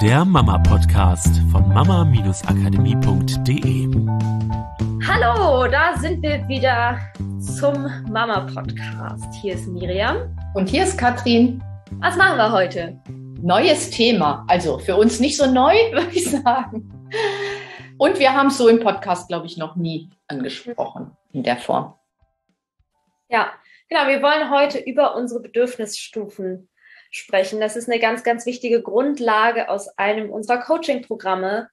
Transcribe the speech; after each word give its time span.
der 0.00 0.24
Mama-Podcast 0.24 1.28
von 1.52 1.68
mama-akademie.de. 1.68 3.86
Hallo, 5.06 5.70
da 5.70 5.94
sind 5.98 6.22
wir 6.22 6.48
wieder 6.48 6.98
zum 7.38 7.86
Mama-Podcast. 8.10 9.26
Hier 9.42 9.52
ist 9.52 9.68
Miriam. 9.68 10.34
Und 10.54 10.70
hier 10.70 10.84
ist 10.84 10.96
Katrin. 10.96 11.62
Was 11.98 12.16
machen 12.16 12.38
wir 12.38 12.50
heute? 12.50 12.98
Neues 13.42 13.90
Thema. 13.90 14.46
Also 14.48 14.78
für 14.78 14.96
uns 14.96 15.20
nicht 15.20 15.36
so 15.36 15.44
neu, 15.44 15.74
würde 15.92 16.12
ich 16.12 16.30
sagen. 16.30 16.90
Und 17.98 18.18
wir 18.18 18.32
haben 18.32 18.46
es 18.46 18.56
so 18.56 18.68
im 18.68 18.80
Podcast, 18.80 19.28
glaube 19.28 19.44
ich, 19.44 19.58
noch 19.58 19.76
nie 19.76 20.08
angesprochen 20.28 21.14
in 21.32 21.42
der 21.42 21.58
Form. 21.58 21.92
Ja, 23.28 23.52
genau. 23.90 24.06
Wir 24.06 24.22
wollen 24.22 24.50
heute 24.50 24.78
über 24.78 25.14
unsere 25.14 25.40
Bedürfnisstufen 25.40 26.69
sprechen. 27.10 27.60
Das 27.60 27.76
ist 27.76 27.88
eine 27.88 28.00
ganz, 28.00 28.22
ganz 28.22 28.46
wichtige 28.46 28.82
Grundlage 28.82 29.68
aus 29.68 29.88
einem 29.98 30.30
unserer 30.30 30.58
Coaching-Programme. 30.58 31.68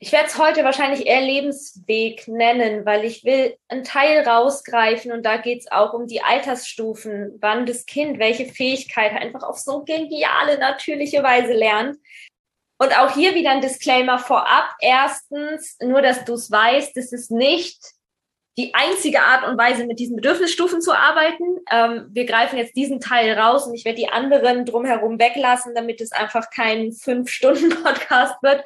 Ich 0.00 0.12
werde 0.12 0.28
es 0.28 0.38
heute 0.38 0.62
wahrscheinlich 0.62 1.06
eher 1.06 1.22
Lebensweg 1.22 2.28
nennen, 2.28 2.86
weil 2.86 3.04
ich 3.04 3.24
will 3.24 3.56
einen 3.66 3.82
Teil 3.82 4.20
rausgreifen 4.20 5.10
und 5.10 5.24
da 5.24 5.38
geht 5.38 5.60
es 5.60 5.72
auch 5.72 5.92
um 5.92 6.06
die 6.06 6.22
Altersstufen, 6.22 7.36
wann 7.40 7.66
das 7.66 7.84
Kind 7.84 8.20
welche 8.20 8.46
Fähigkeit 8.46 9.12
einfach 9.12 9.42
auf 9.42 9.58
so 9.58 9.82
geniale, 9.82 10.58
natürliche 10.58 11.24
Weise 11.24 11.52
lernt. 11.52 11.96
Und 12.80 12.96
auch 12.96 13.12
hier 13.12 13.34
wieder 13.34 13.50
ein 13.50 13.60
Disclaimer 13.60 14.20
vorab. 14.20 14.72
Erstens, 14.80 15.76
nur 15.82 16.00
dass 16.00 16.24
du 16.24 16.34
es 16.34 16.48
weißt, 16.48 16.96
das 16.96 17.10
ist 17.10 17.32
nicht 17.32 17.76
die 18.58 18.74
einzige 18.74 19.20
Art 19.20 19.46
und 19.46 19.56
Weise, 19.56 19.86
mit 19.86 20.00
diesen 20.00 20.16
Bedürfnisstufen 20.16 20.80
zu 20.80 20.92
arbeiten. 20.92 21.60
Ähm, 21.70 22.08
wir 22.10 22.26
greifen 22.26 22.58
jetzt 22.58 22.74
diesen 22.74 22.98
Teil 22.98 23.38
raus 23.38 23.68
und 23.68 23.74
ich 23.74 23.84
werde 23.84 24.00
die 24.00 24.08
anderen 24.08 24.64
drumherum 24.64 25.20
weglassen, 25.20 25.76
damit 25.76 26.00
es 26.00 26.10
einfach 26.10 26.50
kein 26.50 26.90
Fünf-Stunden-Podcast 26.92 28.34
wird. 28.42 28.64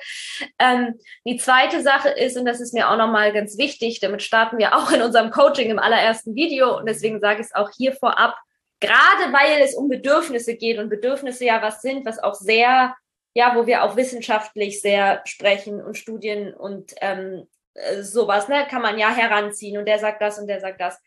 Ähm, 0.59 0.99
die 1.27 1.37
zweite 1.37 1.83
Sache 1.83 2.09
ist, 2.09 2.39
und 2.39 2.47
das 2.47 2.63
ist 2.63 2.73
mir 2.73 2.89
auch 2.89 2.97
nochmal 2.97 3.35
ganz 3.35 3.59
wichtig, 3.59 4.01
damit 4.01 4.23
starten 4.23 4.57
wir 4.57 4.75
auch 4.75 4.91
in 4.91 5.03
unserem 5.03 5.31
Coaching 5.31 5.69
im 5.69 5.79
allerersten 5.79 6.35
Video 6.35 6.79
und 6.79 6.89
deswegen 6.89 7.21
sage 7.21 7.43
ich 7.43 7.49
es 7.49 7.55
auch 7.55 7.71
hier 7.77 7.93
vorab, 7.93 8.35
gerade 8.81 9.31
weil 9.31 9.61
es 9.63 9.75
um 9.75 9.91
Bedürfnisse 9.91 10.57
geht 10.57 10.79
und 10.79 10.89
Bedürfnisse 10.89 11.45
ja 11.45 11.61
was 11.61 11.83
sind, 11.83 12.07
was 12.07 12.19
auch 12.19 12.35
sehr 12.35 12.97
ja, 13.35 13.55
wo 13.57 13.67
wir 13.67 13.83
auch 13.83 13.97
wissenschaftlich 13.97 14.83
sehr 14.83 15.23
sprechen 15.25 15.83
und 15.83 15.97
Studien 15.97 16.53
und 16.53 16.93
ähm, 17.01 17.47
äh, 17.75 18.03
sowas, 18.03 18.49
ne, 18.49 18.67
kann 18.69 18.83
man 18.83 18.99
ja 18.99 19.11
heranziehen 19.11 19.79
und 19.79 19.87
der 19.87 19.99
sagt 19.99 20.21
das 20.23 20.39
und 20.39 20.47
der 20.47 20.61
sagt 20.61 20.81
das. 20.81 20.99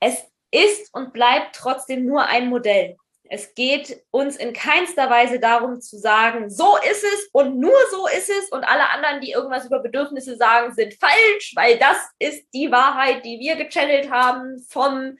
Es 0.00 0.24
ist 0.50 0.92
und 0.94 1.12
bleibt 1.12 1.56
trotzdem 1.56 2.04
nur 2.04 2.26
ein 2.26 2.48
Modell. 2.48 2.96
Es 3.24 3.54
geht 3.54 4.04
uns 4.10 4.36
in 4.36 4.52
keinster 4.52 5.08
Weise 5.08 5.40
darum 5.40 5.80
zu 5.80 5.98
sagen, 5.98 6.50
so 6.50 6.76
ist 6.90 7.02
es 7.02 7.30
und 7.32 7.58
nur 7.58 7.78
so 7.90 8.06
ist 8.08 8.28
es 8.28 8.50
und 8.50 8.62
alle 8.64 8.90
anderen, 8.90 9.22
die 9.22 9.30
irgendwas 9.30 9.64
über 9.64 9.78
Bedürfnisse 9.78 10.36
sagen, 10.36 10.74
sind 10.74 10.94
falsch, 11.00 11.52
weil 11.54 11.78
das 11.78 11.96
ist 12.18 12.46
die 12.52 12.70
Wahrheit, 12.70 13.24
die 13.24 13.40
wir 13.40 13.56
gechannelt 13.56 14.10
haben 14.10 14.62
vom 14.68 15.16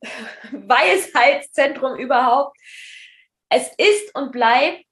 Weisheitszentrum 0.52 1.96
überhaupt. 1.96 2.56
Es 3.48 3.72
ist 3.78 4.14
und 4.14 4.30
bleibt 4.30 4.86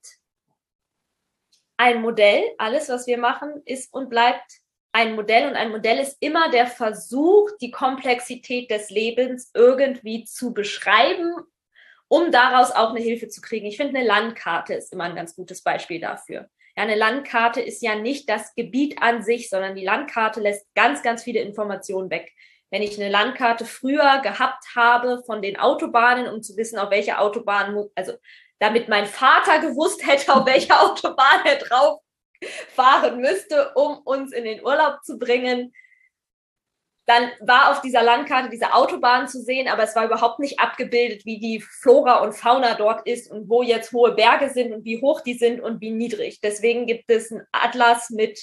ein 1.76 2.02
Modell. 2.02 2.42
Alles, 2.58 2.88
was 2.88 3.06
wir 3.06 3.18
machen, 3.18 3.62
ist 3.66 3.92
und 3.92 4.08
bleibt 4.08 4.63
ein 4.94 5.16
Modell 5.16 5.48
und 5.48 5.56
ein 5.56 5.72
Modell 5.72 5.98
ist 5.98 6.16
immer 6.20 6.50
der 6.50 6.68
Versuch, 6.68 7.50
die 7.60 7.72
Komplexität 7.72 8.70
des 8.70 8.90
Lebens 8.90 9.50
irgendwie 9.52 10.22
zu 10.22 10.54
beschreiben, 10.54 11.34
um 12.06 12.30
daraus 12.30 12.70
auch 12.70 12.90
eine 12.90 13.00
Hilfe 13.00 13.26
zu 13.26 13.40
kriegen. 13.40 13.66
Ich 13.66 13.76
finde, 13.76 13.98
eine 13.98 14.06
Landkarte 14.06 14.72
ist 14.74 14.92
immer 14.92 15.04
ein 15.04 15.16
ganz 15.16 15.34
gutes 15.34 15.62
Beispiel 15.62 16.00
dafür. 16.00 16.48
Ja, 16.76 16.84
eine 16.84 16.94
Landkarte 16.94 17.60
ist 17.60 17.82
ja 17.82 17.96
nicht 17.96 18.28
das 18.28 18.54
Gebiet 18.54 19.02
an 19.02 19.24
sich, 19.24 19.50
sondern 19.50 19.74
die 19.74 19.84
Landkarte 19.84 20.40
lässt 20.40 20.72
ganz, 20.76 21.02
ganz 21.02 21.24
viele 21.24 21.40
Informationen 21.40 22.08
weg. 22.08 22.30
Wenn 22.70 22.82
ich 22.82 22.96
eine 22.96 23.10
Landkarte 23.10 23.64
früher 23.64 24.20
gehabt 24.22 24.76
habe 24.76 25.24
von 25.26 25.42
den 25.42 25.58
Autobahnen, 25.58 26.28
um 26.28 26.40
zu 26.40 26.56
wissen, 26.56 26.78
auf 26.78 26.92
welche 26.92 27.18
Autobahn, 27.18 27.84
also 27.96 28.12
damit 28.60 28.88
mein 28.88 29.06
Vater 29.06 29.58
gewusst 29.58 30.06
hätte, 30.06 30.32
auf 30.32 30.46
welche 30.46 30.78
Autobahn 30.80 31.44
er 31.44 31.56
drauf 31.56 32.03
fahren 32.74 33.20
müsste, 33.20 33.72
um 33.74 33.98
uns 33.98 34.32
in 34.32 34.44
den 34.44 34.64
Urlaub 34.64 35.02
zu 35.04 35.18
bringen. 35.18 35.72
Dann 37.06 37.30
war 37.40 37.70
auf 37.70 37.82
dieser 37.82 38.02
Landkarte 38.02 38.48
diese 38.48 38.72
Autobahn 38.72 39.28
zu 39.28 39.42
sehen, 39.42 39.68
aber 39.68 39.82
es 39.82 39.94
war 39.94 40.06
überhaupt 40.06 40.38
nicht 40.38 40.58
abgebildet, 40.58 41.26
wie 41.26 41.38
die 41.38 41.60
Flora 41.60 42.22
und 42.22 42.32
Fauna 42.32 42.74
dort 42.74 43.06
ist 43.06 43.30
und 43.30 43.50
wo 43.50 43.62
jetzt 43.62 43.92
hohe 43.92 44.12
Berge 44.12 44.48
sind 44.48 44.72
und 44.72 44.84
wie 44.86 45.02
hoch 45.02 45.20
die 45.20 45.34
sind 45.34 45.60
und 45.60 45.82
wie 45.82 45.90
niedrig. 45.90 46.40
Deswegen 46.40 46.86
gibt 46.86 47.10
es 47.10 47.30
einen 47.30 47.46
Atlas 47.52 48.08
mit 48.08 48.42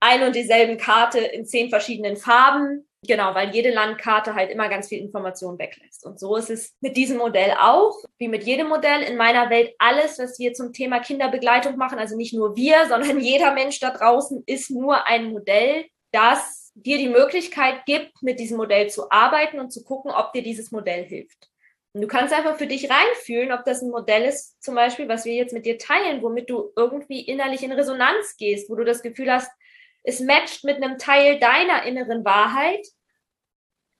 ein 0.00 0.22
und 0.22 0.34
dieselben 0.34 0.78
Karte 0.78 1.18
in 1.18 1.44
zehn 1.44 1.68
verschiedenen 1.68 2.16
Farben, 2.16 2.87
Genau, 3.06 3.32
weil 3.34 3.54
jede 3.54 3.70
Landkarte 3.70 4.34
halt 4.34 4.50
immer 4.50 4.68
ganz 4.68 4.88
viel 4.88 4.98
Information 4.98 5.58
weglässt. 5.58 6.04
Und 6.04 6.18
so 6.18 6.34
ist 6.36 6.50
es 6.50 6.74
mit 6.80 6.96
diesem 6.96 7.18
Modell 7.18 7.52
auch, 7.60 7.94
wie 8.18 8.26
mit 8.26 8.42
jedem 8.42 8.68
Modell 8.68 9.02
in 9.02 9.16
meiner 9.16 9.50
Welt. 9.50 9.72
Alles, 9.78 10.18
was 10.18 10.38
wir 10.40 10.52
zum 10.52 10.72
Thema 10.72 10.98
Kinderbegleitung 10.98 11.76
machen, 11.76 11.98
also 11.98 12.16
nicht 12.16 12.34
nur 12.34 12.56
wir, 12.56 12.86
sondern 12.88 13.20
jeder 13.20 13.52
Mensch 13.52 13.78
da 13.78 13.90
draußen, 13.90 14.42
ist 14.46 14.70
nur 14.70 15.06
ein 15.06 15.30
Modell, 15.30 15.86
das 16.10 16.72
dir 16.74 16.98
die 16.98 17.08
Möglichkeit 17.08 17.84
gibt, 17.86 18.22
mit 18.22 18.40
diesem 18.40 18.56
Modell 18.56 18.88
zu 18.88 19.10
arbeiten 19.10 19.60
und 19.60 19.70
zu 19.70 19.84
gucken, 19.84 20.10
ob 20.10 20.32
dir 20.32 20.42
dieses 20.42 20.72
Modell 20.72 21.04
hilft. 21.04 21.48
Und 21.92 22.02
du 22.02 22.08
kannst 22.08 22.34
einfach 22.34 22.56
für 22.56 22.66
dich 22.66 22.90
reinfühlen, 22.90 23.52
ob 23.52 23.64
das 23.64 23.82
ein 23.82 23.90
Modell 23.90 24.24
ist, 24.24 24.62
zum 24.62 24.74
Beispiel, 24.74 25.08
was 25.08 25.24
wir 25.24 25.34
jetzt 25.34 25.52
mit 25.52 25.66
dir 25.66 25.78
teilen, 25.78 26.22
womit 26.22 26.50
du 26.50 26.72
irgendwie 26.76 27.20
innerlich 27.20 27.62
in 27.62 27.72
Resonanz 27.72 28.36
gehst, 28.36 28.68
wo 28.68 28.74
du 28.74 28.84
das 28.84 29.02
Gefühl 29.02 29.32
hast, 29.32 29.50
es 30.08 30.20
matcht 30.20 30.64
mit 30.64 30.76
einem 30.76 30.96
Teil 30.96 31.38
deiner 31.38 31.82
inneren 31.82 32.24
Wahrheit. 32.24 32.86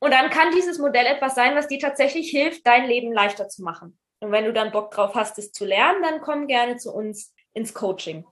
Und 0.00 0.10
dann 0.12 0.30
kann 0.30 0.54
dieses 0.54 0.78
Modell 0.78 1.04
etwas 1.04 1.34
sein, 1.34 1.54
was 1.54 1.68
dir 1.68 1.78
tatsächlich 1.78 2.30
hilft, 2.30 2.66
dein 2.66 2.86
Leben 2.86 3.12
leichter 3.12 3.48
zu 3.48 3.62
machen. 3.62 3.98
Und 4.20 4.32
wenn 4.32 4.46
du 4.46 4.54
dann 4.54 4.72
Bock 4.72 4.90
drauf 4.90 5.14
hast, 5.14 5.38
es 5.38 5.52
zu 5.52 5.66
lernen, 5.66 6.02
dann 6.02 6.22
komm 6.22 6.46
gerne 6.46 6.78
zu 6.78 6.94
uns 6.94 7.34
ins 7.52 7.74
Coaching. 7.74 8.24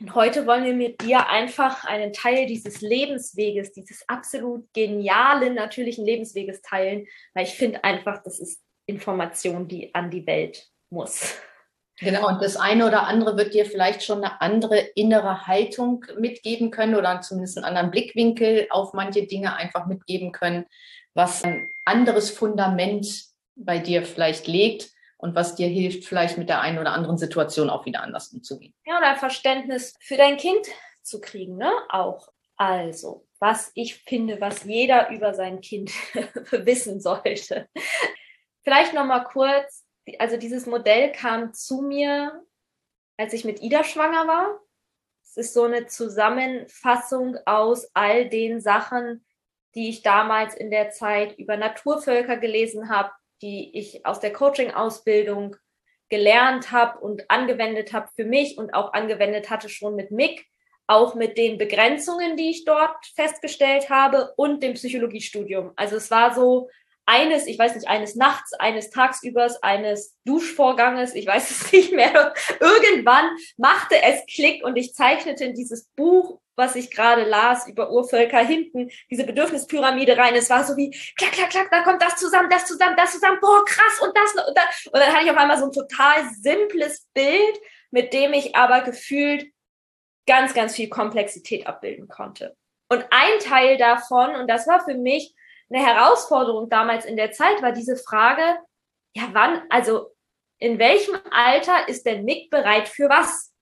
Und 0.00 0.14
heute 0.16 0.44
wollen 0.44 0.64
wir 0.64 0.74
mit 0.74 1.02
dir 1.02 1.28
einfach 1.28 1.84
einen 1.84 2.12
Teil 2.12 2.46
dieses 2.46 2.80
Lebensweges, 2.80 3.70
dieses 3.70 4.02
absolut 4.08 4.66
genialen, 4.72 5.54
natürlichen 5.54 6.04
Lebensweges 6.04 6.62
teilen, 6.62 7.06
weil 7.32 7.44
ich 7.44 7.54
finde 7.54 7.84
einfach, 7.84 8.24
das 8.24 8.40
ist 8.40 8.60
Information, 8.86 9.68
die 9.68 9.94
an 9.94 10.10
die 10.10 10.26
Welt 10.26 10.68
muss. 10.90 11.36
Genau, 12.00 12.26
und 12.26 12.42
das 12.42 12.56
eine 12.56 12.86
oder 12.86 13.06
andere 13.06 13.36
wird 13.36 13.54
dir 13.54 13.66
vielleicht 13.66 14.02
schon 14.02 14.24
eine 14.24 14.40
andere 14.40 14.78
innere 14.78 15.46
Haltung 15.46 16.04
mitgeben 16.18 16.70
können 16.70 16.96
oder 16.96 17.20
zumindest 17.20 17.56
einen 17.56 17.66
anderen 17.66 17.90
Blickwinkel 17.90 18.66
auf 18.70 18.94
manche 18.94 19.26
Dinge 19.26 19.54
einfach 19.54 19.86
mitgeben 19.86 20.32
können, 20.32 20.66
was 21.14 21.44
ein 21.44 21.68
anderes 21.84 22.30
Fundament 22.30 23.06
bei 23.54 23.78
dir 23.78 24.04
vielleicht 24.04 24.48
legt 24.48 24.90
und 25.18 25.36
was 25.36 25.54
dir 25.54 25.68
hilft, 25.68 26.04
vielleicht 26.04 26.36
mit 26.36 26.48
der 26.48 26.60
einen 26.60 26.78
oder 26.78 26.92
anderen 26.92 27.16
Situation 27.16 27.70
auch 27.70 27.86
wieder 27.86 28.02
anders 28.02 28.32
umzugehen. 28.32 28.74
Ja, 28.84 28.98
oder 28.98 29.14
Verständnis 29.14 29.94
für 30.00 30.16
dein 30.16 30.36
Kind 30.36 30.66
zu 31.02 31.20
kriegen, 31.20 31.56
ne? 31.56 31.70
Auch. 31.90 32.28
Also, 32.56 33.26
was 33.38 33.70
ich 33.74 33.96
finde, 33.96 34.40
was 34.40 34.64
jeder 34.64 35.10
über 35.10 35.34
sein 35.34 35.60
Kind 35.60 35.92
wissen 36.50 37.00
sollte. 37.00 37.68
Vielleicht 38.62 38.94
noch 38.94 39.04
mal 39.04 39.24
kurz 39.24 39.83
also 40.18 40.36
dieses 40.36 40.66
Modell 40.66 41.12
kam 41.12 41.52
zu 41.52 41.82
mir, 41.82 42.44
als 43.16 43.32
ich 43.32 43.44
mit 43.44 43.62
Ida 43.62 43.84
schwanger 43.84 44.26
war. 44.26 44.60
Es 45.22 45.36
ist 45.36 45.54
so 45.54 45.64
eine 45.64 45.86
Zusammenfassung 45.86 47.36
aus 47.46 47.90
all 47.94 48.28
den 48.28 48.60
Sachen, 48.60 49.24
die 49.74 49.88
ich 49.88 50.02
damals 50.02 50.54
in 50.54 50.70
der 50.70 50.90
Zeit 50.90 51.36
über 51.38 51.56
Naturvölker 51.56 52.36
gelesen 52.36 52.88
habe, 52.88 53.10
die 53.42 53.76
ich 53.76 54.06
aus 54.06 54.20
der 54.20 54.32
Coaching-Ausbildung 54.32 55.56
gelernt 56.08 56.70
habe 56.70 57.00
und 57.00 57.28
angewendet 57.30 57.92
habe 57.92 58.08
für 58.14 58.24
mich 58.24 58.58
und 58.58 58.74
auch 58.74 58.92
angewendet 58.92 59.50
hatte 59.50 59.68
schon 59.68 59.96
mit 59.96 60.10
Mick, 60.10 60.46
auch 60.86 61.14
mit 61.14 61.38
den 61.38 61.58
Begrenzungen, 61.58 62.36
die 62.36 62.50
ich 62.50 62.64
dort 62.64 63.04
festgestellt 63.16 63.90
habe 63.90 64.32
und 64.36 64.62
dem 64.62 64.74
Psychologiestudium. 64.74 65.72
Also 65.76 65.96
es 65.96 66.10
war 66.10 66.34
so 66.34 66.68
eines, 67.06 67.46
ich 67.46 67.58
weiß 67.58 67.74
nicht, 67.74 67.88
eines 67.88 68.14
Nachts, 68.14 68.52
eines 68.54 68.90
Tagsübers, 68.90 69.62
eines 69.62 70.16
Duschvorganges, 70.24 71.14
ich 71.14 71.26
weiß 71.26 71.50
es 71.50 71.72
nicht 71.72 71.92
mehr, 71.92 72.34
irgendwann 72.60 73.30
machte 73.56 74.00
es 74.02 74.24
Klick 74.26 74.64
und 74.64 74.76
ich 74.76 74.94
zeichnete 74.94 75.44
in 75.44 75.54
dieses 75.54 75.86
Buch, 75.96 76.40
was 76.56 76.76
ich 76.76 76.90
gerade 76.90 77.24
las 77.24 77.66
über 77.66 77.90
Urvölker 77.90 78.38
hinten, 78.38 78.88
diese 79.10 79.24
Bedürfnispyramide 79.24 80.16
rein. 80.16 80.34
Es 80.34 80.50
war 80.50 80.64
so 80.64 80.76
wie, 80.76 80.90
klack, 81.16 81.32
klack, 81.32 81.50
klack, 81.50 81.70
da 81.70 81.82
kommt 81.82 82.00
das 82.00 82.16
zusammen, 82.16 82.48
das 82.48 82.66
zusammen, 82.66 82.96
das 82.96 83.12
zusammen, 83.12 83.38
boah, 83.40 83.64
krass 83.64 84.00
und 84.00 84.16
das 84.16 84.46
und 84.46 84.56
das. 84.56 84.86
Und 84.86 85.00
dann 85.00 85.12
hatte 85.12 85.24
ich 85.24 85.30
auf 85.30 85.36
einmal 85.36 85.58
so 85.58 85.64
ein 85.66 85.72
total 85.72 86.30
simples 86.40 87.06
Bild, 87.12 87.60
mit 87.90 88.12
dem 88.12 88.32
ich 88.32 88.54
aber 88.54 88.82
gefühlt 88.82 89.46
ganz, 90.26 90.54
ganz 90.54 90.74
viel 90.74 90.88
Komplexität 90.88 91.66
abbilden 91.66 92.08
konnte. 92.08 92.56
Und 92.88 93.04
ein 93.10 93.38
Teil 93.40 93.76
davon, 93.76 94.36
und 94.36 94.48
das 94.48 94.66
war 94.66 94.84
für 94.84 94.94
mich 94.94 95.34
eine 95.70 95.84
Herausforderung 95.84 96.68
damals 96.68 97.04
in 97.04 97.16
der 97.16 97.32
Zeit 97.32 97.62
war 97.62 97.72
diese 97.72 97.96
Frage, 97.96 98.58
ja, 99.14 99.28
wann, 99.32 99.62
also 99.70 100.10
in 100.58 100.78
welchem 100.78 101.16
Alter 101.30 101.88
ist 101.88 102.04
denn 102.04 102.24
Nick 102.24 102.50
bereit 102.50 102.88
für 102.88 103.08
was? 103.08 103.52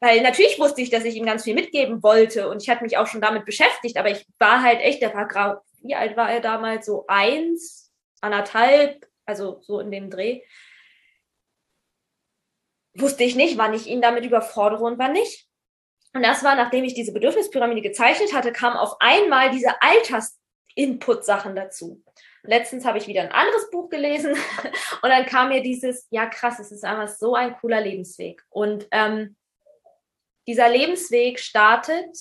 Weil 0.00 0.20
natürlich 0.22 0.58
wusste 0.58 0.82
ich, 0.82 0.90
dass 0.90 1.04
ich 1.04 1.16
ihm 1.16 1.24
ganz 1.24 1.44
viel 1.44 1.54
mitgeben 1.54 2.02
wollte 2.02 2.48
und 2.48 2.62
ich 2.62 2.68
hatte 2.68 2.84
mich 2.84 2.98
auch 2.98 3.06
schon 3.06 3.20
damit 3.20 3.44
beschäftigt, 3.44 3.96
aber 3.96 4.10
ich 4.10 4.26
war 4.38 4.62
halt 4.62 4.80
echt, 4.80 5.00
der 5.00 5.14
war 5.14 5.26
grau, 5.26 5.56
wie 5.82 5.94
alt 5.94 6.16
war 6.16 6.30
er 6.30 6.40
damals? 6.40 6.86
So 6.86 7.06
eins, 7.08 7.92
anderthalb, 8.20 9.06
also 9.24 9.60
so 9.62 9.80
in 9.80 9.90
dem 9.90 10.10
Dreh. 10.10 10.42
Wusste 12.94 13.24
ich 13.24 13.36
nicht, 13.36 13.58
wann 13.58 13.74
ich 13.74 13.86
ihn 13.86 14.00
damit 14.00 14.24
überfordere 14.24 14.84
und 14.84 14.98
wann 14.98 15.12
nicht. 15.12 15.48
Und 16.14 16.22
das 16.22 16.42
war, 16.42 16.56
nachdem 16.56 16.84
ich 16.84 16.94
diese 16.94 17.12
Bedürfnispyramide 17.12 17.82
gezeichnet 17.82 18.32
hatte, 18.32 18.52
kam 18.52 18.74
auf 18.74 18.96
einmal 19.00 19.50
diese 19.50 19.82
Alters-Input-Sachen 20.76 21.56
dazu. 21.56 22.02
Letztens 22.42 22.84
habe 22.84 22.98
ich 22.98 23.08
wieder 23.08 23.22
ein 23.22 23.32
anderes 23.32 23.70
Buch 23.70 23.88
gelesen 23.88 24.32
und 25.02 25.08
dann 25.08 25.26
kam 25.26 25.48
mir 25.48 25.62
dieses, 25.62 26.06
ja 26.10 26.26
krass, 26.26 26.58
es 26.58 26.70
ist 26.70 26.84
einfach 26.84 27.08
so 27.08 27.34
ein 27.34 27.56
cooler 27.56 27.80
Lebensweg. 27.80 28.42
Und 28.50 28.86
ähm, 28.92 29.36
dieser 30.46 30.68
Lebensweg 30.68 31.40
startet 31.40 32.16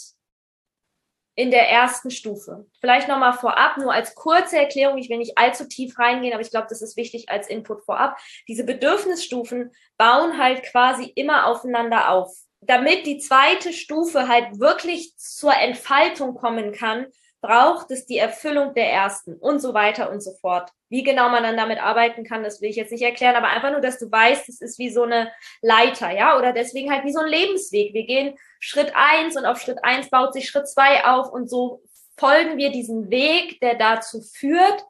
in 1.37 1.51
der 1.51 1.69
ersten 1.69 2.11
Stufe. 2.11 2.65
Vielleicht 2.79 3.09
nochmal 3.09 3.33
vorab, 3.33 3.77
nur 3.77 3.91
als 3.91 4.15
kurze 4.15 4.57
Erklärung, 4.57 4.97
ich 4.97 5.09
will 5.09 5.17
nicht 5.17 5.37
allzu 5.37 5.67
tief 5.67 5.99
reingehen, 5.99 6.33
aber 6.33 6.41
ich 6.41 6.49
glaube, 6.49 6.67
das 6.69 6.81
ist 6.81 6.95
wichtig 6.95 7.29
als 7.29 7.49
Input 7.49 7.83
vorab. 7.83 8.17
Diese 8.47 8.63
Bedürfnisstufen 8.63 9.71
bauen 9.97 10.41
halt 10.41 10.63
quasi 10.63 11.11
immer 11.13 11.45
aufeinander 11.47 12.09
auf. 12.09 12.33
Damit 12.61 13.05
die 13.05 13.19
zweite 13.19 13.73
Stufe 13.73 14.29
halt 14.29 14.59
wirklich 14.59 15.15
zur 15.17 15.53
Entfaltung 15.53 16.35
kommen 16.35 16.71
kann, 16.71 17.07
braucht 17.45 17.91
es 17.91 18.05
die 18.05 18.17
Erfüllung 18.17 18.73
der 18.73 18.91
ersten 18.91 19.35
und 19.35 19.59
so 19.59 19.73
weiter 19.73 20.09
und 20.09 20.21
so 20.21 20.31
fort. 20.41 20.71
Wie 20.89 21.03
genau 21.03 21.29
man 21.29 21.43
dann 21.43 21.57
damit 21.57 21.79
arbeiten 21.79 22.23
kann, 22.23 22.43
das 22.43 22.61
will 22.61 22.69
ich 22.69 22.75
jetzt 22.75 22.91
nicht 22.91 23.03
erklären, 23.03 23.35
aber 23.35 23.49
einfach 23.49 23.71
nur, 23.71 23.81
dass 23.81 23.99
du 23.99 24.11
weißt, 24.11 24.49
es 24.49 24.61
ist 24.61 24.79
wie 24.79 24.89
so 24.89 25.03
eine 25.03 25.31
Leiter, 25.61 26.11
ja, 26.11 26.37
oder 26.37 26.53
deswegen 26.53 26.91
halt 26.91 27.05
wie 27.05 27.13
so 27.13 27.19
ein 27.19 27.27
Lebensweg. 27.27 27.93
Wir 27.93 28.05
gehen 28.05 28.37
Schritt 28.59 28.93
eins 28.95 29.37
und 29.37 29.45
auf 29.45 29.59
Schritt 29.59 29.83
eins 29.83 30.09
baut 30.09 30.33
sich 30.33 30.47
Schritt 30.47 30.67
zwei 30.67 31.05
auf 31.05 31.31
und 31.31 31.49
so 31.49 31.81
folgen 32.17 32.57
wir 32.57 32.71
diesem 32.71 33.09
Weg, 33.09 33.59
der 33.59 33.75
dazu 33.75 34.21
führt, 34.21 34.83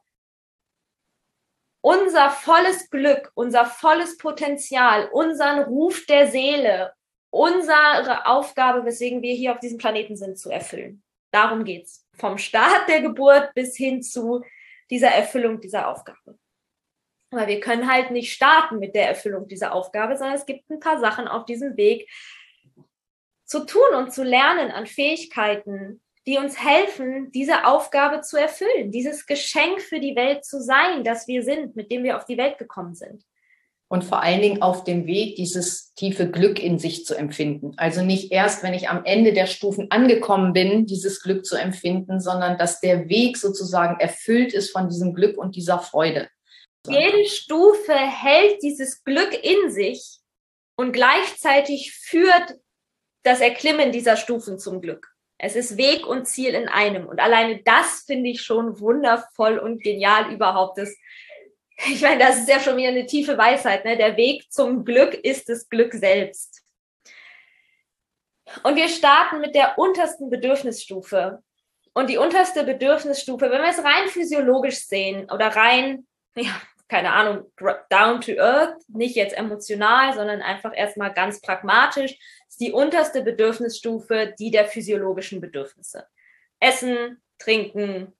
unser 1.82 2.30
volles 2.30 2.90
Glück, 2.90 3.30
unser 3.34 3.66
volles 3.66 4.16
Potenzial, 4.16 5.08
unseren 5.12 5.64
Ruf 5.64 6.04
der 6.06 6.26
Seele, 6.28 6.92
unsere 7.30 8.26
Aufgabe, 8.26 8.84
weswegen 8.84 9.22
wir 9.22 9.34
hier 9.34 9.52
auf 9.52 9.60
diesem 9.60 9.78
Planeten 9.78 10.16
sind, 10.16 10.38
zu 10.38 10.50
erfüllen. 10.50 11.02
Darum 11.36 11.64
geht's 11.64 12.08
vom 12.14 12.38
Start 12.38 12.88
der 12.88 13.02
Geburt 13.02 13.52
bis 13.52 13.76
hin 13.76 14.02
zu 14.02 14.42
dieser 14.88 15.08
Erfüllung 15.08 15.60
dieser 15.60 15.88
Aufgabe. 15.88 16.38
Aber 17.30 17.46
wir 17.46 17.60
können 17.60 17.92
halt 17.92 18.10
nicht 18.10 18.32
starten 18.32 18.78
mit 18.78 18.94
der 18.94 19.06
Erfüllung 19.06 19.46
dieser 19.46 19.74
Aufgabe, 19.74 20.16
sondern 20.16 20.34
es 20.34 20.46
gibt 20.46 20.70
ein 20.70 20.80
paar 20.80 20.98
Sachen 20.98 21.28
auf 21.28 21.44
diesem 21.44 21.76
Weg 21.76 22.10
zu 23.44 23.66
tun 23.66 23.94
und 23.98 24.14
zu 24.14 24.24
lernen 24.24 24.70
an 24.70 24.86
Fähigkeiten, 24.86 26.00
die 26.26 26.38
uns 26.38 26.58
helfen, 26.58 27.30
diese 27.32 27.66
Aufgabe 27.66 28.22
zu 28.22 28.38
erfüllen, 28.38 28.90
dieses 28.90 29.26
Geschenk 29.26 29.82
für 29.82 30.00
die 30.00 30.16
Welt 30.16 30.42
zu 30.42 30.58
sein, 30.58 31.04
das 31.04 31.28
wir 31.28 31.42
sind, 31.42 31.76
mit 31.76 31.90
dem 31.90 32.02
wir 32.02 32.16
auf 32.16 32.24
die 32.24 32.38
Welt 32.38 32.56
gekommen 32.56 32.94
sind 32.94 33.26
und 33.88 34.04
vor 34.04 34.22
allen 34.22 34.42
Dingen 34.42 34.62
auf 34.62 34.84
dem 34.84 35.06
Weg, 35.06 35.36
dieses 35.36 35.94
tiefe 35.94 36.28
Glück 36.28 36.60
in 36.60 36.78
sich 36.78 37.04
zu 37.06 37.14
empfinden. 37.14 37.72
Also 37.76 38.02
nicht 38.02 38.32
erst, 38.32 38.62
wenn 38.62 38.74
ich 38.74 38.88
am 38.88 39.04
Ende 39.04 39.32
der 39.32 39.46
Stufen 39.46 39.90
angekommen 39.90 40.52
bin, 40.52 40.86
dieses 40.86 41.22
Glück 41.22 41.46
zu 41.46 41.56
empfinden, 41.56 42.20
sondern 42.20 42.58
dass 42.58 42.80
der 42.80 43.08
Weg 43.08 43.36
sozusagen 43.36 44.00
erfüllt 44.00 44.52
ist 44.52 44.70
von 44.70 44.88
diesem 44.88 45.14
Glück 45.14 45.38
und 45.38 45.54
dieser 45.54 45.78
Freude. 45.78 46.28
Jede 46.88 47.24
Stufe 47.26 47.94
hält 47.94 48.62
dieses 48.62 49.04
Glück 49.04 49.32
in 49.42 49.70
sich 49.70 50.18
und 50.76 50.92
gleichzeitig 50.92 51.92
führt 51.92 52.56
das 53.22 53.40
Erklimmen 53.40 53.92
dieser 53.92 54.16
Stufen 54.16 54.58
zum 54.58 54.80
Glück. 54.80 55.08
Es 55.38 55.54
ist 55.54 55.76
Weg 55.76 56.06
und 56.06 56.26
Ziel 56.26 56.54
in 56.54 56.68
einem. 56.68 57.06
Und 57.06 57.20
alleine 57.20 57.60
das 57.62 58.04
finde 58.06 58.30
ich 58.30 58.42
schon 58.42 58.80
wundervoll 58.80 59.58
und 59.58 59.82
genial 59.82 60.32
überhaupt. 60.32 60.78
Das 60.78 60.96
ich 61.84 62.00
meine, 62.00 62.18
das 62.18 62.38
ist 62.38 62.48
ja 62.48 62.60
schon 62.60 62.76
wieder 62.76 62.88
eine 62.88 63.06
tiefe 63.06 63.36
Weisheit. 63.36 63.84
Ne? 63.84 63.96
Der 63.96 64.16
Weg 64.16 64.50
zum 64.50 64.84
Glück 64.84 65.14
ist 65.14 65.48
das 65.48 65.68
Glück 65.68 65.92
selbst. 65.92 66.62
Und 68.62 68.76
wir 68.76 68.88
starten 68.88 69.40
mit 69.40 69.54
der 69.54 69.78
untersten 69.78 70.30
Bedürfnisstufe. 70.30 71.42
Und 71.92 72.10
die 72.10 72.18
unterste 72.18 72.64
Bedürfnisstufe, 72.64 73.50
wenn 73.50 73.62
wir 73.62 73.70
es 73.70 73.82
rein 73.82 74.08
physiologisch 74.08 74.80
sehen 74.86 75.30
oder 75.30 75.48
rein, 75.48 76.06
ja, 76.36 76.60
keine 76.88 77.12
Ahnung, 77.12 77.50
down 77.90 78.20
to 78.20 78.32
earth, 78.32 78.76
nicht 78.88 79.16
jetzt 79.16 79.36
emotional, 79.36 80.14
sondern 80.14 80.40
einfach 80.40 80.72
erstmal 80.74 81.12
ganz 81.12 81.40
pragmatisch, 81.40 82.16
ist 82.48 82.60
die 82.60 82.72
unterste 82.72 83.22
Bedürfnisstufe 83.22 84.34
die 84.38 84.50
der 84.50 84.66
physiologischen 84.66 85.40
Bedürfnisse. 85.40 86.06
Essen, 86.60 87.20
trinken, 87.38 88.14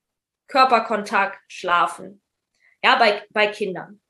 Körperkontakt, 0.49 1.41
schlafen 1.49 2.23
ja, 2.83 2.97
bei, 2.97 3.25
bei 3.31 3.49
Kindern. 3.49 4.01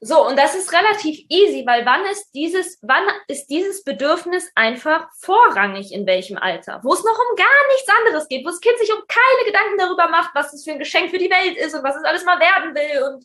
So, 0.00 0.28
und 0.28 0.38
das 0.38 0.54
ist 0.54 0.72
relativ 0.72 1.24
easy, 1.28 1.64
weil 1.66 1.84
wann 1.84 2.06
ist 2.06 2.30
dieses, 2.30 2.78
wann 2.82 3.04
ist 3.26 3.48
dieses 3.48 3.82
Bedürfnis 3.82 4.48
einfach 4.54 5.08
vorrangig 5.20 5.92
in 5.92 6.06
welchem 6.06 6.38
Alter? 6.38 6.80
Wo 6.84 6.92
es 6.92 7.02
noch 7.02 7.18
um 7.18 7.36
gar 7.36 7.66
nichts 7.72 7.88
anderes 7.88 8.28
geht, 8.28 8.44
wo 8.44 8.50
das 8.50 8.60
Kind 8.60 8.78
sich 8.78 8.92
um 8.92 9.02
keine 9.08 9.44
Gedanken 9.46 9.76
darüber 9.76 10.08
macht, 10.08 10.30
was 10.36 10.52
es 10.52 10.62
für 10.62 10.70
ein 10.70 10.78
Geschenk 10.78 11.10
für 11.10 11.18
die 11.18 11.30
Welt 11.30 11.56
ist 11.56 11.74
und 11.74 11.82
was 11.82 11.96
es 11.96 12.04
alles 12.04 12.24
mal 12.24 12.38
werden 12.38 12.76
will 12.76 13.02
und 13.02 13.24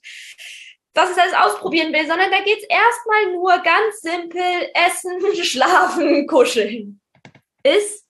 was 0.95 1.11
es 1.11 1.17
alles 1.17 1.33
ausprobieren 1.35 1.93
will, 1.93 2.07
sondern 2.07 2.31
da 2.31 2.39
geht 2.41 2.57
es 2.57 2.67
erstmal 2.67 3.31
nur 3.33 3.51
ganz 3.59 4.01
simpel 4.01 4.71
essen, 4.73 5.35
schlafen, 5.43 6.25
kuscheln. 6.25 6.99
Ist, 7.61 8.07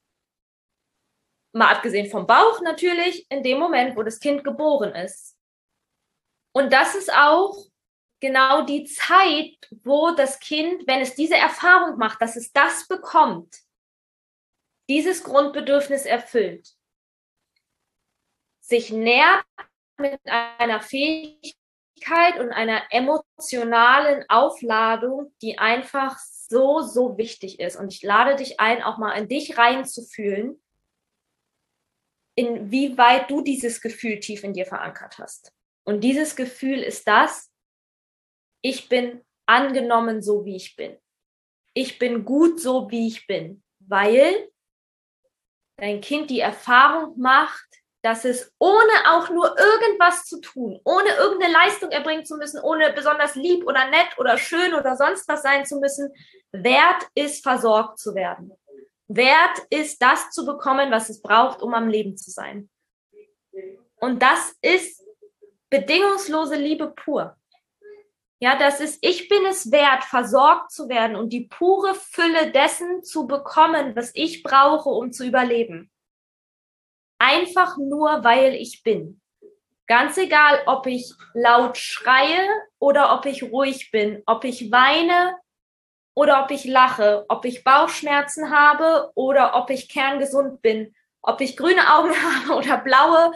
mal 1.51 1.73
abgesehen 1.73 2.09
vom 2.09 2.25
Bauch 2.25 2.61
natürlich, 2.61 3.25
in 3.29 3.43
dem 3.43 3.59
Moment, 3.59 3.97
wo 3.97 4.03
das 4.03 4.21
Kind 4.21 4.45
geboren 4.45 4.95
ist 4.95 5.32
und 6.53 6.71
das 6.71 6.95
ist 6.95 7.11
auch 7.11 7.67
genau 8.19 8.61
die 8.61 8.85
Zeit, 8.85 9.57
wo 9.83 10.11
das 10.11 10.39
Kind, 10.39 10.87
wenn 10.87 11.01
es 11.01 11.15
diese 11.15 11.35
Erfahrung 11.35 11.97
macht, 11.97 12.21
dass 12.21 12.37
es 12.37 12.53
das 12.53 12.87
bekommt, 12.87 13.57
dieses 14.87 15.23
Grundbedürfnis 15.23 16.05
erfüllt, 16.05 16.69
sich 18.61 18.91
nährt 18.91 19.43
mit 19.97 20.21
einer 20.25 20.79
Fähigkeit 20.79 22.39
und 22.39 22.51
einer 22.51 22.83
emotionalen 22.91 24.23
Aufladung, 24.29 25.33
die 25.41 25.57
einfach 25.57 26.17
so, 26.19 26.81
so 26.81 27.17
wichtig 27.17 27.59
ist. 27.59 27.75
Und 27.75 27.93
ich 27.93 28.03
lade 28.03 28.35
dich 28.35 28.59
ein, 28.59 28.83
auch 28.83 28.97
mal 28.97 29.13
in 29.13 29.27
dich 29.27 29.57
reinzufühlen, 29.57 30.61
inwieweit 32.35 33.29
du 33.29 33.41
dieses 33.41 33.81
Gefühl 33.81 34.19
tief 34.19 34.43
in 34.43 34.53
dir 34.53 34.65
verankert 34.65 35.17
hast. 35.17 35.53
Und 35.85 36.01
dieses 36.01 36.35
Gefühl 36.35 36.79
ist 36.79 37.07
das, 37.07 37.51
ich 38.61 38.89
bin 38.89 39.23
angenommen 39.45 40.21
so, 40.21 40.45
wie 40.45 40.55
ich 40.55 40.75
bin. 40.75 40.97
Ich 41.73 41.99
bin 41.99 42.23
gut 42.23 42.59
so, 42.59 42.89
wie 42.89 43.07
ich 43.07 43.27
bin, 43.27 43.63
weil 43.79 44.49
dein 45.77 46.01
Kind 46.01 46.29
die 46.29 46.39
Erfahrung 46.39 47.19
macht, 47.19 47.67
dass 48.03 48.25
es 48.25 48.53
ohne 48.59 48.91
auch 49.07 49.29
nur 49.29 49.57
irgendwas 49.57 50.25
zu 50.25 50.41
tun, 50.41 50.79
ohne 50.83 51.09
irgendeine 51.15 51.53
Leistung 51.53 51.89
erbringen 51.89 52.25
zu 52.25 52.35
müssen, 52.35 52.59
ohne 52.61 52.91
besonders 52.91 53.35
lieb 53.35 53.65
oder 53.65 53.89
nett 53.89 54.17
oder 54.17 54.37
schön 54.37 54.73
oder 54.73 54.97
sonst 54.97 55.27
was 55.27 55.41
sein 55.41 55.65
zu 55.65 55.79
müssen, 55.79 56.13
wert 56.51 57.07
ist, 57.15 57.43
versorgt 57.43 57.99
zu 57.99 58.13
werden. 58.13 58.51
Wert 59.07 59.57
ist, 59.69 60.01
das 60.01 60.31
zu 60.31 60.45
bekommen, 60.45 60.91
was 60.91 61.09
es 61.09 61.21
braucht, 61.21 61.61
um 61.61 61.73
am 61.73 61.87
Leben 61.87 62.17
zu 62.17 62.29
sein. 62.29 62.69
Und 63.97 64.21
das 64.21 64.53
ist 64.61 65.02
bedingungslose 65.73 66.55
Liebe 66.55 66.93
pur. 66.95 67.35
Ja, 68.39 68.55
das 68.59 68.79
ist, 68.79 68.99
ich 69.01 69.27
bin 69.27 69.43
es 69.47 69.71
wert, 69.71 70.03
versorgt 70.03 70.69
zu 70.71 70.87
werden 70.87 71.15
und 71.15 71.33
die 71.33 71.47
pure 71.47 71.95
Fülle 71.95 72.51
dessen 72.51 73.03
zu 73.03 73.25
bekommen, 73.25 73.95
was 73.95 74.11
ich 74.13 74.43
brauche, 74.43 74.89
um 74.89 75.11
zu 75.11 75.25
überleben. 75.25 75.89
Einfach 77.17 77.77
nur, 77.77 78.23
weil 78.23 78.53
ich 78.53 78.83
bin. 78.83 79.19
Ganz 79.87 80.15
egal, 80.19 80.61
ob 80.67 80.85
ich 80.85 81.11
laut 81.33 81.75
schreie 81.75 82.47
oder 82.77 83.17
ob 83.17 83.25
ich 83.25 83.41
ruhig 83.41 83.89
bin, 83.89 84.21
ob 84.27 84.43
ich 84.43 84.71
weine 84.71 85.35
oder 86.13 86.43
ob 86.43 86.51
ich 86.51 86.65
lache, 86.65 87.25
ob 87.29 87.45
ich 87.45 87.63
Bauchschmerzen 87.63 88.51
habe 88.51 89.11
oder 89.15 89.55
ob 89.55 89.71
ich 89.71 89.89
kerngesund 89.89 90.61
bin, 90.61 90.93
ob 91.23 91.41
ich 91.41 91.57
grüne 91.57 91.95
Augen 91.95 92.13
habe 92.45 92.59
oder 92.59 92.77
blaue. 92.77 93.31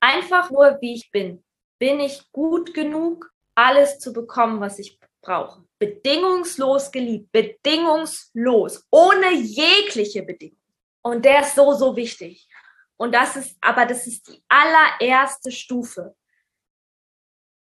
Einfach 0.00 0.50
nur, 0.50 0.76
wie 0.82 0.92
ich 0.92 1.10
bin 1.10 1.42
bin 1.78 2.00
ich 2.00 2.30
gut 2.32 2.74
genug, 2.74 3.30
alles 3.54 3.98
zu 3.98 4.12
bekommen, 4.12 4.60
was 4.60 4.78
ich 4.78 4.98
brauche. 5.22 5.64
Bedingungslos 5.78 6.90
geliebt, 6.90 7.32
bedingungslos, 7.32 8.86
ohne 8.90 9.32
jegliche 9.34 10.22
Bedingung. 10.22 10.58
Und 11.02 11.24
der 11.24 11.40
ist 11.42 11.54
so, 11.54 11.72
so 11.72 11.96
wichtig. 11.96 12.48
Und 12.96 13.14
das 13.14 13.36
ist, 13.36 13.56
aber 13.60 13.86
das 13.86 14.06
ist 14.06 14.28
die 14.28 14.42
allererste 14.48 15.50
Stufe. 15.52 16.14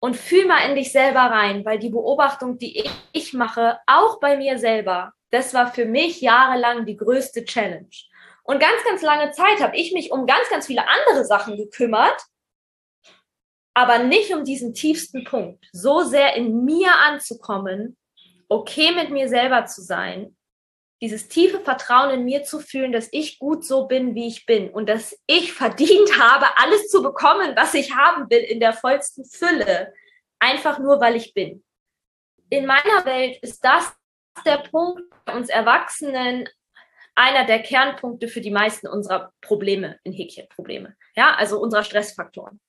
und 0.04 0.18
fühl 0.18 0.46
mal 0.46 0.70
in 0.70 0.76
dich 0.76 0.92
selber 0.92 1.22
rein, 1.22 1.64
weil 1.64 1.80
die 1.80 1.90
Beobachtung, 1.90 2.58
die 2.58 2.84
ich 3.14 3.32
mache, 3.34 3.80
auch 3.88 4.20
bei 4.20 4.36
mir 4.36 4.60
selber, 4.60 5.14
das 5.32 5.54
war 5.54 5.72
für 5.72 5.86
mich 5.86 6.20
jahrelang 6.20 6.86
die 6.86 6.98
größte 6.98 7.46
Challenge. 7.46 7.88
Und 8.44 8.60
ganz, 8.60 8.84
ganz 8.84 9.02
lange 9.02 9.32
Zeit 9.32 9.62
habe 9.62 9.78
ich 9.78 9.94
mich 9.94 10.12
um 10.12 10.26
ganz, 10.26 10.50
ganz 10.50 10.68
viele 10.68 10.86
andere 10.86 11.24
Sachen 11.24 11.56
gekümmert, 11.56 12.22
aber 13.74 14.00
nicht 14.00 14.34
um 14.34 14.44
diesen 14.44 14.74
tiefsten 14.74 15.24
Punkt, 15.24 15.66
so 15.72 16.04
sehr 16.04 16.36
in 16.36 16.64
mir 16.64 16.92
anzukommen, 17.06 17.98
okay 18.50 18.92
mit 18.92 19.10
mir 19.10 19.28
selber 19.28 19.66
zu 19.66 19.82
sein, 19.82 20.36
dieses 21.02 21.28
tiefe 21.28 21.60
Vertrauen 21.60 22.12
in 22.12 22.24
mir 22.24 22.44
zu 22.44 22.60
fühlen, 22.60 22.94
dass 22.94 23.10
ich 23.12 23.38
gut 23.38 23.66
so 23.66 23.88
bin, 23.88 24.16
wie 24.16 24.28
ich 24.28 24.46
bin 24.46 24.70
und 24.70 24.88
dass 24.88 25.20
ich 25.28 25.52
verdient 25.52 26.18
habe, 26.20 26.46
alles 26.58 26.88
zu 26.88 27.04
bekommen, 27.04 27.56
was 27.56 27.74
ich 27.74 27.94
haben 27.94 28.30
will, 28.30 28.40
in 28.40 28.60
der 28.60 28.74
vollsten 28.74 29.26
Fülle, 29.26 29.94
einfach 30.40 30.80
nur, 30.80 31.02
weil 31.02 31.16
ich 31.16 31.34
bin. 31.34 31.64
In 32.50 32.66
meiner 32.66 33.04
Welt 33.06 33.38
ist 33.42 33.66
das 33.66 33.94
der 34.46 34.58
Punkt 34.58 35.02
bei 35.26 35.36
uns 35.36 35.50
Erwachsenen 35.50 36.48
einer 37.16 37.46
der 37.46 37.62
Kernpunkte 37.62 38.28
für 38.28 38.42
die 38.42 38.52
meisten 38.52 38.88
unserer 38.88 39.34
Probleme, 39.42 40.00
in 40.04 40.14
Häkchen 40.14 40.48
Probleme, 40.50 40.96
ja, 41.16 41.36
also 41.36 41.60
unserer 41.60 41.84
Stressfaktoren. 41.84 42.60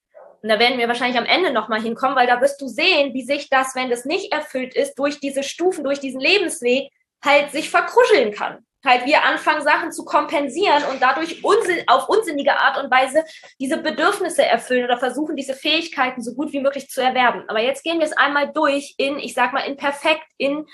Und 0.45 0.51
da 0.51 0.59
werden 0.59 0.79
wir 0.79 0.89
wahrscheinlich 0.89 1.17
am 1.17 1.25
Ende 1.25 1.55
nochmal 1.55 1.81
hinkommen, 1.81 2.17
weil 2.17 2.27
da 2.27 2.39
wirst 2.43 2.61
du 2.61 2.69
sehen, 2.69 3.15
wie 3.15 3.23
sich 3.25 3.49
das, 3.49 3.75
wenn 3.75 3.89
das 3.89 4.05
nicht 4.05 4.31
erfüllt 4.31 4.75
ist, 4.75 4.95
durch 4.97 5.19
diese 5.19 5.43
Stufen, 5.43 5.85
durch 5.85 6.01
diesen 6.01 6.21
Lebensweg 6.21 6.91
halt 7.25 7.51
sich 7.51 7.71
verkruscheln 7.71 8.31
kann. 8.35 8.59
Halt 8.85 9.07
wir 9.07 9.25
anfangen, 9.25 9.63
Sachen 9.63 9.91
zu 9.91 10.05
kompensieren 10.05 10.85
und 10.91 11.01
dadurch 11.01 11.43
unsinn, 11.43 11.85
auf 11.87 12.11
unsinnige 12.11 12.59
Art 12.59 12.77
und 12.77 12.91
Weise 12.91 13.25
diese 13.59 13.79
Bedürfnisse 13.79 14.45
erfüllen 14.45 14.85
oder 14.85 14.99
versuchen, 14.99 15.35
diese 15.35 15.55
Fähigkeiten 15.55 16.21
so 16.21 16.35
gut 16.35 16.53
wie 16.53 16.61
möglich 16.61 16.91
zu 16.91 17.01
erwerben. 17.01 17.45
Aber 17.49 17.63
jetzt 17.63 17.83
gehen 17.83 17.99
wir 17.99 18.07
es 18.07 18.13
einmal 18.13 18.53
durch 18.53 18.97
in, 18.99 19.19
ich 19.19 19.33
sag 19.33 19.55
mal, 19.55 19.61
in 19.61 19.79
perfekt, 19.79 20.27
in 20.37 20.67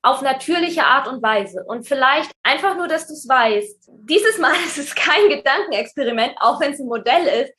auf 0.00 0.22
natürliche 0.22 0.84
Art 0.84 1.06
und 1.06 1.22
Weise. 1.22 1.64
Und 1.66 1.86
vielleicht 1.86 2.30
einfach 2.42 2.78
nur, 2.78 2.88
dass 2.88 3.06
du 3.06 3.12
es 3.12 3.28
weißt. 3.28 3.90
Dieses 4.08 4.38
Mal 4.38 4.54
ist 4.66 4.78
es 4.78 4.94
kein 4.94 5.28
Gedankenexperiment, 5.28 6.32
auch 6.40 6.62
wenn 6.62 6.72
es 6.72 6.80
ein 6.80 6.86
Modell 6.86 7.26
ist. 7.44 7.52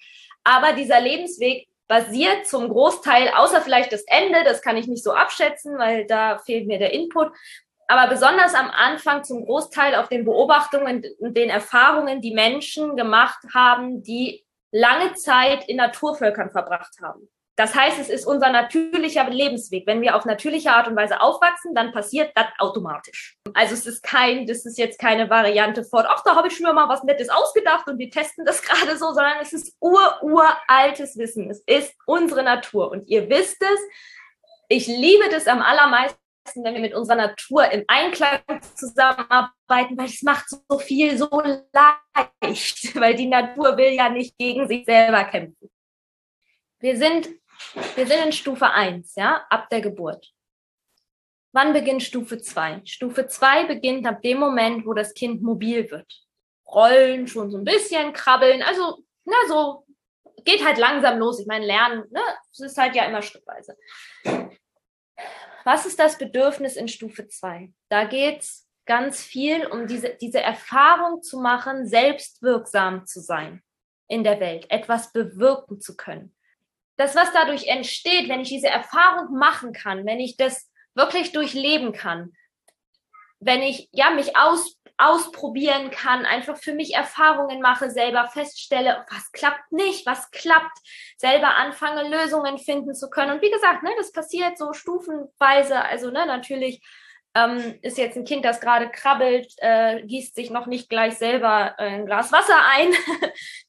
Aber 0.50 0.74
dieser 0.74 1.00
Lebensweg 1.00 1.68
basiert 1.88 2.48
zum 2.48 2.70
Großteil, 2.70 3.30
außer 3.36 3.62
vielleicht 3.62 3.94
das 3.94 4.02
Ende, 4.08 4.44
das 4.44 4.64
kann 4.64 4.78
ich 4.78 4.88
nicht 4.88 5.04
so 5.04 5.12
abschätzen, 5.12 5.78
weil 5.78 6.08
da 6.08 6.40
fehlt 6.40 6.66
mir 6.66 6.80
der 6.80 6.92
Input. 6.92 7.32
Aber 7.88 8.10
besonders 8.10 8.56
am 8.56 8.72
Anfang 8.72 9.24
zum 9.24 9.46
Großteil 9.46 9.94
auf 9.94 10.10
den 10.10 10.26
Beobachtungen 10.26 11.06
und 11.20 11.38
den 11.38 11.52
Erfahrungen, 11.52 12.20
die 12.22 12.34
Menschen 12.34 12.96
gemacht 12.96 13.38
haben, 13.54 14.02
die 14.02 14.44
lange 14.72 15.14
Zeit 15.14 15.70
in 15.70 15.78
Naturvölkern 15.78 16.50
verbracht 16.50 16.96
haben. 17.00 17.30
Das 17.60 17.76
heißt, 17.76 18.00
es 18.00 18.08
ist 18.08 18.26
unser 18.26 18.52
natürlicher 18.52 19.30
Lebensweg. 19.30 19.86
Wenn 19.86 20.02
wir 20.02 20.16
auf 20.16 20.24
natürliche 20.24 20.72
Art 20.72 20.88
und 20.88 20.96
Weise 20.96 21.20
aufwachsen, 21.20 21.76
dann 21.76 21.92
passiert 21.92 22.32
das 22.34 22.46
automatisch. 22.58 23.36
Also 23.54 23.74
es 23.74 23.86
ist 23.86 24.02
kein, 24.02 24.48
das 24.48 24.66
ist 24.66 24.78
jetzt 24.78 24.98
keine 24.98 25.30
Variante 25.30 25.84
von, 25.84 26.06
ach, 26.08 26.24
da 26.24 26.38
habe 26.38 26.48
ich 26.48 26.56
schon 26.56 26.74
mal 26.74 26.88
was 26.88 27.04
Nettes 27.04 27.28
ausgedacht 27.28 27.86
und 27.90 28.00
wir 28.00 28.10
testen 28.10 28.46
das 28.46 28.62
gerade 28.64 28.98
so, 28.98 29.08
sondern 29.08 29.40
es 29.42 29.52
ist 29.52 29.76
ur, 29.82 30.00
uraltes 30.22 31.18
Wissen. 31.18 31.52
Es 31.52 31.62
ist 31.66 31.94
unsere 32.06 32.44
Natur. 32.44 32.92
Und 32.92 33.10
ihr 33.10 33.30
wisst 33.30 33.62
es, 33.62 33.80
ich 34.70 34.88
liebe 34.88 35.28
das 35.30 35.46
am 35.48 35.62
allermeisten, 35.62 36.16
wenn 36.64 36.76
wir 36.76 36.82
mit 36.82 36.94
unserer 36.94 37.18
Natur 37.18 37.70
im 37.74 37.84
Einklang 37.90 38.40
zusammenarbeiten, 38.74 39.98
weil 39.98 40.06
es 40.06 40.22
macht 40.22 40.46
so 40.48 40.80
viel 40.80 41.18
so 41.18 41.30
leicht, 41.30 42.96
weil 42.96 43.16
die 43.16 43.28
Natur 43.28 43.76
will 43.76 43.92
ja 43.92 44.08
nicht 44.08 44.38
gegen 44.38 44.66
sich 44.66 44.86
selber 44.86 45.26
kämpfen. 45.26 45.70
Wir 46.82 46.96
sind 46.96 47.28
wir 47.96 48.08
sind 48.08 48.26
in 48.26 48.32
Stufe 48.32 48.70
1, 48.70 49.16
ja, 49.16 49.46
ab 49.50 49.70
der 49.70 49.82
Geburt. 49.82 50.32
Wann 51.52 51.74
beginnt 51.74 52.04
Stufe 52.04 52.40
2? 52.40 52.82
Stufe 52.86 53.28
2 53.28 53.66
beginnt 53.66 54.06
ab 54.06 54.22
dem 54.22 54.40
Moment, 54.40 54.86
wo 54.86 54.94
das 54.94 55.14
Kind 55.14 55.42
mobil 55.42 55.90
wird. 55.90 56.12
Rollen, 56.68 57.28
schon 57.28 57.50
so 57.50 57.58
ein 57.58 57.64
bisschen, 57.64 58.14
krabbeln, 58.14 58.62
also, 58.62 59.04
na, 59.26 59.36
so, 59.48 59.86
geht 60.46 60.64
halt 60.64 60.78
langsam 60.78 61.18
los. 61.18 61.40
Ich 61.40 61.48
meine, 61.48 61.66
lernen, 61.66 62.06
ne, 62.12 62.22
es 62.52 62.60
ist 62.60 62.78
halt 62.78 62.96
ja 62.96 63.06
immer 63.06 63.22
schrittweise. 63.22 63.76
Was 65.66 65.86
ist 65.86 66.00
das 66.00 66.18
Bedürfnis 66.18 66.76
in 66.76 66.88
Stufe 66.88 67.28
2? 67.28 67.74
Da 67.90 68.06
geht 68.06 68.42
es 68.42 68.68
ganz 68.86 69.24
viel 69.24 69.66
um 69.68 69.88
diese, 69.88 70.16
diese 70.16 70.40
Erfahrung 70.40 71.22
zu 71.22 71.40
machen, 71.40 71.88
selbstwirksam 71.88 73.06
zu 73.06 73.20
sein 73.20 73.62
in 74.08 74.24
der 74.24 74.40
Welt, 74.40 74.66
etwas 74.70 75.12
bewirken 75.12 75.80
zu 75.80 75.96
können 75.96 76.36
das, 77.00 77.16
was 77.16 77.32
dadurch 77.32 77.68
entsteht, 77.68 78.28
wenn 78.28 78.42
ich 78.42 78.50
diese 78.50 78.68
Erfahrung 78.68 79.38
machen 79.38 79.72
kann, 79.72 80.06
wenn 80.06 80.20
ich 80.20 80.36
das 80.36 80.70
wirklich 80.96 81.32
durchleben 81.32 81.94
kann, 81.94 82.34
wenn 83.40 83.62
ich 83.62 83.88
ja 83.94 84.10
mich 84.10 84.36
aus, 84.36 84.78
ausprobieren 84.98 85.92
kann, 85.92 86.26
einfach 86.26 86.58
für 86.58 86.74
mich 86.74 86.94
Erfahrungen 86.94 87.62
mache, 87.62 87.90
selber 87.90 88.28
feststelle, 88.28 89.06
was 89.10 89.32
klappt 89.32 89.72
nicht, 89.72 90.06
was 90.06 90.30
klappt, 90.32 90.78
selber 91.16 91.56
anfange 91.56 92.10
Lösungen 92.10 92.58
finden 92.58 92.94
zu 92.94 93.10
können. 93.10 93.32
Und 93.32 93.42
wie 93.42 93.52
gesagt, 93.52 93.82
ne, 93.82 93.92
das 93.98 94.12
passiert 94.12 94.58
so 94.58 94.74
stufenweise. 94.74 95.82
Also 95.82 96.12
ne, 96.12 96.26
natürlich 96.26 96.82
ähm, 97.34 97.80
ist 97.82 97.98
jetzt 97.98 98.18
ein 98.18 98.26
Kind, 98.26 98.44
das 98.44 98.60
gerade 98.60 98.90
krabbelt, 98.90 99.54
äh, 99.60 100.02
gießt 100.06 100.36
sich 100.36 100.50
noch 100.50 100.66
nicht 100.66 100.90
gleich 100.90 101.18
selber 101.18 101.76
äh, 101.78 101.86
ein 101.86 102.06
Glas 102.06 102.34
Wasser 102.34 102.60
ein. 102.76 102.92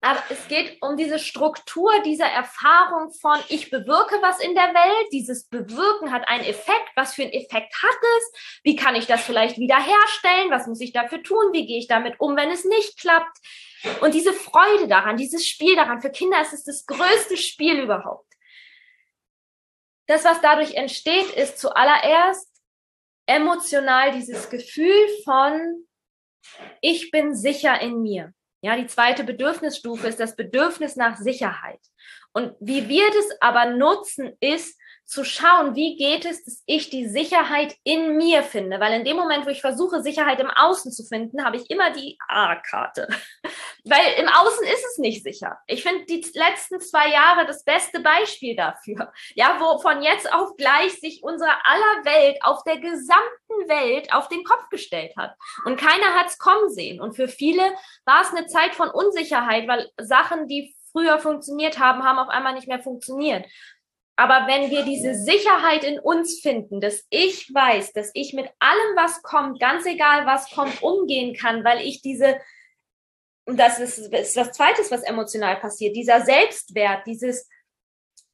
Aber 0.00 0.22
es 0.30 0.46
geht 0.46 0.80
um 0.80 0.96
diese 0.96 1.18
Struktur 1.18 1.90
dieser 2.04 2.26
Erfahrung 2.26 3.10
von, 3.10 3.36
ich 3.48 3.68
bewirke 3.68 4.16
was 4.22 4.38
in 4.38 4.54
der 4.54 4.72
Welt. 4.72 5.08
Dieses 5.12 5.48
Bewirken 5.48 6.12
hat 6.12 6.28
einen 6.28 6.44
Effekt. 6.44 6.90
Was 6.94 7.14
für 7.14 7.22
einen 7.22 7.32
Effekt 7.32 7.74
hat 7.82 7.98
es? 8.18 8.60
Wie 8.62 8.76
kann 8.76 8.94
ich 8.94 9.06
das 9.06 9.22
vielleicht 9.22 9.58
wiederherstellen? 9.58 10.50
Was 10.50 10.68
muss 10.68 10.80
ich 10.80 10.92
dafür 10.92 11.22
tun? 11.24 11.52
Wie 11.52 11.66
gehe 11.66 11.78
ich 11.78 11.88
damit 11.88 12.20
um, 12.20 12.36
wenn 12.36 12.50
es 12.50 12.64
nicht 12.64 13.00
klappt? 13.00 13.38
Und 14.00 14.14
diese 14.14 14.32
Freude 14.32 14.86
daran, 14.86 15.16
dieses 15.16 15.46
Spiel 15.48 15.74
daran, 15.74 16.00
für 16.00 16.10
Kinder 16.10 16.40
ist 16.40 16.52
es 16.52 16.62
das 16.62 16.86
größte 16.86 17.36
Spiel 17.36 17.80
überhaupt. 17.80 18.32
Das, 20.06 20.24
was 20.24 20.40
dadurch 20.40 20.74
entsteht, 20.74 21.30
ist 21.30 21.58
zuallererst 21.58 22.48
emotional 23.26 24.12
dieses 24.12 24.48
Gefühl 24.48 25.08
von, 25.24 25.86
ich 26.80 27.10
bin 27.10 27.34
sicher 27.34 27.80
in 27.80 28.00
mir. 28.00 28.32
Ja, 28.60 28.76
die 28.76 28.86
zweite 28.86 29.24
Bedürfnisstufe 29.24 30.08
ist 30.08 30.20
das 30.20 30.34
Bedürfnis 30.34 30.96
nach 30.96 31.16
Sicherheit. 31.16 31.80
Und 32.32 32.54
wie 32.60 32.88
wir 32.88 33.06
das 33.08 33.40
aber 33.40 33.66
nutzen, 33.66 34.36
ist 34.40 34.77
zu 35.08 35.24
schauen, 35.24 35.74
wie 35.74 35.96
geht 35.96 36.26
es, 36.26 36.44
dass 36.44 36.62
ich 36.66 36.90
die 36.90 37.08
Sicherheit 37.08 37.74
in 37.82 38.18
mir 38.18 38.42
finde. 38.42 38.78
Weil 38.78 38.92
in 38.92 39.06
dem 39.06 39.16
Moment, 39.16 39.46
wo 39.46 39.48
ich 39.48 39.62
versuche, 39.62 40.02
Sicherheit 40.02 40.38
im 40.38 40.50
Außen 40.50 40.92
zu 40.92 41.02
finden, 41.02 41.42
habe 41.46 41.56
ich 41.56 41.70
immer 41.70 41.90
die 41.90 42.18
A-Karte. 42.28 43.08
Weil 43.84 44.04
im 44.18 44.28
Außen 44.28 44.66
ist 44.66 44.84
es 44.84 44.98
nicht 44.98 45.22
sicher. 45.22 45.58
Ich 45.66 45.82
finde 45.82 46.04
die 46.04 46.22
letzten 46.34 46.78
zwei 46.80 47.10
Jahre 47.10 47.46
das 47.46 47.64
beste 47.64 48.00
Beispiel 48.00 48.54
dafür. 48.54 49.10
Ja, 49.34 49.56
wo 49.58 49.78
von 49.78 50.02
jetzt 50.02 50.30
auf 50.30 50.56
gleich 50.58 51.00
sich 51.00 51.22
unsere 51.22 51.52
aller 51.64 52.04
Welt 52.04 52.36
auf 52.42 52.62
der 52.64 52.76
gesamten 52.76 53.66
Welt 53.66 54.12
auf 54.12 54.28
den 54.28 54.44
Kopf 54.44 54.68
gestellt 54.68 55.16
hat. 55.16 55.34
Und 55.64 55.80
keiner 55.80 56.16
hat 56.16 56.26
es 56.26 56.36
kommen 56.36 56.68
sehen. 56.68 57.00
Und 57.00 57.16
für 57.16 57.28
viele 57.28 57.62
war 58.04 58.20
es 58.20 58.34
eine 58.34 58.46
Zeit 58.46 58.74
von 58.74 58.90
Unsicherheit, 58.90 59.66
weil 59.68 59.90
Sachen, 59.96 60.48
die 60.48 60.76
früher 60.92 61.18
funktioniert 61.18 61.78
haben, 61.78 62.02
haben 62.02 62.18
auf 62.18 62.28
einmal 62.28 62.54
nicht 62.54 62.68
mehr 62.68 62.82
funktioniert. 62.82 63.46
Aber 64.18 64.48
wenn 64.48 64.68
wir 64.68 64.82
diese 64.82 65.14
Sicherheit 65.14 65.84
in 65.84 66.00
uns 66.00 66.40
finden, 66.40 66.80
dass 66.80 67.06
ich 67.08 67.54
weiß, 67.54 67.92
dass 67.92 68.10
ich 68.14 68.32
mit 68.32 68.50
allem, 68.58 68.96
was 68.96 69.22
kommt, 69.22 69.60
ganz 69.60 69.86
egal 69.86 70.26
was 70.26 70.50
kommt, 70.50 70.82
umgehen 70.82 71.36
kann, 71.36 71.62
weil 71.62 71.86
ich 71.86 72.02
diese, 72.02 72.36
und 73.44 73.60
das 73.60 73.78
ist, 73.78 74.12
ist 74.12 74.36
was 74.36 74.50
Zweites, 74.50 74.90
was 74.90 75.04
emotional 75.04 75.54
passiert, 75.60 75.94
dieser 75.94 76.22
Selbstwert, 76.22 77.06
dieses, 77.06 77.48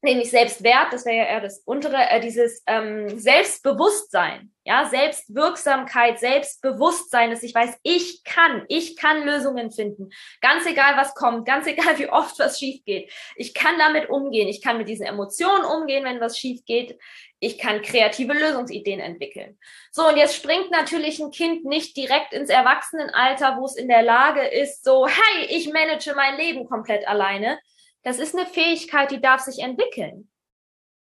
nämlich 0.05 0.31
Selbstwert, 0.31 0.93
das 0.93 1.05
wäre 1.05 1.17
ja 1.17 1.23
eher 1.25 1.41
das 1.41 1.59
untere, 1.65 1.97
äh, 2.09 2.21
dieses 2.21 2.63
ähm, 2.65 3.19
Selbstbewusstsein, 3.19 4.53
ja, 4.63 4.85
Selbstwirksamkeit, 4.85 6.19
Selbstbewusstsein, 6.19 7.31
dass 7.31 7.43
ich 7.43 7.53
weiß, 7.53 7.77
ich 7.83 8.23
kann, 8.23 8.63
ich 8.69 8.95
kann 8.95 9.25
Lösungen 9.25 9.71
finden, 9.71 10.09
ganz 10.39 10.65
egal 10.65 10.95
was 10.95 11.13
kommt, 11.13 11.45
ganz 11.45 11.67
egal 11.67 11.99
wie 11.99 12.09
oft 12.09 12.39
was 12.39 12.57
schief 12.57 12.85
geht. 12.85 13.11
Ich 13.35 13.53
kann 13.53 13.77
damit 13.77 14.09
umgehen, 14.09 14.47
ich 14.47 14.61
kann 14.61 14.77
mit 14.77 14.87
diesen 14.87 15.05
Emotionen 15.05 15.65
umgehen, 15.65 16.05
wenn 16.05 16.21
was 16.21 16.37
schief 16.37 16.63
geht. 16.65 16.97
Ich 17.41 17.57
kann 17.57 17.81
kreative 17.81 18.33
Lösungsideen 18.33 19.01
entwickeln. 19.01 19.59
So, 19.91 20.07
und 20.07 20.15
jetzt 20.17 20.35
springt 20.35 20.71
natürlich 20.71 21.19
ein 21.19 21.31
Kind 21.31 21.65
nicht 21.65 21.97
direkt 21.97 22.33
ins 22.33 22.49
Erwachsenenalter, 22.49 23.57
wo 23.59 23.65
es 23.65 23.75
in 23.75 23.89
der 23.89 24.03
Lage 24.03 24.41
ist, 24.47 24.85
so, 24.85 25.05
hey, 25.05 25.45
ich 25.49 25.71
manage 25.71 26.15
mein 26.15 26.37
Leben 26.37 26.65
komplett 26.67 27.07
alleine, 27.07 27.59
das 28.05 28.19
ist 28.19 28.37
eine 28.37 28.45
Fähigkeit, 28.45 29.09
die 29.09 29.19
darf 29.19 29.41
sich 29.41 29.59
entwickeln. 29.59 30.29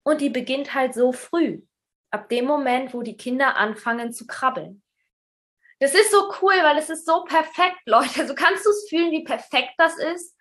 Und 0.05 0.23
die 0.23 0.31
beginnt 0.31 0.75
halt 0.75 0.95
so 0.95 1.13
früh. 1.13 1.61
Ab 2.11 2.31
dem 2.31 2.47
Moment, 2.47 2.95
wo 2.95 3.03
die 3.03 3.17
Kinder 3.17 3.57
anfangen 3.57 4.13
zu 4.13 4.27
krabbeln. 4.27 4.83
Das 5.81 5.95
ist 5.95 6.11
so 6.11 6.33
cool, 6.41 6.55
weil 6.63 6.79
es 6.79 6.89
ist 6.89 7.05
so 7.05 7.25
perfekt, 7.25 7.81
Leute. 7.85 8.21
Also 8.21 8.35
kannst 8.35 8.65
du 8.65 8.71
es 8.71 8.87
fühlen, 8.89 9.11
wie 9.11 9.23
perfekt 9.23 9.75
das 9.77 9.99
ist, 9.99 10.35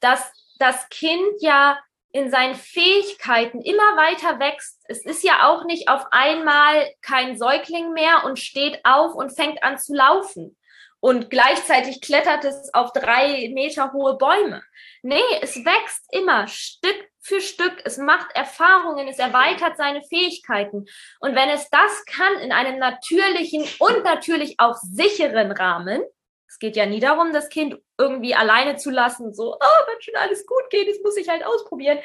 dass 0.00 0.30
das 0.58 0.86
Kind 0.90 1.40
ja 1.40 1.80
in 2.10 2.30
seinen 2.30 2.56
Fähigkeiten 2.56 3.62
immer 3.62 3.96
weiter 3.96 4.38
wächst. 4.38 4.84
Es 4.88 5.06
ist 5.06 5.24
ja 5.24 5.48
auch 5.48 5.64
nicht 5.64 5.88
auf 5.88 6.04
einmal 6.10 6.92
kein 7.00 7.38
Säugling 7.38 7.94
mehr 7.94 8.24
und 8.26 8.38
steht 8.38 8.84
auf 8.84 9.14
und 9.14 9.34
fängt 9.34 9.62
an 9.62 9.78
zu 9.78 9.94
laufen. 9.94 10.58
Und 11.04 11.30
gleichzeitig 11.30 12.00
klettert 12.00 12.44
es 12.44 12.72
auf 12.74 12.92
drei 12.92 13.50
Meter 13.52 13.92
hohe 13.92 14.16
Bäume. 14.16 14.62
Nee, 15.02 15.20
es 15.40 15.56
wächst 15.64 16.06
immer 16.12 16.46
Stück 16.46 17.10
für 17.20 17.40
Stück. 17.40 17.82
Es 17.84 17.98
macht 17.98 18.28
Erfahrungen, 18.36 19.08
es 19.08 19.18
erweitert 19.18 19.76
seine 19.76 20.04
Fähigkeiten. 20.04 20.86
Und 21.18 21.34
wenn 21.34 21.48
es 21.48 21.68
das 21.70 22.04
kann 22.04 22.38
in 22.38 22.52
einem 22.52 22.78
natürlichen 22.78 23.64
und 23.80 24.04
natürlich 24.04 24.54
auch 24.58 24.76
sicheren 24.76 25.50
Rahmen, 25.50 26.04
es 26.46 26.60
geht 26.60 26.76
ja 26.76 26.86
nie 26.86 27.00
darum, 27.00 27.32
das 27.32 27.48
Kind 27.48 27.80
irgendwie 27.98 28.36
alleine 28.36 28.76
zu 28.76 28.90
lassen, 28.90 29.34
so, 29.34 29.54
oh, 29.54 29.86
wenn 29.88 30.02
schon 30.02 30.14
alles 30.14 30.46
gut 30.46 30.70
geht, 30.70 30.88
das 30.88 31.02
muss 31.02 31.16
ich 31.16 31.28
halt 31.28 31.44
ausprobieren, 31.44 31.98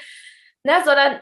ne, 0.63 0.73
sondern 0.83 1.21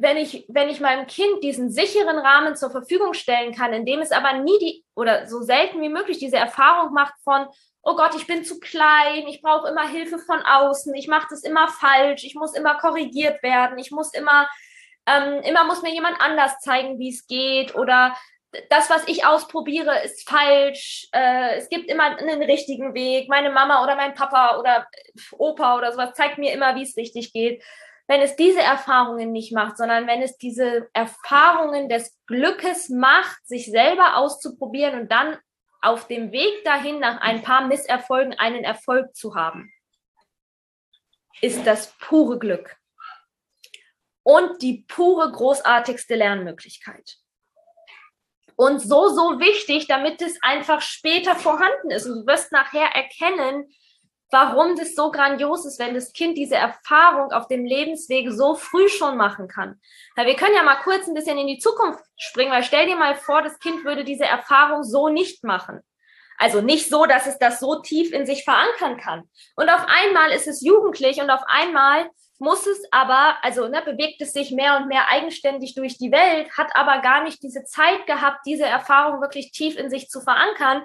wenn 0.00 0.16
ich, 0.16 0.44
wenn 0.48 0.68
ich 0.68 0.80
meinem 0.80 1.06
Kind 1.06 1.42
diesen 1.42 1.70
sicheren 1.70 2.18
Rahmen 2.18 2.56
zur 2.56 2.70
Verfügung 2.70 3.14
stellen 3.14 3.54
kann, 3.54 3.72
in 3.72 3.84
dem 3.84 4.00
es 4.00 4.12
aber 4.12 4.34
nie 4.34 4.58
die 4.58 4.84
oder 4.94 5.26
so 5.26 5.40
selten 5.40 5.80
wie 5.80 5.88
möglich 5.88 6.18
diese 6.18 6.36
Erfahrung 6.36 6.92
macht 6.92 7.14
von, 7.24 7.46
oh 7.82 7.96
Gott, 7.96 8.14
ich 8.16 8.26
bin 8.26 8.44
zu 8.44 8.60
klein, 8.60 9.26
ich 9.26 9.42
brauche 9.42 9.68
immer 9.68 9.88
Hilfe 9.88 10.18
von 10.18 10.40
außen, 10.40 10.94
ich 10.94 11.08
mache 11.08 11.28
das 11.30 11.42
immer 11.42 11.68
falsch, 11.68 12.24
ich 12.24 12.34
muss 12.34 12.54
immer 12.54 12.76
korrigiert 12.76 13.42
werden, 13.42 13.78
ich 13.78 13.90
muss 13.90 14.12
immer, 14.14 14.48
ähm, 15.06 15.40
immer 15.42 15.64
muss 15.64 15.82
mir 15.82 15.92
jemand 15.92 16.20
anders 16.20 16.58
zeigen, 16.60 16.98
wie 16.98 17.10
es 17.10 17.26
geht 17.26 17.74
oder 17.74 18.16
das, 18.70 18.88
was 18.88 19.06
ich 19.08 19.26
ausprobiere, 19.26 20.02
ist 20.04 20.28
falsch. 20.28 21.08
Äh, 21.12 21.56
es 21.56 21.68
gibt 21.68 21.90
immer 21.90 22.16
einen 22.16 22.42
richtigen 22.42 22.94
Weg. 22.94 23.28
Meine 23.28 23.50
Mama 23.50 23.82
oder 23.82 23.94
mein 23.94 24.14
Papa 24.14 24.58
oder 24.58 24.86
Opa 25.36 25.76
oder 25.76 25.92
sowas 25.92 26.14
zeigt 26.14 26.38
mir 26.38 26.52
immer, 26.52 26.74
wie 26.74 26.82
es 26.82 26.96
richtig 26.96 27.32
geht. 27.32 27.62
Wenn 28.08 28.22
es 28.22 28.36
diese 28.36 28.60
Erfahrungen 28.60 29.32
nicht 29.32 29.52
macht, 29.52 29.76
sondern 29.76 30.06
wenn 30.06 30.22
es 30.22 30.38
diese 30.38 30.88
Erfahrungen 30.94 31.88
des 31.88 32.18
Glückes 32.26 32.88
macht, 32.88 33.46
sich 33.46 33.66
selber 33.66 34.16
auszuprobieren 34.16 35.00
und 35.00 35.12
dann 35.12 35.38
auf 35.80 36.08
dem 36.08 36.32
Weg 36.32 36.64
dahin 36.64 36.98
nach 36.98 37.20
ein 37.20 37.42
paar 37.42 37.66
Misserfolgen 37.66 38.34
einen 38.38 38.64
Erfolg 38.64 39.14
zu 39.14 39.34
haben, 39.34 39.72
ist 41.40 41.66
das 41.66 41.94
pure 42.00 42.38
Glück 42.38 42.76
und 44.22 44.60
die 44.62 44.84
pure 44.88 45.30
großartigste 45.30 46.16
Lernmöglichkeit 46.16 47.18
und 48.58 48.80
so, 48.80 49.08
so 49.08 49.38
wichtig, 49.38 49.86
damit 49.86 50.20
es 50.20 50.36
einfach 50.42 50.80
später 50.80 51.36
vorhanden 51.36 51.92
ist. 51.92 52.06
Und 52.06 52.22
du 52.22 52.26
wirst 52.26 52.50
nachher 52.50 52.88
erkennen, 52.88 53.72
warum 54.30 54.76
das 54.76 54.94
so 54.94 55.10
grandios 55.10 55.64
ist, 55.64 55.78
wenn 55.78 55.94
das 55.94 56.12
Kind 56.12 56.36
diese 56.36 56.56
Erfahrung 56.56 57.32
auf 57.32 57.48
dem 57.48 57.64
Lebensweg 57.64 58.30
so 58.30 58.54
früh 58.54 58.88
schon 58.88 59.16
machen 59.16 59.48
kann. 59.48 59.80
Ja, 60.16 60.26
wir 60.26 60.36
können 60.36 60.54
ja 60.54 60.62
mal 60.62 60.80
kurz 60.82 61.06
ein 61.06 61.14
bisschen 61.14 61.38
in 61.38 61.46
die 61.46 61.58
Zukunft 61.58 62.04
springen, 62.16 62.52
weil 62.52 62.62
stell 62.62 62.86
dir 62.86 62.96
mal 62.96 63.14
vor, 63.16 63.42
das 63.42 63.58
Kind 63.58 63.84
würde 63.84 64.04
diese 64.04 64.24
Erfahrung 64.24 64.82
so 64.82 65.08
nicht 65.08 65.44
machen. 65.44 65.80
Also 66.38 66.60
nicht 66.60 66.88
so, 66.88 67.04
dass 67.04 67.26
es 67.26 67.38
das 67.38 67.58
so 67.58 67.80
tief 67.80 68.12
in 68.12 68.24
sich 68.24 68.44
verankern 68.44 68.96
kann. 68.96 69.28
Und 69.56 69.68
auf 69.68 69.84
einmal 69.88 70.30
ist 70.30 70.46
es 70.46 70.62
jugendlich 70.62 71.20
und 71.20 71.30
auf 71.30 71.42
einmal 71.46 72.08
muss 72.38 72.66
es 72.66 72.80
aber, 72.92 73.36
also 73.42 73.66
ne, 73.66 73.82
bewegt 73.84 74.22
es 74.22 74.32
sich 74.32 74.52
mehr 74.52 74.76
und 74.76 74.86
mehr 74.86 75.08
eigenständig 75.08 75.74
durch 75.74 75.98
die 75.98 76.12
Welt, 76.12 76.50
hat 76.56 76.68
aber 76.74 77.00
gar 77.00 77.24
nicht 77.24 77.42
diese 77.42 77.64
Zeit 77.64 78.06
gehabt, 78.06 78.46
diese 78.46 78.64
Erfahrung 78.64 79.20
wirklich 79.20 79.50
tief 79.50 79.76
in 79.76 79.90
sich 79.90 80.08
zu 80.08 80.20
verankern. 80.20 80.84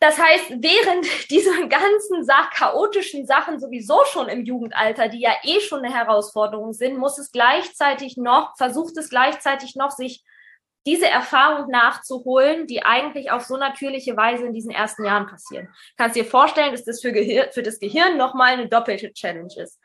Das 0.00 0.18
heißt, 0.18 0.50
während 0.62 1.06
dieser 1.30 1.66
ganzen 1.68 2.26
chaotischen 2.54 3.26
Sachen 3.26 3.60
sowieso 3.60 4.04
schon 4.06 4.28
im 4.28 4.44
Jugendalter, 4.44 5.08
die 5.08 5.20
ja 5.20 5.32
eh 5.44 5.60
schon 5.60 5.84
eine 5.84 5.94
Herausforderung 5.94 6.72
sind, 6.72 6.96
muss 6.96 7.18
es 7.18 7.30
gleichzeitig 7.30 8.16
noch, 8.16 8.56
versucht 8.56 8.96
es 8.96 9.10
gleichzeitig 9.10 9.76
noch, 9.76 9.90
sich 9.90 10.24
diese 10.86 11.06
Erfahrung 11.06 11.70
nachzuholen, 11.70 12.66
die 12.66 12.82
eigentlich 12.82 13.30
auf 13.30 13.44
so 13.44 13.58
natürliche 13.58 14.16
Weise 14.16 14.46
in 14.46 14.54
diesen 14.54 14.70
ersten 14.70 15.04
Jahren 15.04 15.26
passieren. 15.26 15.68
Kannst 15.98 16.16
dir 16.16 16.24
vorstellen, 16.24 16.72
dass 16.72 16.84
das 16.84 17.02
für, 17.02 17.12
Gehir 17.12 17.50
für 17.52 17.62
das 17.62 17.78
Gehirn 17.78 18.16
nochmal 18.16 18.54
eine 18.54 18.68
doppelte 18.68 19.12
Challenge 19.12 19.54
ist. 19.56 19.78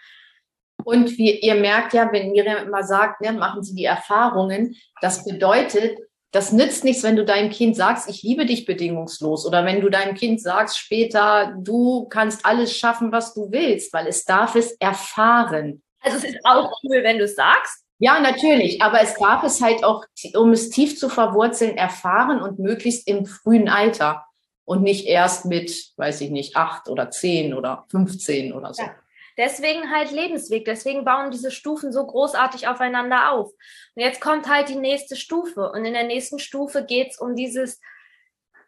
Und 0.86 1.18
wie 1.18 1.40
ihr 1.40 1.56
merkt 1.56 1.94
ja, 1.94 2.10
wenn 2.12 2.32
Miriam 2.32 2.66
immer 2.66 2.84
sagt, 2.84 3.20
ne, 3.22 3.34
machen 3.34 3.64
Sie 3.64 3.76
die 3.76 3.86
Erfahrungen, 3.86 4.76
das 5.02 5.26
bedeutet, 5.26 6.00
das 6.36 6.52
nützt 6.52 6.84
nichts, 6.84 7.02
wenn 7.04 7.16
du 7.16 7.24
deinem 7.24 7.50
Kind 7.50 7.78
sagst, 7.78 8.10
ich 8.10 8.22
liebe 8.22 8.46
dich 8.46 8.66
bedingungslos. 8.66 9.46
Oder 9.46 9.64
wenn 9.64 9.80
du 9.80 9.90
deinem 9.90 10.16
Kind 10.16 10.42
sagst 10.42 10.78
später, 10.78 11.56
du 11.58 12.10
kannst 12.10 12.46
alles 12.46 12.76
schaffen, 12.76 13.14
was 13.14 13.34
du 13.34 13.52
willst, 13.52 13.94
weil 13.94 14.06
es 14.08 14.26
darf 14.26 14.56
es 14.56 14.74
erfahren. 14.74 15.82
Also 16.02 16.18
es 16.18 16.26
ist 16.26 16.40
auch 16.44 16.70
cool, 16.84 17.04
wenn 17.04 17.20
du 17.20 17.24
es 17.24 17.36
sagst. 17.36 17.86
Ja, 18.00 18.20
natürlich. 18.20 18.82
Aber 18.82 19.02
es 19.02 19.14
darf 19.14 19.44
es 19.44 19.62
halt 19.62 19.86
auch, 19.86 20.04
um 20.34 20.52
es 20.52 20.70
tief 20.70 21.00
zu 21.00 21.08
verwurzeln, 21.08 21.78
erfahren 21.78 22.42
und 22.42 22.60
möglichst 22.60 23.08
im 23.08 23.26
frühen 23.26 23.70
Alter. 23.70 24.26
Und 24.66 24.82
nicht 24.84 25.06
erst 25.06 25.46
mit, 25.46 25.94
weiß 25.96 26.20
ich 26.20 26.32
nicht, 26.32 26.58
acht 26.58 26.90
oder 26.90 27.12
zehn 27.12 27.54
oder 27.54 27.86
15 27.92 28.52
oder 28.52 28.74
so. 28.74 28.84
Ja. 28.84 28.92
Deswegen 29.38 29.92
halt 29.92 30.12
Lebensweg. 30.12 30.66
Deswegen 30.66 31.04
bauen 31.04 31.32
diese 31.32 31.52
Stufen 31.52 31.92
so 31.92 32.06
großartig 32.06 32.68
aufeinander 32.68 33.32
auf. 33.32 33.52
Und 33.96 34.02
jetzt 34.02 34.22
kommt 34.22 34.48
halt 34.48 34.70
die 34.70 34.76
nächste 34.76 35.16
Stufe. 35.16 35.72
Und 35.72 35.86
in 35.86 35.94
der 35.94 36.06
nächsten 36.06 36.40
Stufe 36.40 36.86
geht's 36.86 37.20
um 37.20 37.36
dieses, 37.36 37.82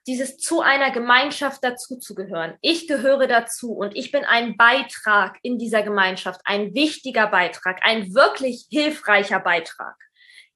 dieses 0.07 0.37
zu 0.37 0.61
einer 0.61 0.91
Gemeinschaft 0.91 1.63
dazuzugehören. 1.63 2.55
Ich 2.61 2.87
gehöre 2.87 3.27
dazu 3.27 3.73
und 3.73 3.95
ich 3.95 4.11
bin 4.11 4.23
ein 4.25 4.55
Beitrag 4.57 5.37
in 5.41 5.57
dieser 5.57 5.83
Gemeinschaft, 5.83 6.41
ein 6.45 6.73
wichtiger 6.73 7.27
Beitrag, 7.27 7.79
ein 7.83 8.13
wirklich 8.13 8.67
hilfreicher 8.69 9.39
Beitrag 9.39 9.95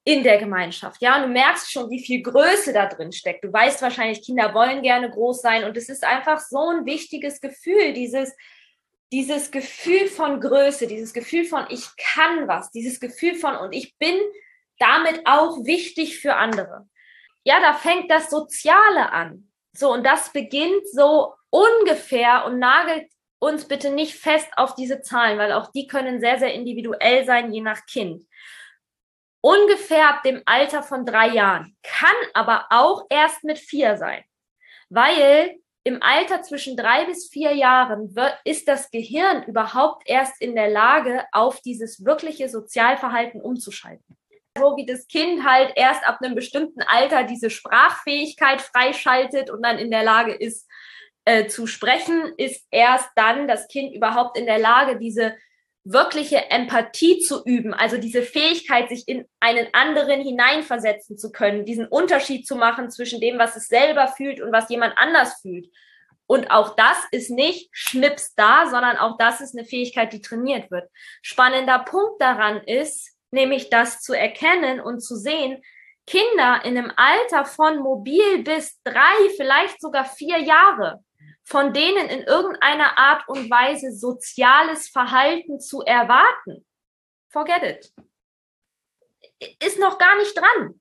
in 0.03 0.23
der 0.23 0.39
Gemeinschaft. 0.39 1.01
Ja, 1.01 1.17
und 1.17 1.23
du 1.23 1.27
merkst 1.27 1.71
schon, 1.71 1.89
wie 1.89 2.03
viel 2.03 2.23
Größe 2.23 2.73
da 2.73 2.87
drin 2.87 3.11
steckt. 3.11 3.43
Du 3.43 3.53
weißt 3.53 3.81
wahrscheinlich, 3.81 4.25
Kinder 4.25 4.53
wollen 4.53 4.81
gerne 4.81 5.11
groß 5.11 5.41
sein 5.41 5.63
und 5.63 5.77
es 5.77 5.89
ist 5.89 6.03
einfach 6.03 6.39
so 6.39 6.69
ein 6.69 6.85
wichtiges 6.85 7.39
Gefühl, 7.39 7.93
dieses, 7.93 8.33
dieses 9.11 9.51
Gefühl 9.51 10.07
von 10.07 10.39
Größe, 10.39 10.87
dieses 10.87 11.13
Gefühl 11.13 11.45
von 11.45 11.65
ich 11.69 11.85
kann 11.97 12.47
was, 12.47 12.71
dieses 12.71 12.99
Gefühl 12.99 13.35
von 13.35 13.55
und 13.55 13.73
ich 13.73 13.97
bin 13.97 14.15
damit 14.79 15.21
auch 15.25 15.65
wichtig 15.65 16.19
für 16.19 16.35
andere. 16.35 16.87
Ja, 17.43 17.59
da 17.59 17.73
fängt 17.73 18.09
das 18.09 18.29
Soziale 18.29 19.11
an. 19.11 19.51
So, 19.73 19.91
und 19.91 20.05
das 20.05 20.31
beginnt 20.31 20.87
so 20.91 21.33
ungefähr 21.49 22.45
und 22.45 22.59
nagelt 22.59 23.11
uns 23.39 23.67
bitte 23.67 23.89
nicht 23.89 24.15
fest 24.15 24.49
auf 24.55 24.75
diese 24.75 25.01
Zahlen, 25.01 25.37
weil 25.37 25.51
auch 25.51 25.71
die 25.71 25.87
können 25.87 26.19
sehr, 26.19 26.39
sehr 26.39 26.53
individuell 26.53 27.25
sein, 27.25 27.51
je 27.51 27.61
nach 27.61 27.85
Kind. 27.85 28.23
Ungefähr 29.41 30.09
ab 30.09 30.23
dem 30.23 30.43
Alter 30.45 30.83
von 30.83 31.05
drei 31.05 31.29
Jahren, 31.29 31.75
kann 31.81 32.15
aber 32.33 32.67
auch 32.69 33.07
erst 33.09 33.43
mit 33.43 33.57
vier 33.57 33.97
sein, 33.97 34.23
weil 34.89 35.60
im 35.83 36.01
Alter 36.01 36.43
zwischen 36.43 36.77
drei 36.77 37.05
bis 37.05 37.29
vier 37.29 37.53
Jahren 37.53 38.15
wird, 38.15 38.37
ist 38.45 38.67
das 38.67 38.91
Gehirn 38.91 39.43
überhaupt 39.43 40.07
erst 40.07 40.41
in 40.41 40.55
der 40.55 40.69
Lage, 40.69 41.25
auf 41.31 41.59
dieses 41.61 42.05
wirkliche 42.05 42.49
Sozialverhalten 42.49 43.41
umzuschalten. 43.41 44.17
So 44.57 44.75
wie 44.75 44.85
das 44.85 45.07
Kind 45.07 45.43
halt 45.43 45.71
erst 45.75 46.05
ab 46.05 46.19
einem 46.21 46.35
bestimmten 46.35 46.81
Alter 46.81 47.23
diese 47.23 47.49
Sprachfähigkeit 47.49 48.61
freischaltet 48.61 49.49
und 49.49 49.63
dann 49.63 49.79
in 49.79 49.89
der 49.89 50.03
Lage 50.03 50.33
ist, 50.33 50.67
äh, 51.25 51.47
zu 51.47 51.67
sprechen, 51.67 52.33
ist 52.37 52.67
erst 52.71 53.09
dann 53.15 53.47
das 53.47 53.67
Kind 53.67 53.93
überhaupt 53.93 54.37
in 54.37 54.45
der 54.45 54.59
Lage, 54.59 54.97
diese 54.97 55.35
wirkliche 55.83 56.49
Empathie 56.51 57.19
zu 57.19 57.43
üben, 57.43 57.73
also 57.73 57.97
diese 57.97 58.21
Fähigkeit, 58.21 58.89
sich 58.89 59.07
in 59.07 59.25
einen 59.39 59.67
anderen 59.73 60.21
hineinversetzen 60.21 61.17
zu 61.17 61.31
können, 61.31 61.65
diesen 61.65 61.87
Unterschied 61.87 62.45
zu 62.45 62.55
machen 62.55 62.91
zwischen 62.91 63.19
dem, 63.19 63.39
was 63.39 63.55
es 63.55 63.67
selber 63.67 64.07
fühlt 64.07 64.41
und 64.41 64.51
was 64.51 64.69
jemand 64.69 64.97
anders 64.97 65.41
fühlt. 65.41 65.67
Und 66.27 66.51
auch 66.51 66.75
das 66.75 66.97
ist 67.11 67.29
nicht 67.29 67.69
schnips 67.73 68.35
da, 68.35 68.67
sondern 68.69 68.97
auch 68.97 69.17
das 69.17 69.41
ist 69.41 69.57
eine 69.57 69.65
Fähigkeit, 69.65 70.13
die 70.13 70.21
trainiert 70.21 70.71
wird. 70.71 70.89
Spannender 71.21 71.79
Punkt 71.79 72.21
daran 72.21 72.63
ist, 72.63 73.17
nämlich 73.31 73.69
das 73.69 74.01
zu 74.01 74.13
erkennen 74.13 74.79
und 74.79 75.01
zu 75.01 75.15
sehen, 75.15 75.61
Kinder 76.07 76.61
in 76.63 76.77
einem 76.77 76.91
Alter 76.95 77.45
von 77.45 77.79
mobil 77.79 78.43
bis 78.43 78.81
drei, 78.83 79.29
vielleicht 79.35 79.81
sogar 79.81 80.05
vier 80.05 80.39
Jahre, 80.39 81.03
von 81.51 81.73
denen 81.73 82.07
in 82.07 82.23
irgendeiner 82.23 82.97
Art 82.97 83.27
und 83.27 83.51
Weise 83.51 83.91
soziales 83.91 84.87
Verhalten 84.87 85.59
zu 85.59 85.81
erwarten, 85.81 86.65
forget 87.27 87.61
it. 87.61 87.93
Ist 89.61 89.77
noch 89.77 89.97
gar 89.97 90.17
nicht 90.17 90.33
dran. 90.37 90.79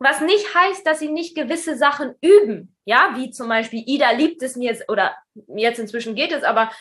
Was 0.00 0.20
nicht 0.20 0.52
heißt, 0.54 0.84
dass 0.84 0.98
sie 0.98 1.10
nicht 1.10 1.36
gewisse 1.36 1.76
Sachen 1.76 2.16
üben. 2.20 2.76
Ja, 2.84 3.12
wie 3.14 3.30
zum 3.30 3.48
Beispiel, 3.48 3.84
Ida 3.86 4.10
liebt 4.10 4.42
es 4.42 4.56
mir 4.56 4.76
oder 4.88 5.16
jetzt 5.54 5.78
inzwischen 5.78 6.16
geht 6.16 6.32
es, 6.32 6.42
aber 6.42 6.72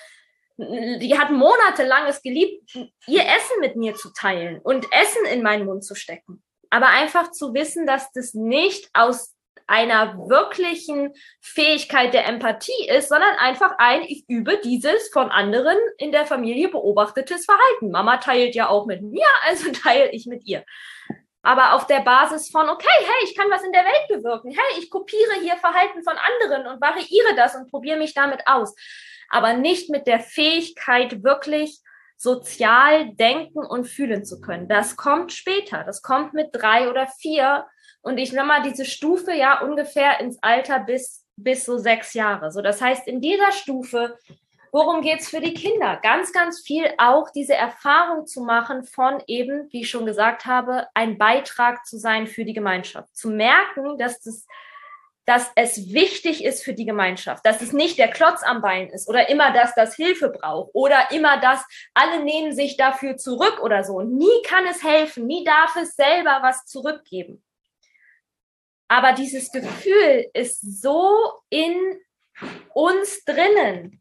die 0.58 1.16
hat 1.18 1.30
monatelang 1.30 2.08
es 2.08 2.24
geliebt, 2.24 2.74
ihr 3.06 3.22
Essen 3.22 3.60
mit 3.60 3.76
mir 3.76 3.94
zu 3.94 4.12
teilen 4.14 4.60
und 4.62 4.92
Essen 4.92 5.26
in 5.32 5.44
meinen 5.44 5.66
Mund 5.66 5.86
zu 5.86 5.94
stecken. 5.94 6.44
Aber 6.72 6.88
einfach 6.88 7.32
zu 7.32 7.54
wissen, 7.54 7.86
dass 7.86 8.12
das 8.14 8.34
nicht 8.34 8.90
aus 8.94 9.37
einer 9.66 10.18
wirklichen 10.30 11.14
Fähigkeit 11.42 12.14
der 12.14 12.28
Empathie 12.28 12.88
ist, 12.90 13.10
sondern 13.10 13.36
einfach 13.38 13.76
ein, 13.78 14.04
ich 14.04 14.26
übe 14.28 14.60
dieses 14.64 15.10
von 15.10 15.32
anderen 15.32 15.78
in 15.98 16.12
der 16.12 16.26
Familie 16.26 16.70
beobachtetes 16.70 17.46
Verhalten. 17.46 17.92
Mama 17.92 18.18
teilt 18.18 18.56
ja 18.56 18.70
auch 18.70 18.86
mit 18.86 19.02
mir, 19.02 19.26
also 19.46 19.72
teile 19.84 20.12
ich 20.12 20.26
mit 20.26 20.46
ihr. 20.46 20.64
Aber 21.42 21.74
auf 21.74 21.88
der 21.88 22.02
Basis 22.02 22.50
von, 22.50 22.68
okay, 22.68 22.88
hey, 23.00 23.24
ich 23.24 23.36
kann 23.36 23.50
was 23.50 23.64
in 23.64 23.72
der 23.72 23.86
Welt 23.86 24.08
bewirken. 24.10 24.52
Hey, 24.52 24.80
ich 24.80 24.90
kopiere 24.90 25.36
hier 25.42 25.56
Verhalten 25.56 26.04
von 26.04 26.16
anderen 26.18 26.68
und 26.68 26.82
variiere 26.82 27.36
das 27.36 27.56
und 27.56 27.70
probiere 27.70 27.98
mich 27.98 28.14
damit 28.14 28.42
aus. 28.46 28.76
Aber 29.30 29.54
nicht 29.54 29.90
mit 29.90 30.08
der 30.08 30.20
Fähigkeit, 30.20 31.24
wirklich 31.24 31.80
sozial 32.18 33.14
denken 33.16 33.60
und 33.60 33.86
fühlen 33.86 34.26
zu 34.26 34.42
können. 34.42 34.68
Das 34.68 34.96
kommt 34.98 35.32
später. 35.32 35.84
Das 35.84 36.02
kommt 36.02 36.34
mit 36.34 36.50
drei 36.52 36.90
oder 36.90 37.08
vier. 37.08 37.68
Und 38.08 38.20
ich 38.20 38.32
nehme 38.32 38.46
mal 38.46 38.62
diese 38.62 38.86
Stufe 38.86 39.34
ja 39.34 39.60
ungefähr 39.60 40.22
ins 40.22 40.42
Alter 40.42 40.80
bis, 40.80 41.26
bis 41.36 41.66
so 41.66 41.78
sechs 41.78 42.14
Jahre. 42.14 42.54
So, 42.54 42.62
das 42.62 42.82
heißt, 42.82 43.06
in 43.06 43.20
dieser 43.20 43.52
Stufe, 43.52 44.18
worum 44.72 45.02
geht's 45.02 45.28
für 45.28 45.42
die 45.42 45.54
Kinder? 45.54 46.00
Ganz, 46.02 46.32
ganz 46.32 46.62
viel 46.62 46.86
auch 47.00 47.30
diese 47.32 47.54
Erfahrung 47.54 48.26
zu 48.26 48.46
machen 48.46 48.86
von 48.86 49.22
eben, 49.28 49.68
wie 49.72 49.82
ich 49.82 49.90
schon 49.90 50.06
gesagt 50.06 50.46
habe, 50.46 50.88
ein 50.94 51.18
Beitrag 51.18 51.86
zu 51.86 51.98
sein 51.98 52.28
für 52.28 52.46
die 52.46 52.54
Gemeinschaft. 52.54 53.14
Zu 53.14 53.30
merken, 53.30 53.98
dass 53.98 54.22
das 54.22 54.48
dass 55.26 55.52
es 55.56 55.92
wichtig 55.92 56.42
ist 56.42 56.64
für 56.64 56.74
die 56.74 56.86
Gemeinschaft, 56.86 57.46
dass 57.46 57.62
es 57.62 57.74
nicht 57.74 57.98
der 57.98 58.08
Klotz 58.08 58.44
am 58.44 58.62
Bein 58.62 58.88
ist 58.88 59.10
oder 59.10 59.28
immer, 59.28 59.52
dass 59.52 59.76
das 59.76 59.94
Hilfe 59.94 60.30
braucht 60.30 60.70
oder 60.72 61.12
immer, 61.12 61.38
dass 61.42 61.66
alle 61.94 62.24
nehmen 62.24 62.54
sich 62.54 62.78
dafür 62.78 63.18
zurück 63.18 63.60
oder 63.62 63.84
so. 63.84 64.00
Nie 64.00 64.42
kann 64.46 64.66
es 64.68 64.86
helfen, 64.86 65.28
nie 65.28 65.44
darf 65.44 65.76
es 65.76 65.98
selber 65.98 66.40
was 66.44 66.66
zurückgeben. 66.66 67.44
Aber 68.88 69.14
dieses 69.14 69.52
Gefühl 69.52 70.30
ist 70.34 70.82
so 70.82 71.12
in 71.50 71.76
uns 72.74 73.24
drinnen, 73.26 74.00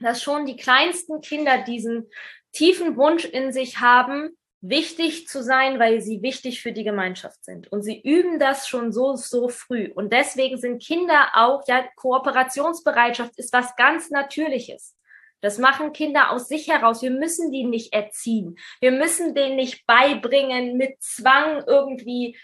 dass 0.00 0.22
schon 0.22 0.46
die 0.46 0.56
kleinsten 0.56 1.20
Kinder 1.20 1.58
diesen 1.58 2.08
tiefen 2.52 2.96
Wunsch 2.96 3.24
in 3.24 3.52
sich 3.52 3.80
haben, 3.80 4.36
wichtig 4.60 5.28
zu 5.28 5.42
sein, 5.42 5.78
weil 5.78 6.00
sie 6.00 6.22
wichtig 6.22 6.60
für 6.60 6.72
die 6.72 6.84
Gemeinschaft 6.84 7.44
sind. 7.44 7.70
Und 7.70 7.82
sie 7.82 8.00
üben 8.00 8.38
das 8.38 8.66
schon 8.66 8.92
so, 8.92 9.14
so 9.14 9.48
früh. 9.48 9.90
Und 9.94 10.12
deswegen 10.12 10.58
sind 10.58 10.82
Kinder 10.82 11.30
auch, 11.34 11.62
ja, 11.68 11.84
Kooperationsbereitschaft 11.96 13.38
ist 13.38 13.52
was 13.52 13.76
ganz 13.76 14.10
Natürliches. 14.10 14.96
Das 15.40 15.58
machen 15.58 15.92
Kinder 15.92 16.32
aus 16.32 16.48
sich 16.48 16.68
heraus. 16.68 17.02
Wir 17.02 17.12
müssen 17.12 17.52
die 17.52 17.64
nicht 17.64 17.92
erziehen. 17.92 18.56
Wir 18.80 18.90
müssen 18.90 19.34
denen 19.34 19.54
nicht 19.54 19.86
beibringen, 19.86 20.76
mit 20.76 21.00
Zwang 21.00 21.62
irgendwie 21.64 22.36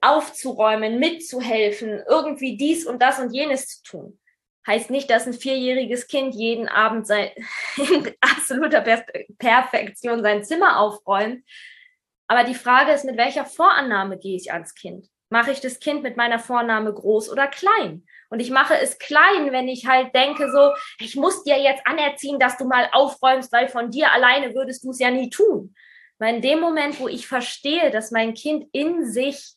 aufzuräumen, 0.00 0.98
mitzuhelfen, 0.98 2.02
irgendwie 2.08 2.56
dies 2.56 2.86
und 2.86 3.02
das 3.02 3.18
und 3.18 3.32
jenes 3.32 3.68
zu 3.68 3.82
tun 3.82 4.18
heißt 4.66 4.90
nicht, 4.90 5.08
dass 5.10 5.26
ein 5.26 5.32
vierjähriges 5.32 6.08
Kind 6.08 6.34
jeden 6.34 6.68
Abend 6.68 7.06
sein, 7.06 7.30
in 7.76 8.12
absoluter 8.20 8.80
Perfektion 9.38 10.22
sein 10.22 10.44
Zimmer 10.44 10.80
aufräumt. 10.80 11.44
Aber 12.28 12.44
die 12.44 12.54
Frage 12.54 12.92
ist, 12.92 13.04
mit 13.04 13.16
welcher 13.16 13.44
Vorannahme 13.44 14.18
gehe 14.18 14.36
ich 14.36 14.52
ans 14.52 14.74
Kind? 14.74 15.06
Mache 15.28 15.52
ich 15.52 15.60
das 15.60 15.80
Kind 15.80 16.02
mit 16.02 16.16
meiner 16.16 16.38
Vorname 16.38 16.92
groß 16.92 17.30
oder 17.30 17.46
klein? 17.46 18.04
Und 18.30 18.40
ich 18.40 18.50
mache 18.50 18.76
es 18.76 18.98
klein, 18.98 19.52
wenn 19.52 19.68
ich 19.68 19.86
halt 19.86 20.14
denke, 20.14 20.50
so, 20.50 20.72
ich 20.98 21.14
muss 21.14 21.44
dir 21.44 21.58
jetzt 21.60 21.86
anerziehen, 21.86 22.38
dass 22.40 22.56
du 22.56 22.64
mal 22.64 22.88
aufräumst, 22.92 23.52
weil 23.52 23.68
von 23.68 23.90
dir 23.90 24.12
alleine 24.12 24.54
würdest 24.54 24.84
du 24.84 24.90
es 24.90 24.98
ja 24.98 25.10
nie 25.10 25.30
tun. 25.30 25.74
Weil 26.18 26.36
in 26.36 26.42
dem 26.42 26.60
Moment, 26.60 26.98
wo 26.98 27.08
ich 27.08 27.28
verstehe, 27.28 27.90
dass 27.90 28.10
mein 28.10 28.34
Kind 28.34 28.68
in 28.72 29.04
sich 29.04 29.55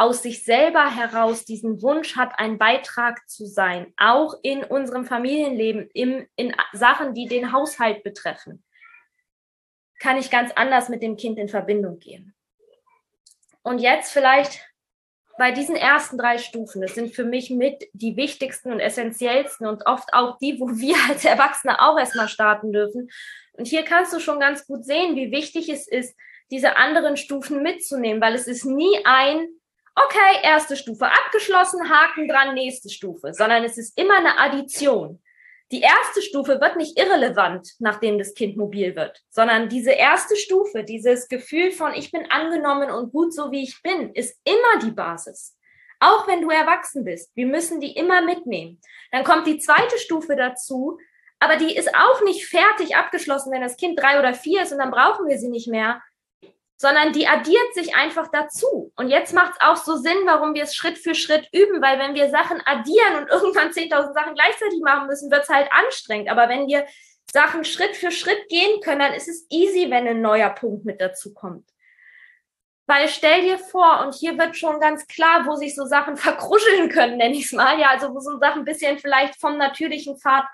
aus 0.00 0.22
sich 0.22 0.44
selber 0.44 0.88
heraus 0.88 1.44
diesen 1.44 1.82
Wunsch 1.82 2.16
hat, 2.16 2.32
ein 2.38 2.56
Beitrag 2.56 3.28
zu 3.28 3.44
sein, 3.44 3.92
auch 3.98 4.34
in 4.42 4.64
unserem 4.64 5.04
Familienleben, 5.04 5.90
im, 5.92 6.26
in 6.36 6.56
Sachen, 6.72 7.12
die 7.12 7.26
den 7.26 7.52
Haushalt 7.52 8.02
betreffen, 8.02 8.64
kann 9.98 10.16
ich 10.16 10.30
ganz 10.30 10.52
anders 10.52 10.88
mit 10.88 11.02
dem 11.02 11.18
Kind 11.18 11.38
in 11.38 11.50
Verbindung 11.50 11.98
gehen. 11.98 12.34
Und 13.62 13.78
jetzt 13.80 14.10
vielleicht 14.10 14.66
bei 15.36 15.52
diesen 15.52 15.76
ersten 15.76 16.16
drei 16.16 16.38
Stufen, 16.38 16.80
das 16.80 16.94
sind 16.94 17.14
für 17.14 17.24
mich 17.24 17.50
mit 17.50 17.86
die 17.92 18.16
wichtigsten 18.16 18.72
und 18.72 18.80
essentiellsten 18.80 19.66
und 19.66 19.86
oft 19.86 20.14
auch 20.14 20.38
die, 20.38 20.58
wo 20.58 20.68
wir 20.68 20.96
als 21.10 21.26
Erwachsene 21.26 21.78
auch 21.78 21.98
erstmal 21.98 22.28
starten 22.28 22.72
dürfen. 22.72 23.10
Und 23.52 23.68
hier 23.68 23.82
kannst 23.82 24.14
du 24.14 24.18
schon 24.18 24.40
ganz 24.40 24.66
gut 24.66 24.82
sehen, 24.86 25.14
wie 25.14 25.30
wichtig 25.30 25.68
es 25.68 25.86
ist, 25.86 26.16
diese 26.50 26.76
anderen 26.76 27.18
Stufen 27.18 27.62
mitzunehmen, 27.62 28.22
weil 28.22 28.34
es 28.34 28.46
ist 28.46 28.64
nie 28.64 28.98
ein, 29.04 29.46
okay, 29.94 30.40
erste 30.42 30.76
Stufe 30.76 31.06
abgeschlossen, 31.06 31.90
Haken 31.90 32.28
dran, 32.28 32.54
nächste 32.54 32.90
Stufe, 32.90 33.32
sondern 33.32 33.64
es 33.64 33.78
ist 33.78 33.98
immer 33.98 34.16
eine 34.16 34.38
Addition. 34.38 35.22
Die 35.72 35.82
erste 35.82 36.20
Stufe 36.22 36.60
wird 36.60 36.76
nicht 36.76 36.98
irrelevant, 36.98 37.74
nachdem 37.78 38.18
das 38.18 38.34
Kind 38.34 38.56
mobil 38.56 38.96
wird, 38.96 39.22
sondern 39.28 39.68
diese 39.68 39.92
erste 39.92 40.34
Stufe, 40.34 40.82
dieses 40.82 41.28
Gefühl 41.28 41.70
von 41.70 41.94
ich 41.94 42.10
bin 42.10 42.28
angenommen 42.28 42.90
und 42.90 43.12
gut 43.12 43.32
so 43.32 43.52
wie 43.52 43.62
ich 43.62 43.80
bin, 43.82 44.12
ist 44.14 44.36
immer 44.44 44.82
die 44.82 44.90
Basis. 44.90 45.56
Auch 46.00 46.26
wenn 46.26 46.40
du 46.40 46.50
erwachsen 46.50 47.04
bist, 47.04 47.30
wir 47.36 47.46
müssen 47.46 47.80
die 47.80 47.92
immer 47.92 48.20
mitnehmen. 48.22 48.80
Dann 49.12 49.22
kommt 49.22 49.46
die 49.46 49.58
zweite 49.58 49.98
Stufe 49.98 50.34
dazu, 50.34 50.98
aber 51.38 51.56
die 51.56 51.76
ist 51.76 51.94
auch 51.94 52.22
nicht 52.24 52.46
fertig 52.46 52.96
abgeschlossen, 52.96 53.52
wenn 53.52 53.62
das 53.62 53.76
Kind 53.76 54.00
drei 54.00 54.18
oder 54.18 54.34
vier 54.34 54.62
ist 54.62 54.72
und 54.72 54.78
dann 54.78 54.90
brauchen 54.90 55.28
wir 55.28 55.38
sie 55.38 55.50
nicht 55.50 55.68
mehr, 55.68 56.02
sondern 56.80 57.12
die 57.12 57.28
addiert 57.28 57.74
sich 57.74 57.94
einfach 57.94 58.28
dazu. 58.28 58.90
Und 58.96 59.10
jetzt 59.10 59.34
macht 59.34 59.52
es 59.52 59.60
auch 59.60 59.76
so 59.76 59.96
Sinn, 59.96 60.16
warum 60.24 60.54
wir 60.54 60.62
es 60.62 60.74
Schritt 60.74 60.96
für 60.96 61.14
Schritt 61.14 61.46
üben, 61.52 61.82
weil 61.82 61.98
wenn 61.98 62.14
wir 62.14 62.30
Sachen 62.30 62.62
addieren 62.64 63.16
und 63.18 63.28
irgendwann 63.30 63.68
10.000 63.68 64.14
Sachen 64.14 64.34
gleichzeitig 64.34 64.80
machen 64.82 65.06
müssen, 65.06 65.30
wird 65.30 65.42
es 65.42 65.50
halt 65.50 65.70
anstrengend. 65.70 66.30
Aber 66.30 66.48
wenn 66.48 66.68
wir 66.68 66.86
Sachen 67.30 67.64
Schritt 67.64 67.96
für 67.96 68.10
Schritt 68.10 68.48
gehen 68.48 68.80
können, 68.80 69.00
dann 69.00 69.12
ist 69.12 69.28
es 69.28 69.46
easy, 69.50 69.90
wenn 69.90 70.08
ein 70.08 70.22
neuer 70.22 70.48
Punkt 70.48 70.86
mit 70.86 71.02
dazu 71.02 71.34
kommt. 71.34 71.68
Weil 72.86 73.08
stell 73.08 73.42
dir 73.42 73.58
vor, 73.58 74.00
und 74.00 74.14
hier 74.14 74.38
wird 74.38 74.56
schon 74.56 74.80
ganz 74.80 75.06
klar, 75.06 75.44
wo 75.44 75.56
sich 75.56 75.74
so 75.74 75.84
Sachen 75.84 76.16
verkruscheln 76.16 76.88
können, 76.88 77.18
nenne 77.18 77.34
ich 77.34 77.44
es 77.44 77.52
mal, 77.52 77.78
ja, 77.78 77.90
also 77.90 78.14
wo 78.14 78.20
so 78.20 78.38
Sachen 78.38 78.60
ein 78.60 78.64
bisschen 78.64 78.98
vielleicht 78.98 79.38
vom 79.38 79.58
natürlichen 79.58 80.16
Pfad 80.16 80.46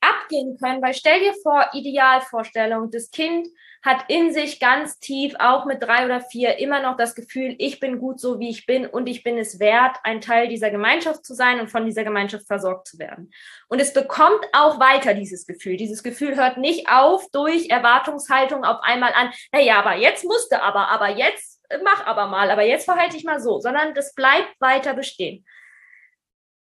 abgehen 0.00 0.56
können, 0.56 0.80
weil 0.80 0.94
stell 0.94 1.20
dir 1.20 1.34
vor, 1.42 1.68
Idealvorstellung, 1.74 2.90
das 2.90 3.10
Kind 3.10 3.46
hat 3.84 4.06
in 4.08 4.32
sich 4.32 4.60
ganz 4.60 4.98
tief, 4.98 5.34
auch 5.38 5.66
mit 5.66 5.82
drei 5.82 6.06
oder 6.06 6.22
vier, 6.22 6.58
immer 6.58 6.80
noch 6.80 6.96
das 6.96 7.14
Gefühl, 7.14 7.54
ich 7.58 7.80
bin 7.80 7.98
gut 7.98 8.18
so, 8.18 8.40
wie 8.40 8.48
ich 8.48 8.64
bin 8.64 8.86
und 8.86 9.06
ich 9.06 9.22
bin 9.22 9.36
es 9.36 9.60
wert, 9.60 9.98
ein 10.04 10.22
Teil 10.22 10.48
dieser 10.48 10.70
Gemeinschaft 10.70 11.24
zu 11.24 11.34
sein 11.34 11.60
und 11.60 11.70
von 11.70 11.84
dieser 11.84 12.02
Gemeinschaft 12.02 12.46
versorgt 12.46 12.88
zu 12.88 12.98
werden. 12.98 13.30
Und 13.68 13.80
es 13.80 13.92
bekommt 13.92 14.40
auch 14.52 14.80
weiter 14.80 15.12
dieses 15.12 15.46
Gefühl. 15.46 15.76
Dieses 15.76 16.02
Gefühl 16.02 16.34
hört 16.36 16.56
nicht 16.56 16.88
auf 16.90 17.28
durch 17.30 17.68
Erwartungshaltung 17.68 18.64
auf 18.64 18.78
einmal 18.82 19.12
an, 19.12 19.30
naja, 19.52 19.78
aber 19.80 19.96
jetzt 19.96 20.24
musste 20.24 20.62
aber, 20.62 20.88
aber 20.88 21.10
jetzt 21.10 21.60
mach 21.82 22.06
aber 22.06 22.26
mal, 22.26 22.50
aber 22.50 22.62
jetzt 22.62 22.86
verhalte 22.86 23.18
ich 23.18 23.24
mal 23.24 23.40
so, 23.40 23.60
sondern 23.60 23.94
das 23.94 24.14
bleibt 24.14 24.60
weiter 24.60 24.94
bestehen. 24.94 25.44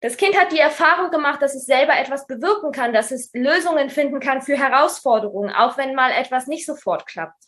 Das 0.01 0.17
Kind 0.17 0.35
hat 0.37 0.51
die 0.51 0.59
Erfahrung 0.59 1.11
gemacht, 1.11 1.41
dass 1.43 1.53
es 1.53 1.65
selber 1.65 1.95
etwas 1.97 2.25
bewirken 2.25 2.71
kann, 2.71 2.91
dass 2.91 3.11
es 3.11 3.31
Lösungen 3.33 3.91
finden 3.91 4.19
kann 4.19 4.41
für 4.41 4.57
Herausforderungen, 4.57 5.51
auch 5.51 5.77
wenn 5.77 5.93
mal 5.93 6.11
etwas 6.11 6.47
nicht 6.47 6.65
sofort 6.65 7.05
klappt. 7.05 7.43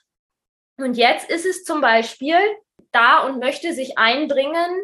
Und 0.77 0.95
jetzt 0.95 1.29
ist 1.29 1.45
es 1.45 1.63
zum 1.63 1.81
Beispiel 1.81 2.37
da 2.91 3.25
und 3.25 3.39
möchte 3.39 3.73
sich 3.73 3.97
einbringen, 3.97 4.83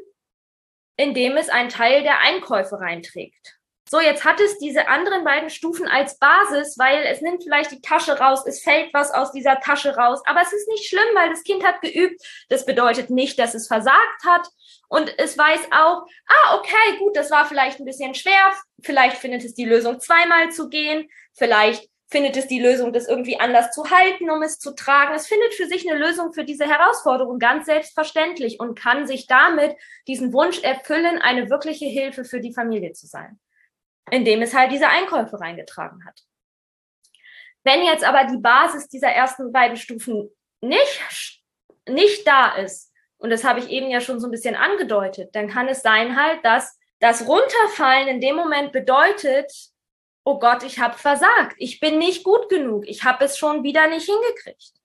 indem 0.97 1.37
es 1.37 1.49
einen 1.49 1.69
Teil 1.69 2.01
der 2.01 2.19
Einkäufe 2.19 2.79
reinträgt. 2.79 3.58
So, 3.89 3.99
jetzt 3.99 4.23
hat 4.23 4.39
es 4.39 4.57
diese 4.59 4.87
anderen 4.87 5.23
beiden 5.23 5.49
Stufen 5.49 5.87
als 5.87 6.19
Basis, 6.19 6.77
weil 6.77 7.05
es 7.05 7.21
nimmt 7.21 7.43
vielleicht 7.43 7.71
die 7.71 7.81
Tasche 7.81 8.19
raus, 8.19 8.43
es 8.45 8.61
fällt 8.61 8.93
was 8.93 9.11
aus 9.11 9.31
dieser 9.31 9.59
Tasche 9.59 9.95
raus, 9.95 10.21
aber 10.25 10.41
es 10.41 10.53
ist 10.53 10.67
nicht 10.67 10.87
schlimm, 10.87 11.15
weil 11.15 11.29
das 11.29 11.43
Kind 11.43 11.63
hat 11.63 11.81
geübt. 11.81 12.21
Das 12.49 12.65
bedeutet 12.65 13.09
nicht, 13.09 13.39
dass 13.39 13.55
es 13.55 13.67
versagt 13.67 14.23
hat, 14.25 14.47
und 14.89 15.13
es 15.19 15.37
weiß 15.37 15.67
auch, 15.71 16.07
ah, 16.25 16.57
okay, 16.57 16.97
gut, 16.97 17.15
das 17.15 17.29
war 17.29 17.45
vielleicht 17.45 17.79
ein 17.79 17.85
bisschen 17.85 18.15
schwer. 18.15 18.51
Vielleicht 18.81 19.17
findet 19.17 19.45
es 19.45 19.53
die 19.53 19.65
Lösung, 19.65 19.99
zweimal 19.99 20.51
zu 20.51 20.67
gehen. 20.67 21.07
Vielleicht 21.33 21.87
findet 22.07 22.35
es 22.37 22.47
die 22.47 22.59
Lösung, 22.59 22.91
das 22.91 23.07
irgendwie 23.07 23.39
anders 23.39 23.71
zu 23.71 23.89
halten, 23.91 24.31
um 24.31 24.41
es 24.41 24.57
zu 24.57 24.73
tragen. 24.73 25.13
Es 25.13 25.27
findet 25.27 25.53
für 25.53 25.67
sich 25.67 25.87
eine 25.87 25.99
Lösung 25.99 26.33
für 26.33 26.43
diese 26.43 26.65
Herausforderung 26.65 27.37
ganz 27.37 27.67
selbstverständlich 27.67 28.59
und 28.59 28.77
kann 28.77 29.05
sich 29.05 29.27
damit 29.27 29.75
diesen 30.07 30.33
Wunsch 30.33 30.63
erfüllen, 30.63 31.21
eine 31.21 31.51
wirkliche 31.51 31.85
Hilfe 31.85 32.25
für 32.25 32.39
die 32.39 32.53
Familie 32.53 32.93
zu 32.93 33.05
sein, 33.05 33.39
indem 34.11 34.41
es 34.41 34.53
halt 34.53 34.71
diese 34.71 34.87
Einkäufe 34.87 35.39
reingetragen 35.39 36.05
hat. 36.05 36.21
Wenn 37.63 37.83
jetzt 37.83 38.03
aber 38.03 38.25
die 38.25 38.37
Basis 38.37 38.87
dieser 38.87 39.09
ersten 39.09 39.51
beiden 39.51 39.77
Stufen 39.77 40.29
nicht, 40.61 41.01
nicht 41.87 42.27
da 42.27 42.55
ist, 42.55 42.91
und 43.17 43.29
das 43.31 43.43
habe 43.43 43.59
ich 43.59 43.69
eben 43.69 43.89
ja 43.89 43.99
schon 43.99 44.19
so 44.19 44.27
ein 44.27 44.31
bisschen 44.31 44.55
angedeutet, 44.55 45.35
dann 45.35 45.49
kann 45.49 45.67
es 45.67 45.81
sein 45.81 46.15
halt, 46.15 46.43
dass 46.45 46.79
das 46.99 47.27
Runterfallen 47.27 48.07
in 48.07 48.21
dem 48.21 48.35
Moment 48.35 48.71
bedeutet, 48.71 49.51
oh 50.23 50.39
Gott, 50.39 50.63
ich 50.63 50.79
habe 50.79 50.97
versagt, 50.97 51.55
ich 51.57 51.79
bin 51.79 51.97
nicht 51.97 52.23
gut 52.23 52.49
genug, 52.49 52.87
ich 52.87 53.03
habe 53.03 53.25
es 53.25 53.37
schon 53.37 53.63
wieder 53.63 53.87
nicht 53.87 54.05
hingekriegt. 54.05 54.78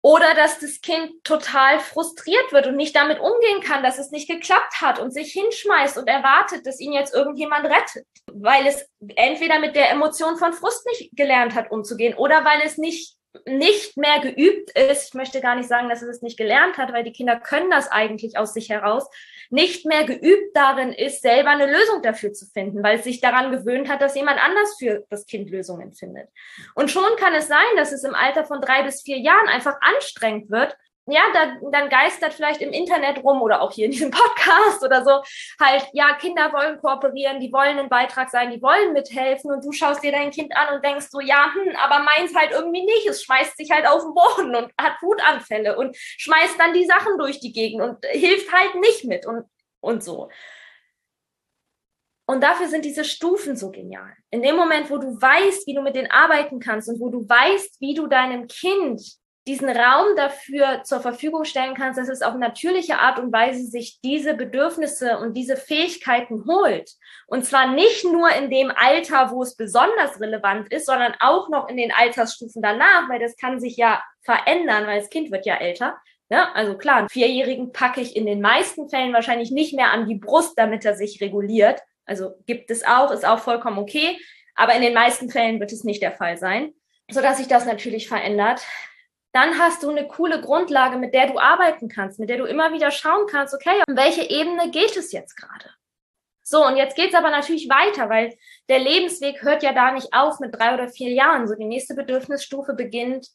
Oder 0.00 0.34
dass 0.34 0.60
das 0.60 0.80
Kind 0.80 1.24
total 1.24 1.80
frustriert 1.80 2.52
wird 2.52 2.68
und 2.68 2.76
nicht 2.76 2.94
damit 2.94 3.18
umgehen 3.18 3.60
kann, 3.62 3.82
dass 3.82 3.98
es 3.98 4.10
nicht 4.10 4.28
geklappt 4.28 4.80
hat 4.80 5.00
und 5.00 5.10
sich 5.10 5.32
hinschmeißt 5.32 5.98
und 5.98 6.08
erwartet, 6.08 6.66
dass 6.66 6.78
ihn 6.78 6.92
jetzt 6.92 7.12
irgendjemand 7.12 7.66
rettet, 7.66 8.06
weil 8.32 8.66
es 8.66 8.88
entweder 9.16 9.58
mit 9.58 9.74
der 9.74 9.90
Emotion 9.90 10.36
von 10.36 10.52
Frust 10.52 10.86
nicht 10.86 11.16
gelernt 11.16 11.54
hat, 11.54 11.72
umzugehen 11.72 12.14
oder 12.14 12.44
weil 12.44 12.62
es 12.64 12.78
nicht 12.78 13.18
nicht 13.44 13.96
mehr 13.96 14.20
geübt 14.20 14.70
ist, 14.70 15.08
ich 15.08 15.14
möchte 15.14 15.40
gar 15.40 15.54
nicht 15.54 15.68
sagen, 15.68 15.88
dass 15.88 16.02
es 16.02 16.08
es 16.08 16.22
nicht 16.22 16.38
gelernt 16.38 16.78
hat, 16.78 16.92
weil 16.92 17.04
die 17.04 17.12
Kinder 17.12 17.38
können 17.38 17.70
das 17.70 17.90
eigentlich 17.90 18.38
aus 18.38 18.54
sich 18.54 18.70
heraus, 18.70 19.06
nicht 19.50 19.86
mehr 19.86 20.04
geübt 20.04 20.54
darin 20.54 20.92
ist, 20.92 21.22
selber 21.22 21.50
eine 21.50 21.66
Lösung 21.66 22.02
dafür 22.02 22.32
zu 22.32 22.46
finden, 22.46 22.82
weil 22.82 22.98
es 22.98 23.04
sich 23.04 23.20
daran 23.20 23.50
gewöhnt 23.50 23.88
hat, 23.88 24.02
dass 24.02 24.14
jemand 24.14 24.38
anders 24.42 24.76
für 24.78 25.04
das 25.10 25.26
Kind 25.26 25.50
Lösungen 25.50 25.92
findet. 25.92 26.28
Und 26.74 26.90
schon 26.90 27.16
kann 27.18 27.34
es 27.34 27.48
sein, 27.48 27.76
dass 27.76 27.92
es 27.92 28.04
im 28.04 28.14
Alter 28.14 28.44
von 28.44 28.60
drei 28.60 28.82
bis 28.82 29.02
vier 29.02 29.18
Jahren 29.18 29.48
einfach 29.48 29.76
anstrengend 29.80 30.50
wird, 30.50 30.76
ja, 31.10 31.22
da, 31.32 31.70
dann 31.70 31.88
geistert 31.88 32.34
vielleicht 32.34 32.60
im 32.60 32.72
Internet 32.72 33.22
rum 33.24 33.42
oder 33.42 33.62
auch 33.62 33.72
hier 33.72 33.86
in 33.86 33.90
diesem 33.90 34.10
Podcast 34.12 34.82
oder 34.84 35.04
so, 35.04 35.22
halt, 35.60 35.86
ja, 35.92 36.14
Kinder 36.14 36.52
wollen 36.52 36.78
kooperieren, 36.80 37.40
die 37.40 37.52
wollen 37.52 37.78
ein 37.78 37.88
Beitrag 37.88 38.30
sein, 38.30 38.50
die 38.50 38.62
wollen 38.62 38.92
mithelfen 38.92 39.50
und 39.50 39.64
du 39.64 39.72
schaust 39.72 40.02
dir 40.02 40.12
dein 40.12 40.30
Kind 40.30 40.54
an 40.56 40.74
und 40.74 40.84
denkst 40.84 41.06
so, 41.10 41.20
ja, 41.20 41.52
hm, 41.54 41.76
aber 41.76 42.00
meins 42.00 42.34
halt 42.34 42.52
irgendwie 42.52 42.84
nicht. 42.84 43.06
Es 43.06 43.22
schmeißt 43.22 43.56
sich 43.56 43.70
halt 43.70 43.86
auf 43.86 44.02
den 44.02 44.14
Boden 44.14 44.54
und 44.54 44.72
hat 44.80 45.00
Wutanfälle 45.02 45.76
und 45.76 45.96
schmeißt 45.96 46.58
dann 46.58 46.72
die 46.72 46.86
Sachen 46.86 47.18
durch 47.18 47.40
die 47.40 47.52
Gegend 47.52 47.82
und 47.82 48.04
hilft 48.06 48.52
halt 48.52 48.74
nicht 48.76 49.04
mit 49.04 49.26
und, 49.26 49.44
und 49.80 50.02
so. 50.02 50.28
Und 52.26 52.42
dafür 52.42 52.68
sind 52.68 52.84
diese 52.84 53.04
Stufen 53.04 53.56
so 53.56 53.70
genial. 53.70 54.12
In 54.30 54.42
dem 54.42 54.54
Moment, 54.54 54.90
wo 54.90 54.98
du 54.98 55.18
weißt, 55.18 55.66
wie 55.66 55.72
du 55.72 55.80
mit 55.80 55.96
denen 55.96 56.10
arbeiten 56.10 56.60
kannst 56.60 56.86
und 56.90 57.00
wo 57.00 57.08
du 57.08 57.26
weißt, 57.26 57.80
wie 57.80 57.94
du 57.94 58.06
deinem 58.06 58.46
Kind 58.48 59.00
diesen 59.48 59.68
Raum 59.68 60.14
dafür 60.16 60.82
zur 60.84 61.00
Verfügung 61.00 61.44
stellen 61.44 61.74
kannst, 61.74 61.98
dass 61.98 62.08
es 62.08 62.22
auf 62.22 62.34
natürliche 62.34 62.98
Art 62.98 63.18
und 63.18 63.32
Weise 63.32 63.64
sich 63.64 63.98
diese 64.04 64.34
Bedürfnisse 64.34 65.18
und 65.18 65.34
diese 65.34 65.56
Fähigkeiten 65.56 66.44
holt. 66.46 66.90
Und 67.26 67.44
zwar 67.44 67.72
nicht 67.72 68.04
nur 68.04 68.30
in 68.30 68.50
dem 68.50 68.70
Alter, 68.70 69.30
wo 69.30 69.42
es 69.42 69.56
besonders 69.56 70.20
relevant 70.20 70.70
ist, 70.72 70.86
sondern 70.86 71.14
auch 71.20 71.48
noch 71.48 71.68
in 71.68 71.78
den 71.78 71.92
Altersstufen 71.92 72.62
danach, 72.62 73.08
weil 73.08 73.18
das 73.18 73.36
kann 73.36 73.58
sich 73.58 73.76
ja 73.76 74.02
verändern, 74.22 74.86
weil 74.86 75.00
das 75.00 75.10
Kind 75.10 75.32
wird 75.32 75.46
ja 75.46 75.56
älter. 75.56 75.96
Ja, 76.30 76.52
also 76.52 76.76
klar, 76.76 76.98
einen 76.98 77.08
Vierjährigen 77.08 77.72
packe 77.72 78.02
ich 78.02 78.14
in 78.14 78.26
den 78.26 78.42
meisten 78.42 78.90
Fällen 78.90 79.14
wahrscheinlich 79.14 79.50
nicht 79.50 79.74
mehr 79.74 79.92
an 79.92 80.06
die 80.06 80.16
Brust, 80.16 80.58
damit 80.58 80.84
er 80.84 80.94
sich 80.94 81.22
reguliert. 81.22 81.80
Also 82.04 82.34
gibt 82.46 82.70
es 82.70 82.86
auch, 82.86 83.10
ist 83.10 83.26
auch 83.26 83.38
vollkommen 83.38 83.78
okay. 83.78 84.18
Aber 84.54 84.74
in 84.74 84.82
den 84.82 84.92
meisten 84.92 85.30
Fällen 85.30 85.58
wird 85.58 85.72
es 85.72 85.84
nicht 85.84 86.02
der 86.02 86.12
Fall 86.12 86.36
sein, 86.36 86.74
so 87.10 87.22
dass 87.22 87.38
sich 87.38 87.48
das 87.48 87.64
natürlich 87.64 88.08
verändert 88.08 88.60
dann 89.38 89.56
hast 89.56 89.84
du 89.84 89.90
eine 89.90 90.08
coole 90.08 90.40
Grundlage, 90.40 90.96
mit 90.96 91.14
der 91.14 91.28
du 91.28 91.38
arbeiten 91.38 91.88
kannst, 91.88 92.18
mit 92.18 92.28
der 92.28 92.38
du 92.38 92.44
immer 92.44 92.72
wieder 92.72 92.90
schauen 92.90 93.28
kannst, 93.30 93.54
okay, 93.54 93.82
um 93.88 93.96
welche 93.96 94.28
Ebene 94.28 94.70
geht 94.72 94.96
es 94.96 95.12
jetzt 95.12 95.36
gerade? 95.36 95.70
So, 96.42 96.66
und 96.66 96.76
jetzt 96.76 96.96
geht's 96.96 97.14
aber 97.14 97.30
natürlich 97.30 97.68
weiter, 97.68 98.08
weil 98.08 98.36
der 98.68 98.80
Lebensweg 98.80 99.42
hört 99.42 99.62
ja 99.62 99.72
da 99.72 99.92
nicht 99.92 100.12
auf 100.12 100.40
mit 100.40 100.58
drei 100.58 100.74
oder 100.74 100.88
vier 100.88 101.10
Jahren. 101.10 101.46
So, 101.46 101.54
die 101.54 101.66
nächste 101.66 101.94
Bedürfnisstufe 101.94 102.74
beginnt 102.74 103.28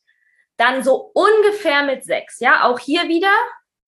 dann 0.58 0.84
so 0.84 1.12
ungefähr 1.14 1.84
mit 1.84 2.04
sechs. 2.04 2.42
Ja, 2.42 2.66
auch 2.66 2.80
hier 2.80 3.08
wieder, 3.08 3.32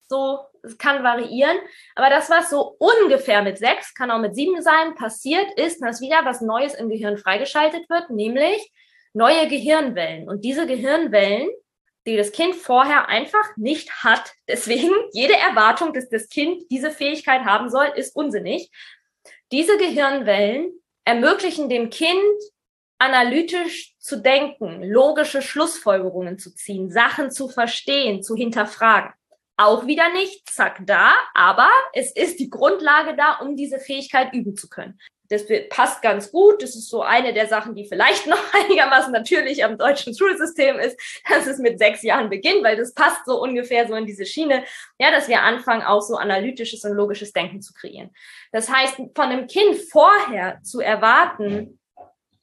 so, 0.08 0.40
es 0.64 0.78
kann 0.78 1.04
variieren. 1.04 1.58
Aber 1.96 2.10
das, 2.10 2.30
was 2.30 2.50
so 2.50 2.78
ungefähr 2.80 3.42
mit 3.42 3.58
sechs, 3.58 3.94
kann 3.94 4.10
auch 4.10 4.20
mit 4.20 4.36
sieben 4.36 4.62
sein, 4.62 4.96
passiert 4.96 5.52
ist, 5.60 5.82
dass 5.82 6.00
wieder 6.00 6.24
was 6.24 6.40
Neues 6.40 6.76
im 6.76 6.88
Gehirn 6.88 7.18
freigeschaltet 7.18 7.90
wird, 7.90 8.10
nämlich 8.10 8.72
neue 9.12 9.50
Gehirnwellen. 9.50 10.30
Und 10.30 10.46
diese 10.46 10.66
Gehirnwellen 10.66 11.50
die 12.06 12.18
das 12.18 12.32
Kind 12.32 12.56
vorher 12.56 13.08
einfach 13.10 13.56
nicht 13.58 14.04
hat. 14.04 14.34
Deswegen 14.48 14.92
jede 15.14 15.36
Erwartung, 15.36 15.94
dass 15.94 16.10
das 16.10 16.30
Kind 16.30 16.64
diese 16.70 16.92
Fähigkeit 16.92 17.46
haben 17.46 17.70
soll, 17.70 17.88
ist 17.96 18.16
unsinnig. 18.16 18.70
Diese 19.52 19.78
Gehirnwellen 19.78 20.72
ermöglichen 21.04 21.70
dem 21.70 21.90
Kind 21.90 22.20
analytisch 22.98 23.96
zu 24.00 24.22
denken, 24.22 24.84
logische 24.84 25.42
Schlussfolgerungen 25.42 26.40
zu 26.40 26.54
ziehen, 26.54 26.90
Sachen 26.90 27.32
zu 27.32 27.50
verstehen, 27.50 28.24
zu 28.24 28.36
hinterfragen. 28.36 29.12
Auch 29.58 29.86
wieder 29.86 30.12
nicht, 30.12 30.50
zack, 30.50 30.82
da, 30.86 31.14
aber 31.34 31.70
es 31.94 32.12
ist 32.12 32.40
die 32.40 32.50
Grundlage 32.50 33.16
da, 33.16 33.40
um 33.40 33.56
diese 33.56 33.80
Fähigkeit 33.80 34.34
üben 34.34 34.56
zu 34.56 34.70
können 34.70 35.00
das 35.30 35.46
passt 35.70 36.02
ganz 36.02 36.32
gut. 36.32 36.62
Das 36.62 36.76
ist 36.76 36.90
so 36.90 37.02
eine 37.02 37.34
der 37.34 37.48
Sachen, 37.48 37.76
die 37.76 37.88
vielleicht 37.88 38.28
noch 38.28 38.54
einigermaßen 38.54 39.12
natürlich 39.12 39.64
am 39.64 39.78
deutschen 39.78 40.16
Schulsystem 40.16 40.80
ist, 40.80 41.00
dass 41.30 41.48
es 41.48 41.60
mit 41.60 41.80
sechs 41.80 42.04
Jahren 42.04 42.30
beginnt, 42.30 42.64
weil 42.64 42.78
das 42.78 42.94
passt 42.94 43.26
so 43.26 43.42
ungefähr 43.42 43.88
so 43.88 43.96
in 43.96 44.06
diese 44.06 44.26
Schiene, 44.26 44.64
ja, 45.00 45.12
dass 45.12 45.28
wir 45.28 45.42
anfangen, 45.42 45.84
auch 45.84 46.02
so 46.02 46.16
analytisches 46.16 46.84
und 46.84 46.94
logisches 46.94 47.34
Denken 47.34 47.62
zu 47.62 47.74
kreieren. 47.74 48.12
Das 48.52 48.70
heißt, 48.70 48.96
von 49.16 49.26
einem 49.26 49.48
Kind 49.48 49.78
vorher 49.92 50.62
zu 50.64 50.80
erwarten, 50.80 51.80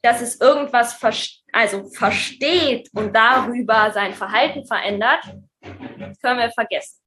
dass 0.01 0.21
es 0.21 0.39
irgendwas 0.39 0.93
ver 0.93 1.13
also 1.53 1.85
versteht 1.85 2.89
und 2.93 3.15
darüber 3.15 3.91
sein 3.93 4.13
Verhalten 4.13 4.65
verändert, 4.65 5.23
können 6.21 6.39
wir 6.39 6.51
vergessen. 6.51 6.99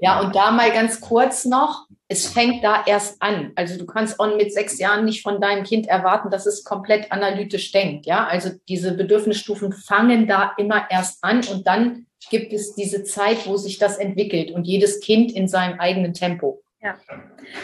Ja, 0.00 0.20
und 0.20 0.34
da 0.34 0.52
mal 0.52 0.70
ganz 0.70 1.00
kurz 1.00 1.44
noch, 1.44 1.86
es 2.08 2.26
fängt 2.26 2.64
da 2.64 2.84
erst 2.86 3.20
an. 3.20 3.52
Also 3.54 3.78
du 3.78 3.84
kannst 3.84 4.18
auch 4.18 4.34
mit 4.34 4.52
sechs 4.52 4.78
Jahren 4.78 5.04
nicht 5.04 5.22
von 5.22 5.40
deinem 5.40 5.62
Kind 5.64 5.86
erwarten, 5.86 6.30
dass 6.30 6.46
es 6.46 6.64
komplett 6.64 7.12
analytisch 7.12 7.70
denkt. 7.70 8.06
Ja, 8.06 8.26
also 8.26 8.50
diese 8.68 8.96
Bedürfnisstufen 8.96 9.72
fangen 9.72 10.26
da 10.26 10.52
immer 10.56 10.90
erst 10.90 11.22
an 11.22 11.42
und 11.52 11.66
dann 11.66 12.06
gibt 12.30 12.52
es 12.52 12.74
diese 12.74 13.04
Zeit, 13.04 13.46
wo 13.46 13.56
sich 13.56 13.78
das 13.78 13.98
entwickelt 13.98 14.50
und 14.50 14.66
jedes 14.66 15.00
Kind 15.00 15.32
in 15.32 15.48
seinem 15.48 15.78
eigenen 15.78 16.14
Tempo. 16.14 16.62
Ja. 16.80 16.96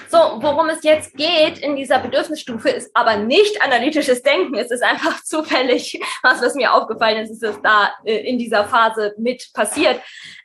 So, 0.09 0.19
worum 0.19 0.69
es 0.71 0.83
jetzt 0.83 1.15
geht 1.17 1.59
in 1.59 1.77
dieser 1.77 2.01
Bedürfnisstufe, 2.01 2.69
ist 2.69 2.91
aber 2.95 3.17
nicht 3.17 3.63
analytisches 3.63 4.23
Denken. 4.23 4.57
Es 4.57 4.71
ist 4.71 4.83
einfach 4.83 5.23
zufällig, 5.25 6.01
was, 6.23 6.43
was 6.43 6.55
mir 6.55 6.75
aufgefallen 6.75 7.23
ist, 7.23 7.31
ist 7.31 7.43
es 7.43 7.63
da 7.63 7.93
äh, 8.05 8.17
in 8.29 8.39
dieser 8.39 8.65
Phase 8.65 9.15
mit 9.17 9.51
passiert. 9.55 10.01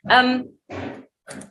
Ähm, 0.08 0.59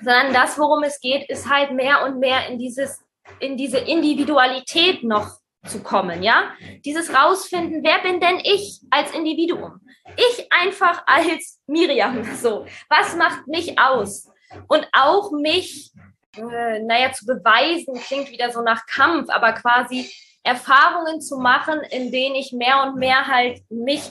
sondern 0.02 0.34
das, 0.34 0.58
worum 0.58 0.84
es 0.84 1.00
geht, 1.00 1.30
ist 1.30 1.50
halt 1.50 1.72
mehr 1.72 2.04
und 2.04 2.20
mehr 2.20 2.48
in 2.48 2.58
dieses, 2.58 3.04
in 3.40 3.58
diese 3.58 3.78
Individualität 3.78 5.04
noch 5.04 5.40
zu 5.66 5.84
kommen, 5.84 6.24
ja? 6.24 6.52
Dieses 6.86 7.14
rausfinden, 7.14 7.84
wer 7.84 8.00
bin 8.00 8.20
denn 8.20 8.40
ich 8.42 8.82
als 8.90 9.12
Individuum? 9.12 9.82
Ich 10.16 10.52
einfach 10.52 11.04
als 11.06 11.60
Miriam, 11.68 12.24
so. 12.36 12.66
Was 12.90 13.16
macht 13.16 13.48
mich 13.48 13.78
aus? 13.78 14.30
Und 14.68 14.88
auch 14.94 15.32
mich, 15.32 15.92
äh, 16.38 16.80
naja, 16.80 17.12
zu 17.12 17.26
beweisen, 17.26 17.94
klingt 17.96 18.32
wieder 18.32 18.52
so 18.52 18.62
nach 18.62 18.86
Kampf, 18.86 19.30
aber 19.30 19.54
quasi 19.54 20.10
Erfahrungen 20.44 21.22
zu 21.22 21.38
machen, 21.38 21.82
in 21.92 22.12
denen 22.12 22.36
ich 22.36 22.54
mehr 22.54 22.84
und 22.84 22.98
mehr 22.98 23.28
halt 23.28 23.62
mich 23.70 24.02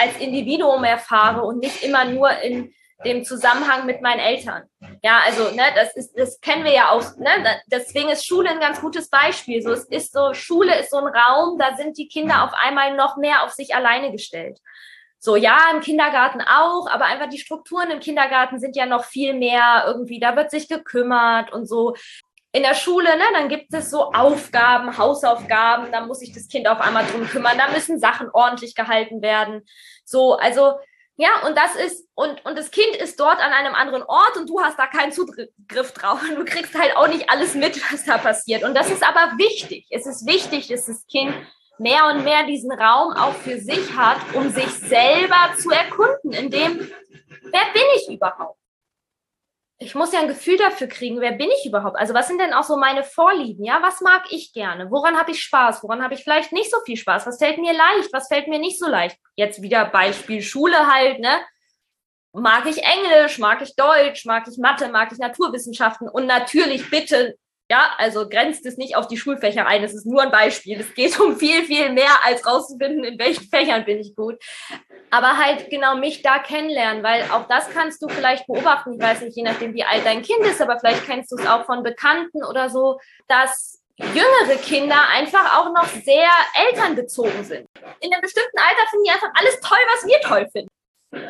als 0.00 0.18
Individuum 0.18 0.82
erfahre 0.84 1.42
und 1.42 1.58
nicht 1.58 1.82
immer 1.82 2.06
nur 2.06 2.30
in 2.40 2.72
dem 3.04 3.24
Zusammenhang 3.24 3.86
mit 3.86 4.00
meinen 4.00 4.20
Eltern. 4.20 4.62
Ja, 5.04 5.20
also, 5.22 5.50
ne, 5.54 5.64
das 5.74 5.94
ist, 5.96 6.18
das 6.18 6.40
kennen 6.40 6.64
wir 6.64 6.72
ja 6.72 6.88
auch, 6.88 7.02
ne, 7.18 7.60
deswegen 7.66 8.08
ist 8.08 8.24
Schule 8.26 8.48
ein 8.48 8.58
ganz 8.58 8.80
gutes 8.80 9.10
Beispiel. 9.10 9.60
So, 9.60 9.70
es 9.72 9.84
ist 9.84 10.14
so, 10.14 10.32
Schule 10.32 10.80
ist 10.80 10.88
so 10.88 10.96
ein 10.96 11.14
Raum, 11.14 11.58
da 11.58 11.76
sind 11.76 11.98
die 11.98 12.08
Kinder 12.08 12.42
auf 12.42 12.54
einmal 12.54 12.96
noch 12.96 13.18
mehr 13.18 13.42
auf 13.44 13.50
sich 13.50 13.74
alleine 13.74 14.12
gestellt. 14.12 14.60
So, 15.18 15.36
ja, 15.36 15.58
im 15.74 15.82
Kindergarten 15.82 16.40
auch, 16.40 16.86
aber 16.88 17.04
einfach 17.04 17.28
die 17.28 17.38
Strukturen 17.38 17.90
im 17.90 18.00
Kindergarten 18.00 18.58
sind 18.58 18.76
ja 18.76 18.86
noch 18.86 19.04
viel 19.04 19.34
mehr 19.34 19.84
irgendwie, 19.86 20.20
da 20.20 20.36
wird 20.36 20.50
sich 20.50 20.68
gekümmert 20.68 21.52
und 21.52 21.66
so. 21.66 21.94
In 22.52 22.62
der 22.62 22.74
Schule, 22.74 23.14
ne, 23.18 23.24
dann 23.34 23.50
gibt 23.50 23.74
es 23.74 23.90
so 23.90 24.10
Aufgaben, 24.10 24.96
Hausaufgaben, 24.96 25.92
da 25.92 26.06
muss 26.06 26.20
sich 26.20 26.32
das 26.32 26.48
Kind 26.48 26.66
auf 26.66 26.80
einmal 26.80 27.04
drum 27.04 27.26
kümmern, 27.26 27.58
da 27.58 27.70
müssen 27.70 28.00
Sachen 28.00 28.30
ordentlich 28.32 28.74
gehalten 28.74 29.20
werden. 29.20 29.66
So, 30.06 30.38
also, 30.38 30.76
ja, 31.16 31.46
und 31.46 31.56
das 31.56 31.76
ist, 31.76 32.08
und, 32.14 32.44
und 32.44 32.58
das 32.58 32.72
Kind 32.72 32.96
ist 32.96 33.20
dort 33.20 33.38
an 33.38 33.52
einem 33.52 33.74
anderen 33.74 34.02
Ort 34.02 34.36
und 34.36 34.48
du 34.50 34.60
hast 34.60 34.78
da 34.78 34.86
keinen 34.86 35.12
Zugriff 35.12 35.92
drauf. 35.92 36.20
Und 36.28 36.36
du 36.36 36.44
kriegst 36.44 36.74
halt 36.76 36.96
auch 36.96 37.06
nicht 37.06 37.30
alles 37.30 37.54
mit, 37.54 37.80
was 37.92 38.04
da 38.04 38.18
passiert. 38.18 38.64
Und 38.64 38.74
das 38.74 38.90
ist 38.90 39.04
aber 39.04 39.38
wichtig. 39.38 39.86
Es 39.90 40.06
ist 40.06 40.26
wichtig, 40.26 40.66
dass 40.66 40.86
das 40.86 41.06
Kind 41.06 41.34
mehr 41.78 42.06
und 42.06 42.24
mehr 42.24 42.44
diesen 42.46 42.72
Raum 42.72 43.12
auch 43.12 43.34
für 43.34 43.60
sich 43.60 43.96
hat, 43.96 44.18
um 44.34 44.50
sich 44.50 44.68
selber 44.68 45.54
zu 45.56 45.70
erkunden, 45.70 46.32
in 46.32 46.50
dem, 46.50 46.78
wer 46.78 47.72
bin 47.72 47.82
ich 47.96 48.08
überhaupt? 48.12 48.58
Ich 49.78 49.94
muss 49.94 50.12
ja 50.12 50.20
ein 50.20 50.28
Gefühl 50.28 50.56
dafür 50.56 50.86
kriegen, 50.86 51.20
wer 51.20 51.32
bin 51.32 51.48
ich 51.50 51.66
überhaupt? 51.66 51.98
Also 51.98 52.14
was 52.14 52.28
sind 52.28 52.40
denn 52.40 52.52
auch 52.52 52.62
so 52.62 52.76
meine 52.76 53.02
Vorlieben? 53.02 53.64
Ja, 53.64 53.82
was 53.82 54.00
mag 54.00 54.24
ich 54.30 54.52
gerne? 54.52 54.90
Woran 54.90 55.18
habe 55.18 55.32
ich 55.32 55.42
Spaß? 55.42 55.82
Woran 55.82 56.02
habe 56.02 56.14
ich 56.14 56.22
vielleicht 56.22 56.52
nicht 56.52 56.70
so 56.70 56.78
viel 56.86 56.96
Spaß? 56.96 57.26
Was 57.26 57.38
fällt 57.38 57.58
mir 57.58 57.72
leicht? 57.72 58.12
Was 58.12 58.28
fällt 58.28 58.46
mir 58.46 58.60
nicht 58.60 58.78
so 58.78 58.88
leicht? 58.88 59.18
Jetzt 59.34 59.62
wieder 59.62 59.84
Beispiel 59.86 60.42
Schule 60.42 60.92
halt, 60.92 61.18
ne? 61.18 61.40
Mag 62.32 62.66
ich 62.66 62.82
Englisch? 62.82 63.38
Mag 63.38 63.62
ich 63.62 63.74
Deutsch? 63.74 64.24
Mag 64.24 64.46
ich 64.48 64.58
Mathe? 64.58 64.88
Mag 64.88 65.12
ich 65.12 65.18
Naturwissenschaften? 65.18 66.08
Und 66.08 66.26
natürlich 66.26 66.88
bitte, 66.88 67.36
Ja, 67.74 67.90
also 67.98 68.28
grenzt 68.28 68.64
es 68.66 68.76
nicht 68.76 68.94
auf 68.94 69.08
die 69.08 69.16
Schulfächer 69.16 69.66
ein. 69.66 69.82
Es 69.82 69.94
ist 69.94 70.06
nur 70.06 70.22
ein 70.22 70.30
Beispiel. 70.30 70.78
Es 70.78 70.94
geht 70.94 71.18
um 71.18 71.36
viel, 71.36 71.64
viel 71.64 71.90
mehr, 71.90 72.24
als 72.24 72.46
rauszufinden, 72.46 73.02
in 73.02 73.18
welchen 73.18 73.48
Fächern 73.48 73.84
bin 73.84 73.98
ich 73.98 74.14
gut. 74.14 74.36
Aber 75.10 75.38
halt 75.38 75.70
genau 75.70 75.96
mich 75.96 76.22
da 76.22 76.38
kennenlernen, 76.38 77.02
weil 77.02 77.24
auch 77.32 77.48
das 77.48 77.68
kannst 77.70 78.00
du 78.00 78.08
vielleicht 78.08 78.46
beobachten. 78.46 78.92
Ich 78.92 79.00
weiß 79.00 79.22
nicht, 79.22 79.36
je 79.36 79.42
nachdem, 79.42 79.74
wie 79.74 79.82
alt 79.82 80.06
dein 80.06 80.22
Kind 80.22 80.46
ist, 80.46 80.62
aber 80.62 80.78
vielleicht 80.78 81.04
kennst 81.04 81.32
du 81.32 81.36
es 81.36 81.48
auch 81.48 81.66
von 81.66 81.82
Bekannten 81.82 82.44
oder 82.44 82.70
so, 82.70 83.00
dass 83.26 83.82
jüngere 83.96 84.56
Kinder 84.62 85.08
einfach 85.12 85.58
auch 85.58 85.72
noch 85.74 85.88
sehr 85.88 86.30
elternbezogen 86.68 87.42
sind. 87.42 87.68
In 87.98 88.12
einem 88.12 88.22
bestimmten 88.22 88.58
Alter 88.58 88.88
finden 88.88 89.04
die 89.04 89.10
einfach 89.10 89.32
alles 89.34 89.58
toll, 89.58 89.78
was 89.94 90.06
wir 90.06 90.20
toll 90.20 90.48
finden. 90.52 90.70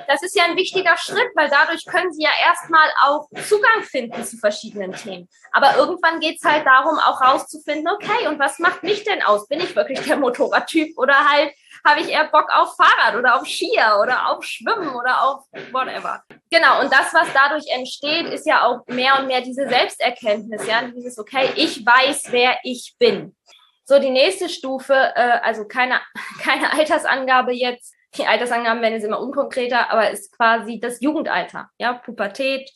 Das 0.07 0.23
ist 0.23 0.37
ja 0.37 0.45
ein 0.45 0.57
wichtiger 0.57 0.97
Schritt, 0.97 1.31
weil 1.35 1.49
dadurch 1.49 1.85
können 1.87 2.13
sie 2.13 2.23
ja 2.23 2.31
erstmal 2.47 2.89
auch 3.03 3.29
Zugang 3.47 3.83
finden 3.83 4.25
zu 4.25 4.37
verschiedenen 4.37 4.93
Themen. 4.93 5.29
Aber 5.53 5.77
irgendwann 5.77 6.21
geht 6.21 6.39
es 6.43 6.45
halt 6.45 6.67
darum, 6.67 6.99
auch 6.99 7.21
rauszufinden, 7.21 7.89
okay, 7.89 8.29
und 8.29 8.39
was 8.39 8.59
macht 8.59 8.83
mich 8.83 9.05
denn 9.05 9.23
aus? 9.23 9.49
Bin 9.49 9.61
ich 9.61 9.75
wirklich 9.77 10.01
der 10.01 10.17
Motorradtyp 10.17 10.97
oder 10.99 11.29
halt 11.29 11.53
habe 11.87 12.01
ich 12.01 12.09
eher 12.09 12.29
Bock 12.29 12.49
auf 12.51 12.77
Fahrrad 12.77 13.15
oder 13.17 13.37
auf 13.37 13.47
Skier 13.47 13.99
oder 14.03 14.31
auf 14.31 14.43
Schwimmen 14.43 14.95
oder 14.95 15.23
auf 15.23 15.45
whatever. 15.73 16.23
Genau, 16.51 16.81
und 16.81 16.93
das, 16.93 17.13
was 17.13 17.29
dadurch 17.35 17.67
entsteht, 17.69 18.27
ist 18.27 18.47
ja 18.47 18.67
auch 18.67 18.87
mehr 18.87 19.19
und 19.19 19.27
mehr 19.27 19.43
diese 19.43 19.69
Selbsterkenntnis, 19.69 20.67
ja, 20.67 20.83
dieses, 20.83 21.19
okay, 21.19 21.51
ich 21.57 21.85
weiß, 21.85 22.29
wer 22.31 22.57
ich 22.63 22.95
bin. 22.99 23.37
So, 23.85 23.99
die 23.99 24.11
nächste 24.11 24.49
Stufe, 24.49 24.95
äh, 24.95 25.41
also 25.43 25.67
keine, 25.67 26.01
keine 26.43 26.73
Altersangabe 26.73 27.53
jetzt, 27.53 27.95
die 28.17 28.27
Altersangaben 28.27 28.83
werden 28.83 28.95
jetzt 28.95 29.05
immer 29.05 29.21
unkonkreter, 29.21 29.91
aber 29.91 30.11
ist 30.11 30.37
quasi 30.37 30.81
das 30.81 31.01
Jugendalter, 31.01 31.71
ja, 31.79 31.95
Pubertät, 31.95 32.71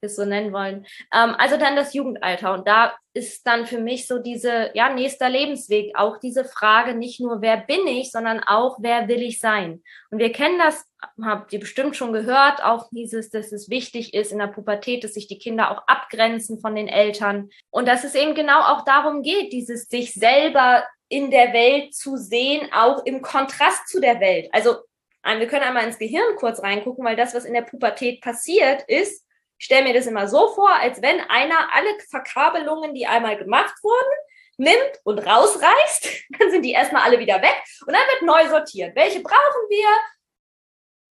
wir 0.00 0.08
es 0.08 0.16
so 0.16 0.24
nennen 0.24 0.52
wollen. 0.52 0.86
Ähm, 1.12 1.34
also 1.38 1.56
dann 1.56 1.76
das 1.76 1.94
Jugendalter. 1.94 2.54
Und 2.54 2.66
da 2.68 2.94
ist 3.14 3.46
dann 3.46 3.66
für 3.66 3.80
mich 3.80 4.06
so 4.06 4.18
diese, 4.18 4.70
ja, 4.74 4.92
nächster 4.92 5.28
Lebensweg, 5.28 5.96
auch 5.96 6.18
diese 6.18 6.44
Frage, 6.44 6.94
nicht 6.94 7.20
nur, 7.20 7.40
wer 7.40 7.56
bin 7.56 7.86
ich, 7.86 8.10
sondern 8.10 8.40
auch, 8.40 8.78
wer 8.80 9.08
will 9.08 9.22
ich 9.22 9.40
sein? 9.40 9.82
Und 10.10 10.18
wir 10.18 10.32
kennen 10.32 10.58
das, 10.58 10.84
habt 11.22 11.52
ihr 11.52 11.60
bestimmt 11.60 11.96
schon 11.96 12.12
gehört, 12.12 12.62
auch 12.62 12.88
dieses, 12.90 13.30
dass 13.30 13.52
es 13.52 13.70
wichtig 13.70 14.14
ist 14.14 14.32
in 14.32 14.38
der 14.38 14.48
Pubertät, 14.48 15.02
dass 15.02 15.14
sich 15.14 15.28
die 15.28 15.38
Kinder 15.38 15.70
auch 15.70 15.86
abgrenzen 15.86 16.60
von 16.60 16.74
den 16.74 16.88
Eltern. 16.88 17.48
Und 17.70 17.88
dass 17.88 18.04
es 18.04 18.14
eben 18.14 18.34
genau 18.34 18.60
auch 18.60 18.84
darum 18.84 19.22
geht, 19.22 19.52
dieses 19.52 19.88
sich 19.88 20.12
selber 20.12 20.84
in 21.08 21.30
der 21.30 21.52
Welt 21.52 21.94
zu 21.94 22.16
sehen, 22.16 22.68
auch 22.72 23.04
im 23.04 23.22
Kontrast 23.22 23.88
zu 23.88 24.00
der 24.00 24.20
Welt. 24.20 24.48
Also 24.52 24.76
wir 25.22 25.46
können 25.48 25.64
einmal 25.64 25.84
ins 25.84 25.98
Gehirn 25.98 26.36
kurz 26.36 26.62
reingucken, 26.62 27.04
weil 27.04 27.16
das, 27.16 27.34
was 27.34 27.44
in 27.44 27.54
der 27.54 27.62
Pubertät 27.62 28.20
passiert, 28.20 28.82
ist, 28.86 29.24
ich 29.58 29.64
stelle 29.64 29.84
mir 29.84 29.94
das 29.94 30.06
immer 30.06 30.28
so 30.28 30.48
vor, 30.54 30.70
als 30.70 31.00
wenn 31.02 31.20
einer 31.20 31.74
alle 31.74 31.98
Verkabelungen, 32.10 32.94
die 32.94 33.06
einmal 33.06 33.36
gemacht 33.36 33.74
wurden, 33.82 34.16
nimmt 34.58 35.00
und 35.04 35.18
rausreißt, 35.18 36.08
dann 36.38 36.50
sind 36.50 36.62
die 36.62 36.72
erstmal 36.72 37.02
alle 37.02 37.18
wieder 37.18 37.40
weg 37.42 37.56
und 37.86 37.92
dann 37.92 38.06
wird 38.08 38.22
neu 38.22 38.48
sortiert. 38.48 38.94
Welche 38.94 39.20
brauchen 39.20 39.68
wir? 39.68 39.88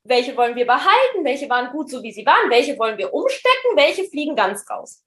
Welche 0.03 0.37
wollen 0.37 0.55
wir 0.55 0.67
behalten? 0.67 1.23
Welche 1.23 1.49
waren 1.49 1.71
gut, 1.71 1.89
so 1.89 2.03
wie 2.03 2.11
sie 2.11 2.25
waren? 2.25 2.49
Welche 2.49 2.77
wollen 2.77 2.97
wir 2.97 3.13
umstecken? 3.13 3.75
Welche 3.75 4.05
fliegen 4.05 4.35
ganz 4.35 4.69
raus? 4.69 5.03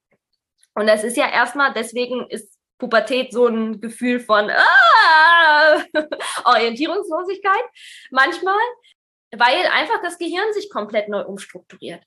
Und 0.74 0.86
das 0.86 1.04
ist 1.04 1.16
ja 1.16 1.30
erstmal, 1.30 1.72
deswegen 1.72 2.28
ist 2.28 2.57
Pubertät 2.78 3.32
so 3.32 3.46
ein 3.46 3.80
Gefühl 3.80 4.20
von 4.20 4.50
ah, 4.50 5.84
Orientierungslosigkeit 6.44 7.64
manchmal, 8.10 8.58
weil 9.36 9.66
einfach 9.72 10.00
das 10.02 10.18
Gehirn 10.18 10.52
sich 10.54 10.70
komplett 10.70 11.08
neu 11.08 11.22
umstrukturiert. 11.22 12.02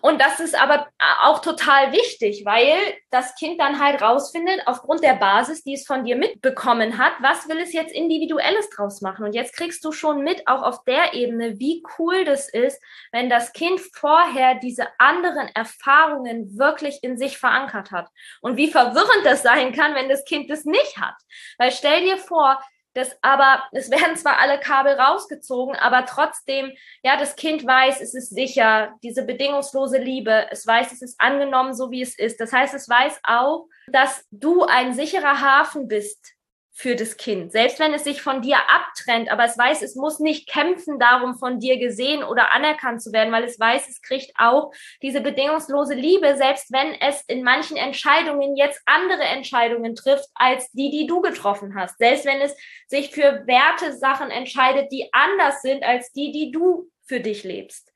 Und 0.00 0.20
das 0.20 0.40
ist 0.40 0.54
aber 0.60 0.88
auch 1.22 1.40
total 1.40 1.92
wichtig, 1.92 2.44
weil 2.44 2.76
das 3.10 3.34
Kind 3.36 3.60
dann 3.60 3.82
halt 3.82 4.02
rausfindet, 4.02 4.62
aufgrund 4.66 5.02
der 5.02 5.14
Basis, 5.14 5.62
die 5.62 5.74
es 5.74 5.86
von 5.86 6.04
dir 6.04 6.16
mitbekommen 6.16 6.98
hat, 6.98 7.12
was 7.20 7.48
will 7.48 7.58
es 7.58 7.72
jetzt 7.72 7.92
individuelles 7.92 8.68
draus 8.70 9.00
machen. 9.00 9.24
Und 9.24 9.34
jetzt 9.34 9.56
kriegst 9.56 9.84
du 9.84 9.92
schon 9.92 10.22
mit, 10.22 10.46
auch 10.46 10.62
auf 10.62 10.84
der 10.84 11.14
Ebene, 11.14 11.58
wie 11.58 11.82
cool 11.98 12.24
das 12.24 12.48
ist, 12.48 12.80
wenn 13.12 13.28
das 13.28 13.52
Kind 13.52 13.80
vorher 13.92 14.56
diese 14.56 14.86
anderen 14.98 15.48
Erfahrungen 15.54 16.58
wirklich 16.58 17.02
in 17.02 17.16
sich 17.16 17.38
verankert 17.38 17.90
hat. 17.90 18.08
Und 18.40 18.56
wie 18.56 18.70
verwirrend 18.70 19.24
das 19.24 19.42
sein 19.42 19.72
kann, 19.72 19.94
wenn 19.94 20.08
das 20.08 20.24
Kind 20.24 20.50
das 20.50 20.64
nicht 20.64 20.98
hat. 20.98 21.16
Weil 21.58 21.72
stell 21.72 22.02
dir 22.02 22.16
vor, 22.16 22.58
das 22.94 23.16
aber, 23.22 23.64
es 23.72 23.90
werden 23.90 24.16
zwar 24.16 24.38
alle 24.38 24.58
Kabel 24.58 24.94
rausgezogen, 24.94 25.76
aber 25.76 26.06
trotzdem, 26.06 26.72
ja, 27.02 27.16
das 27.16 27.36
Kind 27.36 27.66
weiß, 27.66 28.00
es 28.00 28.14
ist 28.14 28.30
sicher, 28.30 28.94
diese 29.02 29.24
bedingungslose 29.24 29.98
Liebe, 29.98 30.46
es 30.50 30.66
weiß, 30.66 30.92
es 30.92 31.02
ist 31.02 31.20
angenommen, 31.20 31.74
so 31.74 31.90
wie 31.90 32.02
es 32.02 32.18
ist. 32.18 32.40
Das 32.40 32.52
heißt, 32.52 32.74
es 32.74 32.88
weiß 32.88 33.20
auch, 33.24 33.66
dass 33.88 34.24
du 34.30 34.64
ein 34.64 34.94
sicherer 34.94 35.40
Hafen 35.40 35.88
bist 35.88 36.33
für 36.76 36.96
das 36.96 37.16
Kind. 37.16 37.52
Selbst 37.52 37.78
wenn 37.78 37.94
es 37.94 38.02
sich 38.02 38.20
von 38.20 38.42
dir 38.42 38.56
abtrennt, 38.68 39.30
aber 39.30 39.44
es 39.44 39.56
weiß, 39.56 39.80
es 39.82 39.94
muss 39.94 40.18
nicht 40.18 40.48
kämpfen 40.48 40.98
darum, 40.98 41.36
von 41.36 41.60
dir 41.60 41.78
gesehen 41.78 42.24
oder 42.24 42.52
anerkannt 42.52 43.00
zu 43.00 43.12
werden, 43.12 43.32
weil 43.32 43.44
es 43.44 43.60
weiß, 43.60 43.88
es 43.88 44.02
kriegt 44.02 44.32
auch 44.38 44.72
diese 45.00 45.20
bedingungslose 45.20 45.94
Liebe, 45.94 46.36
selbst 46.36 46.72
wenn 46.72 46.92
es 47.00 47.22
in 47.28 47.44
manchen 47.44 47.76
Entscheidungen 47.76 48.56
jetzt 48.56 48.82
andere 48.86 49.22
Entscheidungen 49.22 49.94
trifft, 49.94 50.28
als 50.34 50.68
die, 50.72 50.90
die 50.90 51.06
du 51.06 51.20
getroffen 51.20 51.76
hast. 51.76 51.96
Selbst 51.98 52.26
wenn 52.26 52.40
es 52.40 52.56
sich 52.88 53.12
für 53.12 53.46
Werte 53.46 53.96
Sachen 53.96 54.30
entscheidet, 54.30 54.90
die 54.90 55.08
anders 55.12 55.62
sind 55.62 55.84
als 55.84 56.10
die, 56.10 56.32
die 56.32 56.50
du 56.50 56.90
für 57.06 57.20
dich 57.20 57.44
lebst 57.44 57.92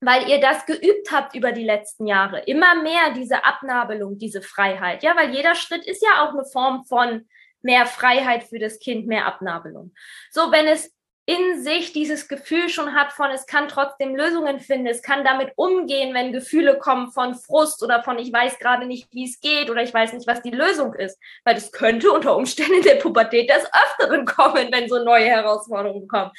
weil 0.00 0.28
ihr 0.28 0.40
das 0.40 0.64
geübt 0.64 1.10
habt 1.10 1.34
über 1.34 1.50
die 1.50 1.64
letzten 1.64 2.06
Jahre. 2.06 2.38
Immer 2.42 2.80
mehr 2.82 3.12
diese 3.16 3.44
Abnabelung, 3.44 4.16
diese 4.16 4.42
Freiheit. 4.42 5.02
Ja, 5.02 5.16
weil 5.16 5.34
jeder 5.34 5.56
Schritt 5.56 5.84
ist 5.84 6.04
ja 6.04 6.22
auch 6.22 6.34
eine 6.34 6.44
Form 6.44 6.84
von 6.84 7.26
mehr 7.62 7.86
Freiheit 7.86 8.44
für 8.44 8.58
das 8.58 8.78
Kind, 8.78 9.06
mehr 9.06 9.26
Abnabelung. 9.26 9.92
So, 10.30 10.52
wenn 10.52 10.66
es 10.66 10.92
in 11.28 11.62
sich 11.62 11.92
dieses 11.92 12.26
Gefühl 12.26 12.70
schon 12.70 12.94
hat 12.94 13.12
von, 13.12 13.30
es 13.30 13.44
kann 13.44 13.68
trotzdem 13.68 14.16
Lösungen 14.16 14.60
finden, 14.60 14.86
es 14.86 15.02
kann 15.02 15.24
damit 15.24 15.52
umgehen, 15.56 16.14
wenn 16.14 16.32
Gefühle 16.32 16.78
kommen 16.78 17.12
von 17.12 17.34
Frust 17.34 17.82
oder 17.82 18.02
von, 18.02 18.18
ich 18.18 18.32
weiß 18.32 18.58
gerade 18.58 18.86
nicht, 18.86 19.08
wie 19.12 19.26
es 19.26 19.38
geht 19.38 19.68
oder 19.68 19.82
ich 19.82 19.92
weiß 19.92 20.14
nicht, 20.14 20.26
was 20.26 20.40
die 20.40 20.52
Lösung 20.52 20.94
ist. 20.94 21.18
Weil 21.44 21.54
das 21.54 21.70
könnte 21.70 22.10
unter 22.12 22.34
Umständen 22.34 22.80
der 22.80 22.94
Pubertät 22.94 23.50
des 23.50 23.68
Öfteren 23.74 24.24
kommen, 24.24 24.72
wenn 24.72 24.88
so 24.88 25.04
neue 25.04 25.26
Herausforderungen 25.26 26.08
kommen. 26.08 26.30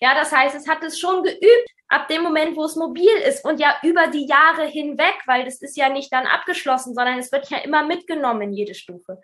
Ja, 0.00 0.14
das 0.14 0.32
heißt, 0.32 0.56
es 0.56 0.66
hat 0.66 0.82
es 0.82 0.98
schon 0.98 1.22
geübt, 1.22 1.68
ab 1.88 2.08
dem 2.08 2.22
Moment, 2.22 2.56
wo 2.56 2.64
es 2.64 2.74
mobil 2.74 3.16
ist 3.26 3.44
und 3.44 3.60
ja 3.60 3.76
über 3.82 4.06
die 4.06 4.26
Jahre 4.26 4.64
hinweg, 4.64 5.16
weil 5.26 5.44
das 5.44 5.60
ist 5.60 5.76
ja 5.76 5.90
nicht 5.90 6.10
dann 6.10 6.26
abgeschlossen, 6.26 6.94
sondern 6.94 7.18
es 7.18 7.32
wird 7.32 7.50
ja 7.50 7.58
immer 7.58 7.84
mitgenommen, 7.84 8.54
jede 8.54 8.74
Stufe 8.74 9.20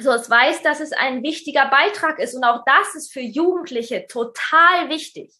so 0.00 0.12
es 0.12 0.28
weiß, 0.28 0.62
dass 0.62 0.80
es 0.80 0.92
ein 0.92 1.22
wichtiger 1.22 1.66
Beitrag 1.68 2.18
ist 2.18 2.34
und 2.34 2.44
auch 2.44 2.62
das 2.64 2.94
ist 2.94 3.12
für 3.12 3.20
Jugendliche 3.20 4.06
total 4.06 4.88
wichtig. 4.88 5.32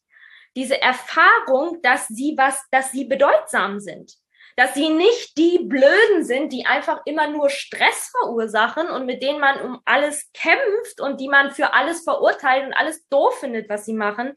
Diese 0.55 0.81
Erfahrung, 0.81 1.81
dass 1.83 2.09
sie 2.09 2.35
was, 2.37 2.63
dass 2.71 2.93
sie 2.93 3.05
bedeutsam 3.05 3.81
sind, 3.81 4.13
dass 4.57 4.75
sie 4.75 4.91
nicht 4.91 5.39
die 5.39 5.61
Blöden 5.65 6.25
sind, 6.25 6.53
die 6.53 6.67
einfach 6.67 7.01
immer 7.07 7.29
nur 7.29 7.49
Stress 7.49 8.13
verursachen 8.19 8.89
und 8.89 9.07
mit 9.07 9.23
denen 9.23 9.41
man 9.41 9.61
um 9.63 9.81
alles 9.87 10.31
kämpft 10.35 11.01
und 11.01 11.21
die 11.21 11.29
man 11.29 11.53
für 11.53 11.73
alles 11.73 12.05
verurteilt 12.05 12.67
und 12.67 12.75
alles 12.75 13.09
doof 13.09 13.39
findet, 13.41 13.71
was 13.71 13.87
sie 13.87 13.95
machen, 13.95 14.35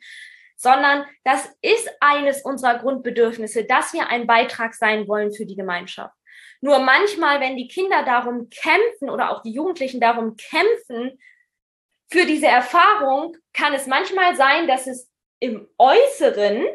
sondern 0.56 1.06
das 1.26 1.50
ist 1.62 1.90
eines 2.00 2.42
unserer 2.44 2.80
Grundbedürfnisse, 2.80 3.66
dass 3.66 3.92
wir 3.92 4.08
ein 4.08 4.26
Beitrag 4.26 4.74
sein 4.74 5.08
wollen 5.08 5.34
für 5.34 5.46
die 5.46 5.58
Gemeinschaft. 5.58 6.16
Nur 6.66 6.80
manchmal, 6.80 7.42
wenn 7.42 7.58
die 7.58 7.68
Kinder 7.68 8.02
darum 8.02 8.50
kämpfen 8.50 9.12
oder 9.12 9.30
auch 9.30 9.44
die 9.44 9.52
Jugendlichen 9.52 10.02
darum 10.02 10.36
kämpfen, 10.36 11.20
für 12.12 12.26
diese 12.26 12.48
Erfahrung, 12.48 13.38
kann 13.54 13.76
es 13.76 13.86
manchmal 13.86 14.36
sein, 14.36 14.68
dass 14.68 14.88
es 14.88 15.08
im 15.38 15.68
Äußeren 15.78 16.66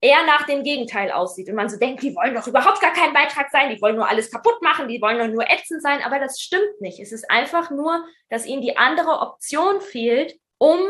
eher 0.00 0.24
nach 0.24 0.46
dem 0.46 0.62
Gegenteil 0.62 1.10
aussieht. 1.10 1.50
Und 1.50 1.56
man 1.56 1.68
so 1.68 1.78
denkt, 1.78 2.02
die 2.02 2.14
wollen 2.16 2.34
doch 2.34 2.46
überhaupt 2.46 2.80
gar 2.80 2.94
keinen 2.94 3.12
Beitrag 3.12 3.50
sein, 3.50 3.68
die 3.68 3.82
wollen 3.82 3.96
nur 3.96 4.08
alles 4.08 4.30
kaputt 4.30 4.62
machen, 4.62 4.88
die 4.88 5.02
wollen 5.02 5.18
doch 5.18 5.28
nur 5.28 5.50
ätzend 5.50 5.82
sein. 5.82 6.00
Aber 6.02 6.18
das 6.18 6.40
stimmt 6.40 6.80
nicht. 6.80 6.98
Es 6.98 7.12
ist 7.12 7.30
einfach 7.30 7.70
nur, 7.70 8.02
dass 8.30 8.46
ihnen 8.46 8.62
die 8.62 8.78
andere 8.78 9.20
Option 9.20 9.82
fehlt, 9.82 10.40
um 10.56 10.80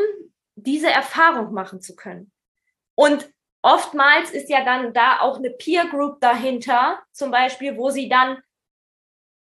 diese 0.54 0.90
Erfahrung 0.90 1.52
machen 1.52 1.80
zu 1.80 1.96
können. 1.96 2.30
Und 2.94 3.28
oftmals 3.66 4.30
ist 4.30 4.48
ja 4.48 4.64
dann 4.64 4.92
da 4.92 5.20
auch 5.20 5.38
eine 5.38 5.50
Peer 5.50 5.86
Group 5.86 6.20
dahinter, 6.20 7.00
zum 7.12 7.32
Beispiel, 7.32 7.76
wo 7.76 7.90
sie 7.90 8.08
dann 8.08 8.38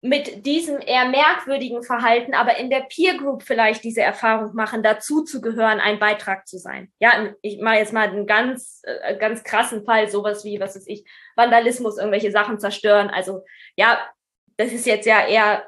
mit 0.01 0.47
diesem 0.47 0.79
eher 0.81 1.07
merkwürdigen 1.07 1.83
Verhalten, 1.83 2.33
aber 2.33 2.57
in 2.57 2.71
der 2.71 2.87
Peer 2.89 3.19
Group 3.19 3.43
vielleicht 3.43 3.85
diese 3.85 4.01
Erfahrung 4.01 4.55
machen, 4.55 4.83
dazu 4.83 5.23
zu 5.23 5.41
gehören, 5.41 5.81
ein 5.81 5.99
Beitrag 5.99 6.47
zu 6.47 6.59
sein. 6.59 6.91
Ja, 6.99 7.35
ich 7.43 7.61
mache 7.61 7.77
jetzt 7.77 7.93
mal 7.93 8.09
einen 8.09 8.27
ganz, 8.27 8.83
äh, 8.85 9.17
ganz 9.17 9.45
krassen 9.45 9.85
Fall, 9.85 10.09
sowas 10.09 10.45
wie, 10.45 10.61
was 10.61 10.77
ist 10.77 10.89
ich, 10.89 11.05
Vandalismus, 11.35 11.99
irgendwelche 11.99 12.31
Sachen 12.31 12.59
zerstören. 12.59 13.11
Also 13.11 13.43
ja, 13.75 13.99
das 14.57 14.73
ist 14.73 14.87
jetzt 14.87 15.07
ja 15.07 15.27
eher 15.27 15.67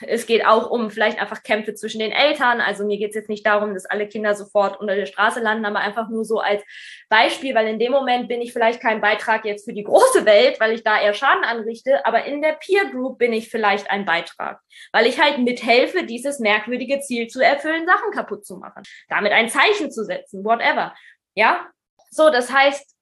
es 0.00 0.26
geht 0.26 0.46
auch 0.46 0.70
um 0.70 0.90
vielleicht 0.90 1.20
einfach 1.20 1.42
Kämpfe 1.42 1.74
zwischen 1.74 1.98
den 1.98 2.12
Eltern. 2.12 2.60
Also 2.60 2.84
mir 2.84 2.98
geht 2.98 3.10
es 3.10 3.14
jetzt 3.14 3.28
nicht 3.28 3.46
darum, 3.46 3.74
dass 3.74 3.86
alle 3.86 4.08
Kinder 4.08 4.34
sofort 4.34 4.80
unter 4.80 4.94
der 4.94 5.06
Straße 5.06 5.40
landen, 5.40 5.64
aber 5.64 5.80
einfach 5.80 6.08
nur 6.08 6.24
so 6.24 6.40
als 6.40 6.62
Beispiel, 7.08 7.54
weil 7.54 7.68
in 7.68 7.78
dem 7.78 7.92
Moment 7.92 8.28
bin 8.28 8.40
ich 8.40 8.52
vielleicht 8.52 8.80
kein 8.80 9.00
Beitrag 9.00 9.44
jetzt 9.44 9.64
für 9.64 9.72
die 9.72 9.84
große 9.84 10.24
Welt, 10.24 10.58
weil 10.60 10.72
ich 10.72 10.82
da 10.82 11.00
eher 11.00 11.14
Schaden 11.14 11.44
anrichte, 11.44 12.04
aber 12.04 12.24
in 12.24 12.42
der 12.42 12.52
Peer 12.52 12.86
Group 12.90 13.18
bin 13.18 13.32
ich 13.32 13.50
vielleicht 13.50 13.90
ein 13.90 14.04
Beitrag, 14.04 14.60
weil 14.92 15.06
ich 15.06 15.20
halt 15.20 15.38
mithelfe, 15.38 16.04
dieses 16.04 16.38
merkwürdige 16.38 17.00
Ziel 17.00 17.28
zu 17.28 17.40
erfüllen, 17.40 17.86
Sachen 17.86 18.10
kaputt 18.10 18.44
zu 18.44 18.56
machen, 18.56 18.82
damit 19.08 19.32
ein 19.32 19.48
Zeichen 19.48 19.90
zu 19.90 20.04
setzen, 20.04 20.44
whatever. 20.44 20.94
Ja, 21.34 21.68
so, 22.10 22.30
das 22.30 22.50
heißt, 22.50 22.95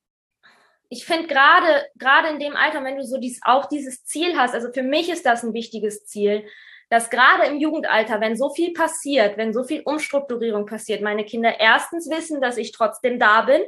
ich 0.89 1.05
finde 1.05 1.27
gerade, 1.27 1.87
gerade 1.97 2.29
in 2.29 2.39
dem 2.39 2.57
Alter, 2.57 2.85
wenn 2.85 2.97
du 2.97 3.05
so 3.05 3.19
dies, 3.19 3.41
auch 3.45 3.67
dieses 3.67 4.05
Ziel 4.05 4.37
hast, 4.37 4.55
also 4.55 4.73
für 4.73 4.83
mich 4.83 5.11
ist 5.11 5.27
das 5.27 5.43
ein 5.43 5.55
wichtiges 5.55 6.07
Ziel, 6.07 6.47
dass 6.91 7.11
gerade 7.11 7.47
im 7.47 7.59
Jugendalter, 7.59 8.21
wenn 8.21 8.37
so 8.37 8.51
viel 8.51 8.73
passiert, 8.73 9.37
wenn 9.37 9.53
so 9.53 9.65
viel 9.65 9.83
Umstrukturierung 9.85 10.67
passiert, 10.67 11.03
meine 11.03 11.25
Kinder 11.25 11.59
erstens 11.59 12.09
wissen, 12.11 12.41
dass 12.41 12.57
ich 12.57 12.73
trotzdem 12.73 13.19
da 13.19 13.43
bin, 13.43 13.63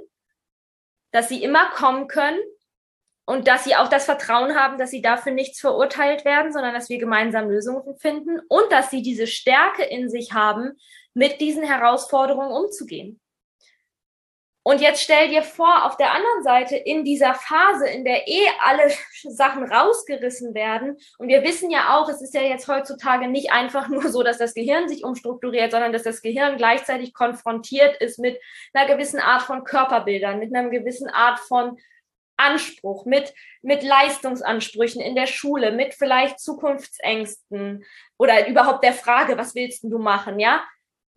dass 1.12 1.29
sie 1.29 1.43
immer 1.43 1.71
kommen 1.71 2.09
können 2.09 2.39
und 3.25 3.49
dass 3.49 3.64
sie 3.64 3.75
auch 3.75 3.89
das 3.89 4.05
Vertrauen 4.05 4.55
haben, 4.55 4.79
dass 4.79 4.91
sie 4.91 5.03
dafür 5.03 5.33
nichts 5.33 5.61
verurteilt 5.61 6.25
werden, 6.25 6.53
sondern 6.53 6.75
dass 6.75 6.89
wir 6.89 6.99
gemeinsam 6.99 7.49
Lösungen 7.49 7.97
finden 7.97 8.39
und 8.49 8.71
dass 8.71 8.91
sie 8.91 9.03
diese 9.03 9.27
Stärke 9.27 9.83
in 9.83 10.09
sich 10.09 10.33
haben, 10.33 10.79
mit 11.14 11.41
diesen 11.41 11.64
Herausforderungen 11.64 12.53
umzugehen. 12.53 13.21
Und 14.67 14.81
jetzt 14.81 15.01
stell 15.01 15.29
dir 15.29 15.45
vor, 15.45 15.85
auf 15.85 15.97
der 15.97 16.12
anderen 16.12 16.43
Seite, 16.43 16.75
in 16.75 17.05
dieser 17.05 17.35
Phase, 17.35 17.87
in 17.87 18.05
der 18.05 18.27
eh 18.27 18.49
alle 18.64 18.91
Sachen 19.23 19.62
rausgerissen 19.62 20.55
werden, 20.55 20.97
und 21.19 21.29
wir 21.29 21.45
wissen 21.45 21.71
ja 21.71 21.97
auch, 21.97 22.09
es 22.09 22.21
ist 22.21 22.35
ja 22.35 22.43
jetzt 22.43 22.67
heutzutage 22.67 23.29
nicht 23.29 23.53
einfach 23.53 23.87
nur 23.87 24.09
so, 24.09 24.25
dass 24.25 24.39
das 24.39 24.55
Gehirn 24.55 24.89
sich 24.89 25.05
umstrukturiert, 25.05 25.71
sondern 25.71 25.93
dass 25.93 26.03
das 26.03 26.21
Gehirn 26.21 26.57
gleichzeitig 26.57 27.14
konfrontiert 27.14 27.97
ist 27.99 28.19
mit 28.19 28.41
einer 28.73 28.93
gewissen 28.93 29.21
Art 29.21 29.43
von 29.43 29.62
Körperbildern, 29.62 30.41
mit 30.41 30.53
einer 30.53 30.69
gewissen 30.69 31.09
Art 31.11 31.39
von 31.39 31.79
Anspruch, 32.37 33.07
mit, 33.07 33.33
mit 33.62 33.85
Leistungsansprüchen 33.85 35.01
in 35.01 35.14
der 35.14 35.29
Schule, 35.29 35.71
mit 35.71 35.95
vielleicht 35.95 36.41
Zukunftsängsten 36.41 37.85
oder 38.19 38.49
überhaupt 38.49 38.83
der 38.83 38.95
Frage, 38.95 39.39
was 39.39 39.55
willst 39.55 39.85
du 39.85 39.99
machen, 40.01 40.41
ja? 40.41 40.64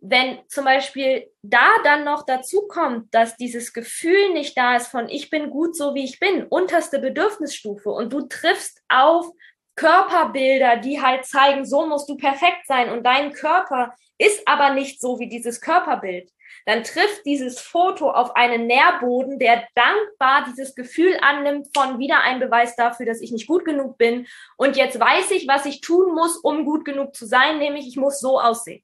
Wenn 0.02 0.40
zum 0.48 0.66
Beispiel 0.66 1.30
da 1.42 1.68
dann 1.84 2.04
noch 2.04 2.26
dazu 2.26 2.68
kommt, 2.68 3.14
dass 3.14 3.36
dieses 3.36 3.74
Gefühl 3.74 4.34
nicht 4.34 4.58
da 4.58 4.76
ist 4.76 4.88
von 4.88 5.10
ich 5.10 5.30
bin 5.30 5.50
gut 5.50 5.76
so 5.76 5.94
wie 5.96 6.06
ich 6.06 6.20
bin, 6.20 6.44
unterste 6.44 7.00
Bedürfnisstufe 7.00 7.90
und 7.90 8.14
du 8.14 8.22
triffst 8.22 8.82
auf 8.88 9.28
Körperbilder, 9.76 10.78
die 10.78 11.02
halt 11.02 11.26
zeigen, 11.26 11.66
so 11.66 11.88
musst 11.88 12.10
du 12.10 12.18
perfekt 12.18 12.66
sein 12.68 12.90
und 12.90 13.06
dein 13.06 13.32
Körper 13.32 13.94
ist 14.18 14.46
aber 14.46 14.74
nicht 14.74 15.00
so 15.00 15.20
wie 15.20 15.30
dieses 15.30 15.62
Körperbild, 15.62 16.30
dann 16.66 16.84
trifft 16.84 17.26
dieses 17.26 17.60
Foto 17.60 18.12
auf 18.12 18.36
einen 18.36 18.68
Nährboden, 18.68 19.40
der 19.40 19.66
dankbar 19.76 20.46
dieses 20.50 20.76
Gefühl 20.76 21.18
annimmt 21.22 21.70
von 21.74 21.98
wieder 21.98 22.22
ein 22.22 22.40
Beweis 22.40 22.76
dafür, 22.76 23.06
dass 23.06 23.22
ich 23.22 23.32
nicht 23.32 23.48
gut 23.48 23.64
genug 23.64 23.98
bin 23.98 24.28
und 24.58 24.76
jetzt 24.76 25.00
weiß 25.00 25.32
ich, 25.32 25.48
was 25.48 25.66
ich 25.66 25.82
tun 25.82 26.14
muss, 26.14 26.38
um 26.38 26.66
gut 26.66 26.84
genug 26.84 27.16
zu 27.16 27.26
sein, 27.26 27.60
nämlich 27.60 27.88
ich 27.88 27.96
muss 27.96 28.20
so 28.20 28.40
aussehen. 28.40 28.84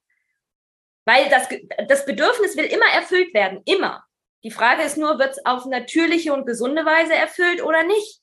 Weil 1.06 1.30
das, 1.30 1.48
das 1.88 2.06
Bedürfnis 2.06 2.58
will 2.58 2.66
immer 2.66 2.88
erfüllt 2.94 3.34
werden, 3.34 3.62
immer. 3.66 4.04
Die 4.44 4.52
Frage 4.52 4.84
ist 4.84 4.98
nur, 4.98 5.18
wird 5.18 5.32
es 5.32 5.46
auf 5.46 5.66
natürliche 5.66 6.34
und 6.34 6.46
gesunde 6.46 6.86
Weise 6.86 7.14
erfüllt 7.14 7.64
oder 7.64 7.84
nicht? 7.84 8.22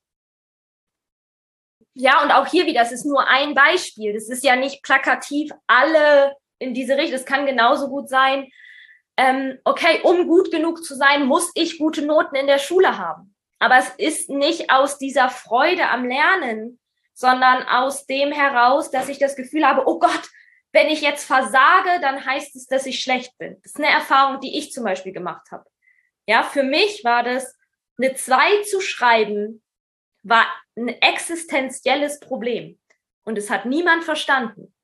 Ja, 1.95 2.23
und 2.23 2.31
auch 2.31 2.47
hier 2.47 2.67
wieder, 2.67 2.81
das 2.81 2.93
ist 2.93 3.05
nur 3.05 3.29
ein 3.29 3.55
Beispiel. 3.55 4.15
Das 4.15 4.29
ist 4.29 4.45
ja 4.45 4.57
nicht 4.57 4.83
plakativ 4.83 5.51
alle 5.67 6.37
in 6.59 6.75
diese 6.75 6.97
Richtung. 6.97 7.17
Es 7.17 7.27
kann 7.27 7.47
genauso 7.47 7.89
gut 7.89 8.09
sein, 8.09 8.51
ähm, 9.17 9.59
okay, 9.65 10.01
um 10.05 10.27
gut 10.27 10.51
genug 10.51 10.85
zu 10.85 10.95
sein, 10.95 11.27
muss 11.27 11.51
ich 11.55 11.79
gute 11.79 12.03
Noten 12.03 12.35
in 12.35 12.47
der 12.47 12.59
Schule 12.59 12.99
haben. 12.99 13.35
Aber 13.59 13.77
es 13.77 13.91
ist 13.99 14.31
nicht 14.31 14.73
aus 14.73 14.99
dieser 14.99 15.29
Freude 15.29 15.89
am 15.89 16.05
Lernen, 16.05 16.81
sondern 17.15 17.63
aus 17.65 18.07
dem 18.07 18.33
heraus, 18.33 18.91
dass 18.91 19.09
ich 19.09 19.19
das 19.19 19.37
Gefühl 19.37 19.67
habe, 19.67 19.87
oh 19.87 19.99
Gott, 19.99 20.31
wenn 20.73 20.89
ich 20.89 21.03
jetzt 21.03 21.25
versage, 21.25 22.01
dann 22.01 22.25
heißt 22.25 22.57
es, 22.57 22.67
dass 22.67 22.87
ich 22.87 23.01
schlecht 23.01 23.37
bin. 23.39 23.61
Das 23.63 23.73
ist 23.73 23.79
eine 23.79 23.91
Erfahrung, 23.91 24.41
die 24.41 24.59
ich 24.59 24.73
zum 24.73 24.85
Beispiel 24.85 25.13
gemacht 25.13 25.51
habe. 25.51 25.65
Ja, 26.27 26.43
für 26.43 26.63
mich 26.63 27.05
war 27.05 27.23
das, 27.23 27.57
eine 27.99 28.15
2 28.15 28.63
zu 28.63 28.81
schreiben, 28.81 29.63
war 30.23 30.47
ein 30.77 30.89
existenzielles 30.89 32.21
Problem. 32.21 32.79
Und 33.25 33.39
es 33.39 33.51
hat 33.51 33.67
niemand 33.67 34.05
verstanden. 34.05 34.75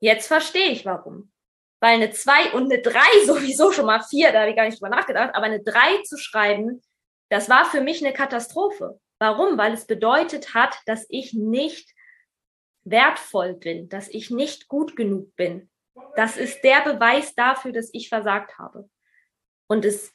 Jetzt 0.00 0.26
verstehe 0.26 0.70
ich 0.70 0.84
warum. 0.86 1.32
Weil 1.80 1.96
eine 1.96 2.10
2 2.10 2.52
und 2.52 2.72
eine 2.72 2.80
3 2.80 3.00
sowieso 3.26 3.72
schon 3.72 3.86
mal 3.86 4.02
4, 4.02 4.32
da 4.32 4.40
habe 4.40 4.50
ich 4.50 4.56
gar 4.56 4.64
nicht 4.64 4.80
drüber 4.80 4.94
nachgedacht, 4.94 5.34
aber 5.34 5.46
eine 5.46 5.62
3 5.62 6.02
zu 6.02 6.16
schreiben, 6.16 6.82
das 7.28 7.48
war 7.48 7.64
für 7.66 7.80
mich 7.80 8.04
eine 8.04 8.14
Katastrophe. 8.14 9.00
Warum? 9.18 9.58
Weil 9.58 9.72
es 9.72 9.86
bedeutet 9.86 10.54
hat, 10.54 10.76
dass 10.86 11.06
ich 11.08 11.32
nicht 11.34 11.90
wertvoll 12.86 13.54
bin, 13.54 13.88
dass 13.88 14.08
ich 14.08 14.30
nicht 14.30 14.68
gut 14.68 14.96
genug 14.96 15.34
bin. 15.36 15.68
Das 16.14 16.36
ist 16.36 16.62
der 16.62 16.82
Beweis 16.82 17.34
dafür, 17.34 17.72
dass 17.72 17.90
ich 17.92 18.08
versagt 18.08 18.58
habe. 18.58 18.88
Und 19.66 19.84
es 19.84 20.14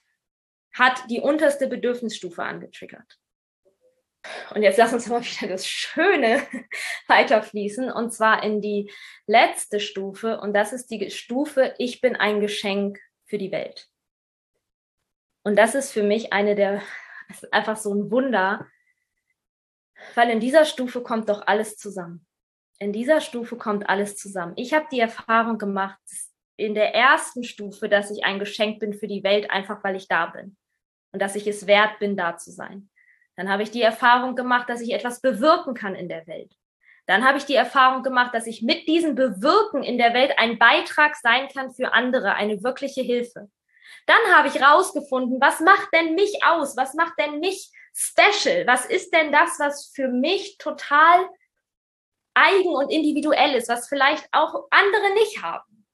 hat 0.74 1.04
die 1.10 1.20
unterste 1.20 1.68
Bedürfnisstufe 1.68 2.42
angetriggert. 2.42 3.20
Und 4.54 4.62
jetzt 4.62 4.78
lass 4.78 4.94
uns 4.94 5.08
mal 5.08 5.22
wieder 5.24 5.48
das 5.48 5.68
Schöne 5.68 6.48
weiterfließen, 7.08 7.92
und 7.92 8.14
zwar 8.14 8.44
in 8.44 8.62
die 8.62 8.92
letzte 9.26 9.80
Stufe. 9.80 10.40
Und 10.40 10.54
das 10.54 10.74
ist 10.74 10.88
die 10.88 11.10
Stufe, 11.12 11.74
ich 11.78 12.02
bin 12.02 12.16
ein 12.16 12.40
Geschenk 12.40 13.00
für 13.26 13.38
die 13.38 13.52
Welt. 13.52 13.90
Und 15.44 15.58
das 15.58 15.76
ist 15.76 15.92
für 15.92 16.04
mich 16.04 16.32
eine 16.32 16.56
der, 16.56 16.82
einfach 17.52 17.76
so 17.76 17.94
ein 17.94 18.12
Wunder, 18.12 18.68
weil 20.16 20.30
in 20.30 20.40
dieser 20.40 20.66
Stufe 20.66 21.02
kommt 21.02 21.28
doch 21.28 21.46
alles 21.48 21.78
zusammen 21.78 22.26
in 22.82 22.92
dieser 22.92 23.22
Stufe 23.22 23.58
kommt 23.58 23.88
alles 23.90 24.18
zusammen. 24.18 24.54
Ich 24.56 24.74
habe 24.74 24.88
die 24.92 25.00
Erfahrung 25.00 25.60
gemacht, 25.60 26.00
in 26.58 26.74
der 26.74 26.96
ersten 26.96 27.44
Stufe, 27.44 27.88
dass 27.88 28.10
ich 28.10 28.26
ein 28.26 28.40
Geschenk 28.40 28.80
bin 28.80 28.96
für 28.96 29.08
die 29.08 29.24
Welt, 29.24 29.52
einfach 29.52 29.84
weil 29.84 29.96
ich 29.96 30.08
da 30.08 30.26
bin 30.26 30.58
und 31.14 31.22
dass 31.22 31.36
ich 31.36 31.46
es 31.46 31.68
wert 31.68 32.00
bin, 32.00 32.18
da 32.18 32.38
zu 32.38 32.52
sein. 32.52 32.90
Dann 33.36 33.50
habe 33.50 33.62
ich 33.62 33.70
die 33.70 33.84
Erfahrung 33.84 34.36
gemacht, 34.36 34.68
dass 34.68 34.82
ich 34.82 34.94
etwas 34.94 35.22
bewirken 35.22 35.76
kann 35.76 35.94
in 35.94 36.10
der 36.10 36.26
Welt. 36.26 36.56
Dann 37.06 37.24
habe 37.24 37.38
ich 37.38 37.46
die 37.46 37.56
Erfahrung 37.56 38.02
gemacht, 38.02 38.34
dass 38.34 38.48
ich 38.48 38.64
mit 38.64 38.88
diesem 38.88 39.14
Bewirken 39.14 39.84
in 39.84 40.00
der 40.00 40.16
Welt 40.16 40.34
ein 40.38 40.58
Beitrag 40.58 41.16
sein 41.16 41.50
kann 41.50 41.72
für 41.72 41.94
andere, 41.94 42.34
eine 42.34 42.64
wirkliche 42.64 43.02
Hilfe. 43.02 43.48
Dann 44.08 44.36
habe 44.36 44.48
ich 44.48 44.60
rausgefunden, 44.60 45.40
was 45.40 45.60
macht 45.60 45.90
denn 45.94 46.16
mich 46.16 46.44
aus? 46.44 46.76
Was 46.78 46.96
macht 46.96 47.14
denn 47.20 47.40
mich 47.40 47.72
special? 47.94 48.66
Was 48.66 48.86
ist 48.88 49.14
denn 49.14 49.32
das, 49.32 49.60
was 49.60 49.92
für 49.94 50.08
mich 50.08 50.58
total 50.58 51.28
eigen 52.34 52.70
und 52.70 52.90
individuell 52.90 53.56
ist, 53.56 53.70
was 53.70 53.88
vielleicht 53.88 54.28
auch 54.32 54.68
andere 54.70 55.14
nicht 55.14 55.42
haben. 55.42 55.86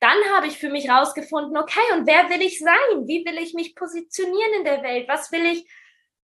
Dann 0.00 0.18
habe 0.34 0.46
ich 0.46 0.58
für 0.58 0.68
mich 0.68 0.90
rausgefunden, 0.90 1.56
okay, 1.56 1.80
und 1.94 2.06
wer 2.06 2.28
will 2.28 2.42
ich 2.42 2.58
sein? 2.58 3.06
Wie 3.06 3.24
will 3.24 3.38
ich 3.38 3.54
mich 3.54 3.74
positionieren 3.74 4.52
in 4.58 4.64
der 4.64 4.82
Welt? 4.82 5.08
Was 5.08 5.32
will 5.32 5.46
ich, 5.46 5.66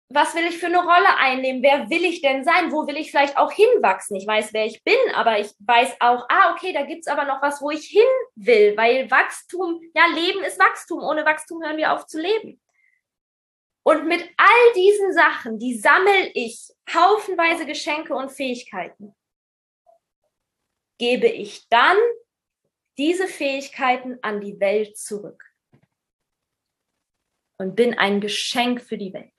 was 0.08 0.34
will 0.34 0.46
ich 0.46 0.58
für 0.58 0.68
eine 0.68 0.80
Rolle 0.80 1.18
einnehmen? 1.18 1.62
Wer 1.62 1.90
will 1.90 2.06
ich 2.06 2.22
denn 2.22 2.46
sein? 2.46 2.72
Wo 2.72 2.88
will 2.88 2.96
ich 2.96 3.12
vielleicht 3.12 3.38
auch 3.38 3.52
hinwachsen? 3.52 4.16
Ich 4.16 4.26
weiß, 4.26 4.54
wer 4.54 4.66
ich 4.66 4.82
bin, 4.84 4.96
aber 5.14 5.40
ich 5.40 5.50
weiß 5.60 5.98
auch, 6.00 6.26
ah, 6.30 6.54
okay, 6.54 6.72
da 6.72 6.84
gibt's 6.84 7.08
aber 7.08 7.26
noch 7.26 7.42
was, 7.42 7.62
wo 7.62 7.70
ich 7.70 7.86
hin 7.86 8.02
will, 8.36 8.78
weil 8.78 9.12
Wachstum, 9.12 9.82
ja, 9.94 10.06
Leben 10.08 10.42
ist 10.44 10.60
Wachstum. 10.60 11.04
Ohne 11.04 11.26
Wachstum 11.26 11.62
hören 11.62 11.78
wir 11.78 11.92
auf 11.94 12.06
zu 12.06 12.20
leben. 12.20 12.62
Und 13.84 14.08
mit 14.08 14.22
all 14.38 14.74
diesen 14.76 15.14
Sachen, 15.14 15.60
die 15.60 15.78
sammel 15.78 16.32
ich 16.34 16.70
haufenweise 16.94 17.66
Geschenke 17.66 18.14
und 18.14 18.32
Fähigkeiten 18.32 19.16
gebe 21.00 21.28
ich 21.28 21.68
dann 21.70 21.98
diese 22.98 23.28
Fähigkeiten 23.28 24.20
an 24.22 24.42
die 24.42 24.60
Welt 24.60 24.98
zurück 24.98 25.44
und 27.58 27.76
bin 27.76 27.98
ein 27.98 28.22
Geschenk 28.22 28.82
für 28.82 28.98
die 28.98 29.14
Welt. 29.14 29.34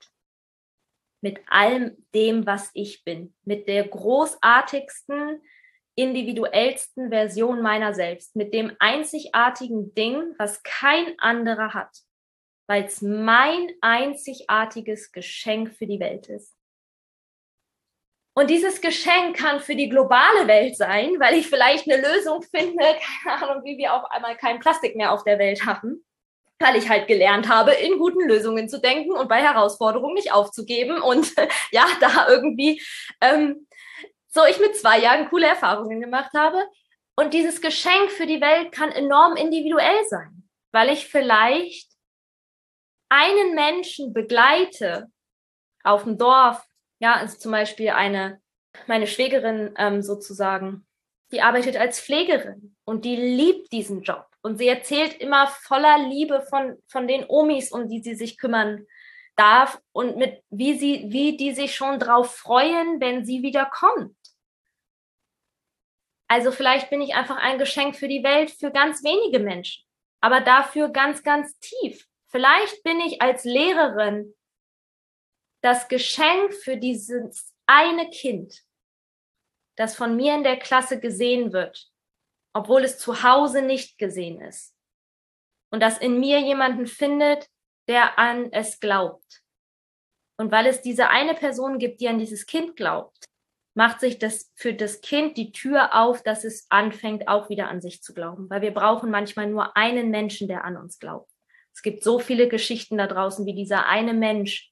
Mit 1.21 1.39
allem 1.47 2.05
dem, 2.15 2.47
was 2.47 2.71
ich 2.73 3.03
bin, 3.03 3.35
mit 3.43 3.67
der 3.67 3.87
großartigsten, 3.87 5.41
individuellsten 5.95 7.09
Version 7.09 7.61
meiner 7.61 7.93
selbst, 7.93 8.35
mit 8.35 8.53
dem 8.53 8.75
einzigartigen 8.79 9.93
Ding, 9.93 10.33
was 10.39 10.63
kein 10.63 11.19
anderer 11.19 11.75
hat, 11.75 11.95
weil 12.67 12.85
es 12.85 13.01
mein 13.03 13.71
einzigartiges 13.81 15.11
Geschenk 15.11 15.75
für 15.75 15.85
die 15.85 15.99
Welt 15.99 16.27
ist. 16.27 16.55
Und 18.33 18.49
dieses 18.49 18.79
Geschenk 18.79 19.37
kann 19.37 19.59
für 19.59 19.75
die 19.75 19.89
globale 19.89 20.47
Welt 20.47 20.77
sein, 20.77 21.15
weil 21.19 21.35
ich 21.35 21.47
vielleicht 21.47 21.89
eine 21.89 22.01
Lösung 22.01 22.41
finde, 22.41 22.83
keine 23.23 23.43
Ahnung, 23.43 23.63
wie 23.63 23.77
wir 23.77 23.93
auf 23.93 24.09
einmal 24.09 24.37
kein 24.37 24.59
Plastik 24.59 24.95
mehr 24.95 25.11
auf 25.11 25.23
der 25.23 25.37
Welt 25.37 25.65
haben, 25.65 26.05
weil 26.59 26.77
ich 26.77 26.87
halt 26.87 27.07
gelernt 27.07 27.49
habe, 27.49 27.71
in 27.71 27.97
guten 27.97 28.25
Lösungen 28.27 28.69
zu 28.69 28.79
denken 28.79 29.11
und 29.11 29.27
bei 29.27 29.41
Herausforderungen 29.41 30.13
nicht 30.13 30.31
aufzugeben 30.31 31.01
und 31.01 31.33
ja, 31.71 31.85
da 31.99 32.27
irgendwie, 32.29 32.81
ähm, 33.19 33.67
so 34.29 34.45
ich 34.45 34.59
mit 34.59 34.77
zwei 34.77 34.99
Jahren 34.99 35.29
coole 35.29 35.47
Erfahrungen 35.47 35.99
gemacht 35.99 36.31
habe. 36.33 36.63
Und 37.15 37.33
dieses 37.33 37.59
Geschenk 37.59 38.09
für 38.11 38.25
die 38.25 38.39
Welt 38.39 38.71
kann 38.71 38.91
enorm 38.91 39.35
individuell 39.35 40.05
sein, 40.07 40.49
weil 40.71 40.89
ich 40.89 41.07
vielleicht 41.07 41.91
einen 43.09 43.55
Menschen 43.55 44.13
begleite 44.13 45.11
auf 45.83 46.03
dem 46.03 46.17
Dorf, 46.17 46.65
ja, 47.01 47.15
also 47.15 47.37
zum 47.37 47.51
Beispiel 47.51 47.89
eine, 47.89 48.39
meine 48.85 49.07
Schwägerin 49.07 49.73
ähm, 49.77 50.01
sozusagen, 50.03 50.85
die 51.31 51.41
arbeitet 51.41 51.75
als 51.75 51.99
Pflegerin 51.99 52.75
und 52.85 53.05
die 53.05 53.15
liebt 53.15 53.71
diesen 53.71 54.03
Job. 54.03 54.27
Und 54.43 54.57
sie 54.57 54.67
erzählt 54.67 55.19
immer 55.19 55.47
voller 55.47 55.97
Liebe 55.97 56.41
von, 56.49 56.77
von 56.87 57.07
den 57.07 57.25
Omis, 57.27 57.71
um 57.71 57.87
die 57.87 58.01
sie 58.01 58.15
sich 58.15 58.37
kümmern 58.37 58.85
darf 59.35 59.81
und 59.93 60.17
mit, 60.17 60.43
wie 60.49 60.77
sie, 60.77 61.05
wie 61.07 61.37
die 61.37 61.53
sich 61.53 61.75
schon 61.75 61.99
drauf 61.99 62.35
freuen, 62.35 63.01
wenn 63.01 63.25
sie 63.25 63.41
wieder 63.41 63.65
kommt. 63.65 64.15
Also 66.27 66.51
vielleicht 66.51 66.89
bin 66.89 67.01
ich 67.01 67.15
einfach 67.15 67.37
ein 67.37 67.57
Geschenk 67.57 67.95
für 67.95 68.07
die 68.07 68.23
Welt 68.23 68.51
für 68.51 68.71
ganz 68.71 69.03
wenige 69.03 69.39
Menschen, 69.39 69.83
aber 70.21 70.41
dafür 70.41 70.89
ganz, 70.89 71.23
ganz 71.23 71.57
tief. 71.59 72.05
Vielleicht 72.27 72.83
bin 72.83 72.99
ich 72.99 73.21
als 73.21 73.43
Lehrerin 73.43 74.33
das 75.61 75.87
Geschenk 75.87 76.53
für 76.53 76.77
dieses 76.77 77.53
eine 77.67 78.09
Kind, 78.09 78.63
das 79.77 79.95
von 79.95 80.15
mir 80.15 80.35
in 80.35 80.43
der 80.43 80.57
Klasse 80.57 80.99
gesehen 80.99 81.53
wird, 81.53 81.89
obwohl 82.53 82.83
es 82.83 82.97
zu 82.97 83.23
Hause 83.23 83.61
nicht 83.61 83.97
gesehen 83.97 84.41
ist. 84.41 84.75
Und 85.71 85.81
das 85.81 85.97
in 85.97 86.19
mir 86.19 86.39
jemanden 86.39 86.85
findet, 86.85 87.47
der 87.87 88.19
an 88.19 88.51
es 88.51 88.79
glaubt. 88.79 89.41
Und 90.37 90.51
weil 90.51 90.65
es 90.65 90.81
diese 90.81 91.09
eine 91.09 91.35
Person 91.35 91.77
gibt, 91.77 92.01
die 92.01 92.09
an 92.09 92.19
dieses 92.19 92.45
Kind 92.45 92.75
glaubt, 92.75 93.25
macht 93.73 94.01
sich 94.01 94.19
das 94.19 94.51
für 94.55 94.73
das 94.73 95.01
Kind 95.01 95.37
die 95.37 95.51
Tür 95.51 95.95
auf, 95.95 96.23
dass 96.23 96.43
es 96.43 96.65
anfängt, 96.69 97.27
auch 97.27 97.49
wieder 97.49 97.69
an 97.69 97.79
sich 97.79 98.01
zu 98.01 98.13
glauben. 98.13 98.49
Weil 98.49 98.61
wir 98.61 98.73
brauchen 98.73 99.11
manchmal 99.11 99.47
nur 99.47 99.77
einen 99.77 100.09
Menschen, 100.09 100.47
der 100.47 100.65
an 100.65 100.75
uns 100.75 100.99
glaubt. 100.99 101.31
Es 101.73 101.81
gibt 101.81 102.03
so 102.03 102.19
viele 102.19 102.49
Geschichten 102.49 102.97
da 102.97 103.07
draußen, 103.07 103.45
wie 103.45 103.53
dieser 103.53 103.85
eine 103.85 104.13
Mensch 104.13 104.70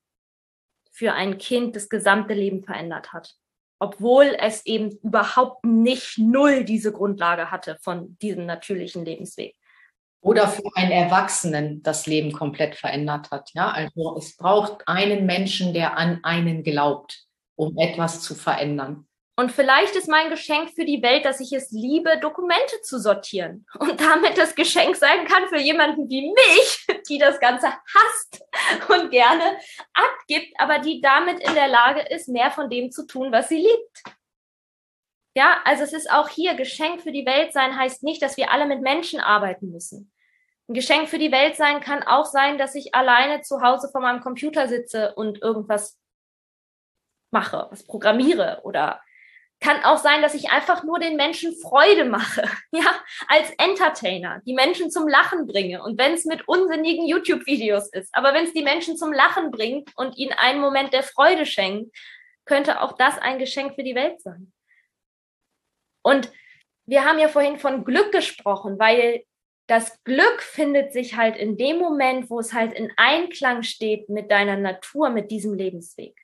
für 0.99 1.13
ein 1.13 1.37
Kind 1.37 1.75
das 1.75 1.89
gesamte 1.89 2.33
Leben 2.33 2.61
verändert 2.63 3.13
hat 3.13 3.35
obwohl 3.79 4.35
es 4.37 4.65
eben 4.65 4.91
überhaupt 5.03 5.65
nicht 5.65 6.17
null 6.17 6.65
diese 6.65 6.91
Grundlage 6.91 7.49
hatte 7.49 7.77
von 7.81 8.17
diesem 8.21 8.45
natürlichen 8.45 9.05
Lebensweg. 9.05 9.55
Oder 10.21 10.49
für 10.49 10.69
einen 10.75 10.91
Erwachsenen 10.91 11.81
das 11.81 12.05
Leben 12.05 12.33
komplett 12.33 12.75
verändert 12.75 13.31
hat. 13.31 13.51
Ja, 13.53 13.71
also 13.71 14.17
es 14.17 14.35
braucht 14.35 14.85
einen 14.85 15.25
Menschen, 15.25 15.73
der 15.73 15.97
an 15.97 16.19
einen 16.23 16.61
glaubt, 16.61 17.23
um 17.55 17.77
etwas 17.77 18.21
zu 18.21 18.35
verändern. 18.35 19.07
Und 19.39 19.53
vielleicht 19.53 19.95
ist 19.95 20.09
mein 20.09 20.29
Geschenk 20.29 20.71
für 20.71 20.83
die 20.83 21.01
Welt, 21.01 21.23
dass 21.23 21.39
ich 21.39 21.53
es 21.53 21.71
liebe, 21.71 22.19
Dokumente 22.19 22.81
zu 22.81 22.99
sortieren 22.99 23.65
und 23.79 24.01
damit 24.01 24.37
das 24.37 24.53
Geschenk 24.53 24.97
sein 24.97 25.25
kann 25.27 25.47
für 25.47 25.57
jemanden 25.57 26.09
wie 26.09 26.33
mich, 26.33 26.87
die 27.07 27.19
das 27.19 27.39
Ganze 27.39 27.67
hasst 27.67 28.43
und 28.89 29.11
gerne 29.11 29.57
abgibt, 29.93 30.53
aber 30.59 30.79
die 30.79 30.99
damit 30.99 31.39
in 31.39 31.53
der 31.53 31.69
Lage 31.69 32.01
ist, 32.13 32.27
mehr 32.27 32.51
von 32.51 32.69
dem 32.69 32.91
zu 32.91 33.07
tun, 33.07 33.31
was 33.31 33.47
sie 33.47 33.59
liebt. 33.59 34.03
Ja, 35.37 35.61
also 35.63 35.83
es 35.83 35.93
ist 35.93 36.11
auch 36.11 36.27
hier 36.27 36.55
Geschenk 36.55 37.01
für 37.01 37.13
die 37.13 37.25
Welt 37.25 37.53
sein 37.53 37.77
heißt 37.77 38.03
nicht, 38.03 38.21
dass 38.21 38.35
wir 38.35 38.51
alle 38.51 38.65
mit 38.65 38.81
Menschen 38.81 39.21
arbeiten 39.21 39.71
müssen. 39.71 40.11
Ein 40.67 40.73
Geschenk 40.73 41.07
für 41.07 41.17
die 41.17 41.31
Welt 41.31 41.55
sein 41.55 41.79
kann 41.79 42.03
auch 42.03 42.25
sein, 42.25 42.57
dass 42.57 42.75
ich 42.75 42.93
alleine 42.93 43.39
zu 43.39 43.61
Hause 43.61 43.87
vor 43.89 44.01
meinem 44.01 44.19
Computer 44.19 44.67
sitze 44.67 45.15
und 45.15 45.41
irgendwas 45.41 45.97
mache, 47.31 47.67
was 47.69 47.85
programmiere 47.85 48.59
oder 48.63 48.99
kann 49.59 49.83
auch 49.83 49.97
sein, 49.97 50.21
dass 50.21 50.33
ich 50.33 50.51
einfach 50.51 50.83
nur 50.83 50.99
den 50.99 51.17
Menschen 51.17 51.55
Freude 51.55 52.05
mache, 52.05 52.43
ja, 52.71 53.03
als 53.27 53.51
Entertainer, 53.57 54.41
die 54.45 54.53
Menschen 54.53 54.89
zum 54.89 55.07
Lachen 55.07 55.47
bringe. 55.47 55.83
Und 55.83 55.97
wenn 55.97 56.13
es 56.13 56.25
mit 56.25 56.47
unsinnigen 56.47 57.05
YouTube-Videos 57.05 57.89
ist, 57.89 58.09
aber 58.13 58.33
wenn 58.33 58.45
es 58.45 58.53
die 58.53 58.63
Menschen 58.63 58.97
zum 58.97 59.11
Lachen 59.11 59.51
bringt 59.51 59.91
und 59.97 60.17
ihnen 60.17 60.33
einen 60.33 60.61
Moment 60.61 60.93
der 60.93 61.03
Freude 61.03 61.45
schenkt, 61.45 61.95
könnte 62.45 62.81
auch 62.81 62.93
das 62.93 63.17
ein 63.17 63.37
Geschenk 63.37 63.75
für 63.75 63.83
die 63.83 63.95
Welt 63.95 64.21
sein. 64.21 64.51
Und 66.01 66.31
wir 66.85 67.05
haben 67.05 67.19
ja 67.19 67.27
vorhin 67.27 67.59
von 67.59 67.83
Glück 67.83 68.11
gesprochen, 68.11 68.79
weil 68.79 69.23
das 69.67 70.03
Glück 70.03 70.41
findet 70.41 70.93
sich 70.93 71.15
halt 71.15 71.35
in 71.35 71.57
dem 71.57 71.77
Moment, 71.77 72.31
wo 72.31 72.39
es 72.39 72.53
halt 72.53 72.73
in 72.73 72.91
Einklang 72.97 73.61
steht 73.61 74.09
mit 74.09 74.31
deiner 74.31 74.57
Natur, 74.57 75.11
mit 75.11 75.29
diesem 75.29 75.53
Lebensweg. 75.53 76.15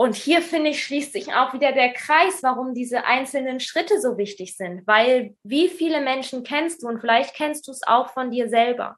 Und 0.00 0.14
hier 0.14 0.40
finde 0.40 0.70
ich, 0.70 0.82
schließt 0.82 1.12
sich 1.12 1.34
auch 1.34 1.52
wieder 1.52 1.72
der 1.72 1.92
Kreis, 1.92 2.42
warum 2.42 2.72
diese 2.72 3.04
einzelnen 3.04 3.60
Schritte 3.60 4.00
so 4.00 4.16
wichtig 4.16 4.56
sind. 4.56 4.86
Weil 4.86 5.36
wie 5.42 5.68
viele 5.68 6.00
Menschen 6.00 6.42
kennst 6.42 6.82
du, 6.82 6.88
und 6.88 7.00
vielleicht 7.00 7.34
kennst 7.34 7.68
du 7.68 7.70
es 7.70 7.82
auch 7.86 8.08
von 8.08 8.30
dir 8.30 8.48
selber, 8.48 8.96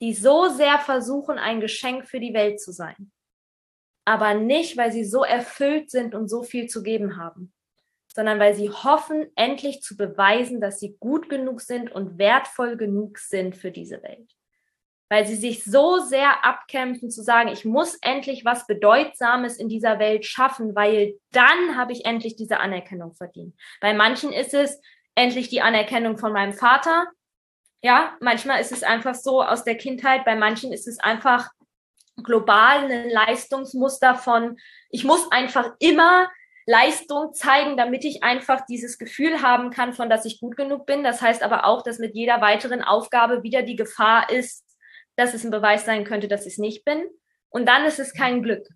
die 0.00 0.14
so 0.14 0.48
sehr 0.48 0.78
versuchen, 0.78 1.36
ein 1.36 1.60
Geschenk 1.60 2.08
für 2.08 2.20
die 2.20 2.32
Welt 2.32 2.58
zu 2.58 2.72
sein. 2.72 3.12
Aber 4.06 4.32
nicht, 4.32 4.78
weil 4.78 4.92
sie 4.92 5.04
so 5.04 5.24
erfüllt 5.24 5.90
sind 5.90 6.14
und 6.14 6.30
so 6.30 6.42
viel 6.42 6.68
zu 6.68 6.82
geben 6.82 7.18
haben, 7.18 7.52
sondern 8.06 8.38
weil 8.38 8.54
sie 8.54 8.70
hoffen, 8.70 9.26
endlich 9.34 9.82
zu 9.82 9.94
beweisen, 9.94 10.58
dass 10.62 10.80
sie 10.80 10.96
gut 11.00 11.28
genug 11.28 11.60
sind 11.60 11.92
und 11.92 12.16
wertvoll 12.16 12.78
genug 12.78 13.18
sind 13.18 13.58
für 13.58 13.70
diese 13.70 14.02
Welt 14.02 14.34
weil 15.10 15.26
sie 15.26 15.34
sich 15.34 15.64
so 15.64 15.98
sehr 15.98 16.44
abkämpfen 16.44 17.10
zu 17.10 17.22
sagen, 17.22 17.48
ich 17.48 17.64
muss 17.64 17.98
endlich 18.00 18.44
was 18.44 18.66
Bedeutsames 18.66 19.56
in 19.56 19.68
dieser 19.68 19.98
Welt 19.98 20.24
schaffen, 20.24 20.76
weil 20.76 21.14
dann 21.32 21.76
habe 21.76 21.92
ich 21.92 22.06
endlich 22.06 22.36
diese 22.36 22.60
Anerkennung 22.60 23.12
verdient. 23.14 23.54
Bei 23.80 23.92
manchen 23.92 24.32
ist 24.32 24.54
es 24.54 24.80
endlich 25.16 25.48
die 25.48 25.62
Anerkennung 25.62 26.16
von 26.16 26.32
meinem 26.32 26.52
Vater. 26.52 27.08
Ja, 27.82 28.16
manchmal 28.20 28.60
ist 28.60 28.70
es 28.70 28.84
einfach 28.84 29.16
so 29.16 29.42
aus 29.42 29.64
der 29.64 29.76
Kindheit, 29.76 30.24
bei 30.24 30.36
manchen 30.36 30.72
ist 30.72 30.86
es 30.86 31.00
einfach 31.00 31.50
global 32.22 32.90
ein 32.90 33.10
Leistungsmuster 33.10 34.14
von, 34.14 34.58
ich 34.90 35.04
muss 35.04 35.32
einfach 35.32 35.74
immer 35.80 36.30
Leistung 36.66 37.32
zeigen, 37.32 37.76
damit 37.76 38.04
ich 38.04 38.22
einfach 38.22 38.60
dieses 38.66 38.96
Gefühl 38.96 39.42
haben 39.42 39.70
kann, 39.70 39.92
von 39.92 40.08
dass 40.08 40.24
ich 40.24 40.40
gut 40.40 40.56
genug 40.56 40.86
bin. 40.86 41.02
Das 41.02 41.20
heißt 41.20 41.42
aber 41.42 41.64
auch, 41.64 41.82
dass 41.82 41.98
mit 41.98 42.14
jeder 42.14 42.40
weiteren 42.40 42.84
Aufgabe 42.84 43.42
wieder 43.42 43.62
die 43.62 43.76
Gefahr 43.76 44.30
ist, 44.30 44.69
dass 45.20 45.34
es 45.34 45.44
ein 45.44 45.50
Beweis 45.50 45.84
sein 45.84 46.04
könnte, 46.04 46.28
dass 46.28 46.46
ich 46.46 46.54
es 46.54 46.58
nicht 46.58 46.84
bin. 46.84 47.02
Und 47.50 47.66
dann 47.66 47.84
ist 47.84 47.98
es 47.98 48.14
kein 48.14 48.42
Glück. 48.42 48.66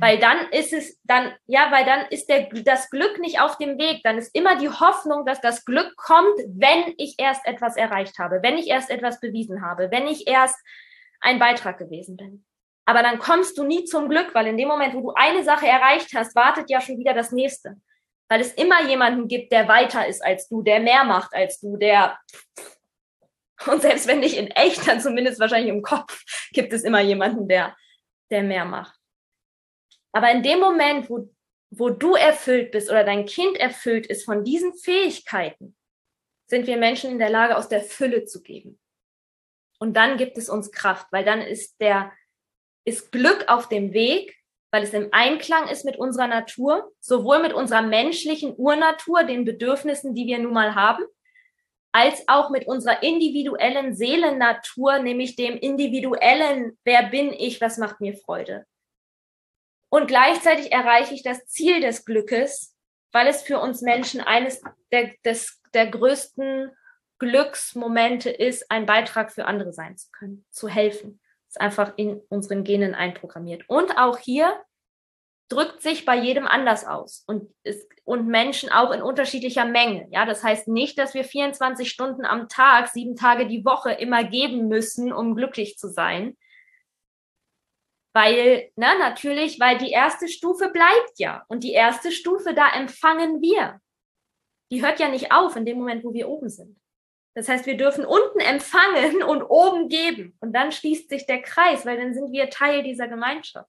Weil 0.00 0.18
dann 0.18 0.48
ist 0.50 0.72
es 0.72 0.98
dann, 1.04 1.32
ja, 1.46 1.70
weil 1.70 1.84
dann 1.84 2.06
ist 2.08 2.28
der, 2.28 2.48
das 2.64 2.90
Glück 2.90 3.18
nicht 3.20 3.40
auf 3.40 3.58
dem 3.58 3.78
Weg. 3.78 4.00
Dann 4.02 4.18
ist 4.18 4.34
immer 4.34 4.56
die 4.56 4.70
Hoffnung, 4.70 5.26
dass 5.26 5.40
das 5.40 5.64
Glück 5.64 5.94
kommt, 5.96 6.38
wenn 6.48 6.94
ich 6.96 7.14
erst 7.18 7.46
etwas 7.46 7.76
erreicht 7.76 8.18
habe, 8.18 8.40
wenn 8.42 8.56
ich 8.56 8.68
erst 8.68 8.90
etwas 8.90 9.20
bewiesen 9.20 9.62
habe, 9.62 9.90
wenn 9.90 10.06
ich 10.06 10.26
erst 10.26 10.56
ein 11.20 11.38
Beitrag 11.38 11.78
gewesen 11.78 12.16
bin. 12.16 12.44
Aber 12.86 13.02
dann 13.02 13.18
kommst 13.18 13.56
du 13.56 13.64
nie 13.64 13.84
zum 13.84 14.08
Glück, 14.08 14.34
weil 14.34 14.46
in 14.46 14.56
dem 14.56 14.68
Moment, 14.68 14.94
wo 14.94 15.00
du 15.00 15.12
eine 15.14 15.44
Sache 15.44 15.66
erreicht 15.66 16.12
hast, 16.14 16.34
wartet 16.34 16.70
ja 16.70 16.80
schon 16.80 16.98
wieder 16.98 17.14
das 17.14 17.30
nächste. 17.30 17.76
Weil 18.28 18.40
es 18.40 18.52
immer 18.54 18.82
jemanden 18.88 19.28
gibt, 19.28 19.52
der 19.52 19.68
weiter 19.68 20.06
ist 20.06 20.24
als 20.24 20.48
du, 20.48 20.62
der 20.62 20.80
mehr 20.80 21.04
macht 21.04 21.34
als 21.34 21.60
du, 21.60 21.76
der 21.76 22.18
und 23.66 23.82
selbst 23.82 24.06
wenn 24.06 24.20
nicht 24.20 24.36
in 24.36 24.48
echt, 24.48 24.86
dann 24.86 25.00
zumindest 25.00 25.40
wahrscheinlich 25.40 25.72
im 25.72 25.82
Kopf 25.82 26.22
gibt 26.52 26.72
es 26.72 26.82
immer 26.82 27.00
jemanden, 27.00 27.48
der, 27.48 27.76
der 28.30 28.42
mehr 28.42 28.64
macht. 28.64 28.98
Aber 30.12 30.30
in 30.30 30.42
dem 30.42 30.60
Moment, 30.60 31.10
wo, 31.10 31.28
wo 31.70 31.90
du 31.90 32.14
erfüllt 32.14 32.70
bist 32.70 32.90
oder 32.90 33.04
dein 33.04 33.26
Kind 33.26 33.56
erfüllt 33.56 34.06
ist 34.06 34.24
von 34.24 34.44
diesen 34.44 34.74
Fähigkeiten, 34.74 35.76
sind 36.46 36.66
wir 36.66 36.76
Menschen 36.76 37.10
in 37.10 37.18
der 37.18 37.30
Lage, 37.30 37.56
aus 37.56 37.68
der 37.68 37.82
Fülle 37.82 38.24
zu 38.24 38.42
geben. 38.42 38.78
Und 39.78 39.94
dann 39.96 40.16
gibt 40.16 40.38
es 40.38 40.48
uns 40.48 40.70
Kraft, 40.70 41.08
weil 41.10 41.24
dann 41.24 41.40
ist 41.40 41.80
der, 41.80 42.12
ist 42.84 43.12
Glück 43.12 43.48
auf 43.48 43.68
dem 43.68 43.92
Weg, 43.92 44.36
weil 44.70 44.82
es 44.82 44.92
im 44.92 45.08
Einklang 45.12 45.68
ist 45.68 45.84
mit 45.84 45.96
unserer 45.96 46.26
Natur, 46.26 46.92
sowohl 47.00 47.40
mit 47.40 47.52
unserer 47.52 47.82
menschlichen 47.82 48.54
Urnatur, 48.56 49.24
den 49.24 49.44
Bedürfnissen, 49.44 50.14
die 50.14 50.26
wir 50.26 50.38
nun 50.38 50.52
mal 50.52 50.74
haben, 50.74 51.04
als 51.94 52.26
auch 52.26 52.50
mit 52.50 52.66
unserer 52.66 53.04
individuellen 53.04 53.94
Seelennatur, 53.94 54.98
nämlich 54.98 55.36
dem 55.36 55.56
individuellen, 55.56 56.76
wer 56.82 57.04
bin 57.04 57.32
ich, 57.32 57.60
was 57.60 57.78
macht 57.78 58.00
mir 58.00 58.16
Freude. 58.16 58.66
Und 59.90 60.08
gleichzeitig 60.08 60.72
erreiche 60.72 61.14
ich 61.14 61.22
das 61.22 61.46
Ziel 61.46 61.80
des 61.80 62.04
Glückes, 62.04 62.74
weil 63.12 63.28
es 63.28 63.42
für 63.42 63.60
uns 63.60 63.80
Menschen 63.80 64.20
eines 64.20 64.60
der, 64.90 65.12
des, 65.24 65.62
der 65.72 65.86
größten 65.86 66.72
Glücksmomente 67.20 68.28
ist, 68.28 68.72
ein 68.72 68.86
Beitrag 68.86 69.30
für 69.30 69.46
andere 69.46 69.72
sein 69.72 69.96
zu 69.96 70.10
können, 70.10 70.44
zu 70.50 70.66
helfen. 70.68 71.20
Das 71.46 71.50
ist 71.50 71.60
einfach 71.60 71.92
in 71.96 72.20
unseren 72.28 72.64
Genen 72.64 72.96
einprogrammiert. 72.96 73.68
Und 73.68 73.96
auch 73.98 74.18
hier 74.18 74.60
drückt 75.54 75.82
sich 75.82 76.04
bei 76.04 76.16
jedem 76.16 76.46
anders 76.46 76.84
aus 76.84 77.22
und, 77.26 77.54
ist, 77.62 77.88
und 78.04 78.26
Menschen 78.26 78.70
auch 78.70 78.90
in 78.90 79.02
unterschiedlicher 79.02 79.64
Menge. 79.64 80.08
Ja, 80.10 80.26
das 80.26 80.42
heißt 80.42 80.68
nicht, 80.68 80.98
dass 80.98 81.14
wir 81.14 81.24
24 81.24 81.88
Stunden 81.88 82.24
am 82.24 82.48
Tag, 82.48 82.88
sieben 82.88 83.14
Tage 83.16 83.46
die 83.46 83.64
Woche 83.64 83.92
immer 83.92 84.24
geben 84.24 84.68
müssen, 84.68 85.12
um 85.12 85.36
glücklich 85.36 85.78
zu 85.78 85.88
sein. 85.88 86.36
Weil, 88.12 88.70
na, 88.76 88.98
natürlich, 88.98 89.60
weil 89.60 89.78
die 89.78 89.90
erste 89.90 90.28
Stufe 90.28 90.70
bleibt 90.70 91.18
ja. 91.18 91.44
Und 91.48 91.64
die 91.64 91.72
erste 91.72 92.12
Stufe, 92.12 92.54
da 92.54 92.68
empfangen 92.74 93.40
wir. 93.40 93.80
die 94.70 94.82
hört 94.82 94.98
ja 94.98 95.08
nicht 95.08 95.30
auf 95.30 95.54
in 95.56 95.66
dem 95.66 95.78
Moment, 95.78 96.04
wo 96.04 96.12
wir 96.12 96.28
oben 96.28 96.48
sind. 96.48 96.80
Das 97.36 97.48
heißt, 97.48 97.66
wir 97.66 97.76
dürfen 97.76 98.04
unten 98.04 98.40
empfangen 98.40 99.22
und 99.22 99.42
oben 99.42 99.88
geben. 99.88 100.36
Und 100.40 100.52
dann 100.52 100.72
schließt 100.72 101.08
sich 101.10 101.26
der 101.26 101.42
Kreis, 101.42 101.84
weil 101.84 101.96
dann 101.96 102.14
sind 102.14 102.32
wir 102.32 102.50
Teil 102.50 102.82
dieser 102.82 103.08
Gemeinschaft. 103.08 103.68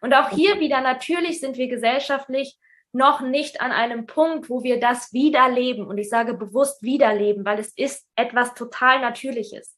Und 0.00 0.14
auch 0.14 0.30
hier 0.30 0.60
wieder, 0.60 0.80
natürlich 0.80 1.40
sind 1.40 1.56
wir 1.56 1.68
gesellschaftlich 1.68 2.58
noch 2.92 3.20
nicht 3.20 3.60
an 3.60 3.72
einem 3.72 4.06
Punkt, 4.06 4.50
wo 4.50 4.62
wir 4.62 4.80
das 4.80 5.12
wiederleben. 5.12 5.86
Und 5.86 5.98
ich 5.98 6.08
sage 6.08 6.34
bewusst 6.34 6.82
wiederleben, 6.82 7.44
weil 7.44 7.58
es 7.58 7.72
ist 7.76 8.06
etwas 8.16 8.54
total 8.54 9.00
Natürliches. 9.00 9.76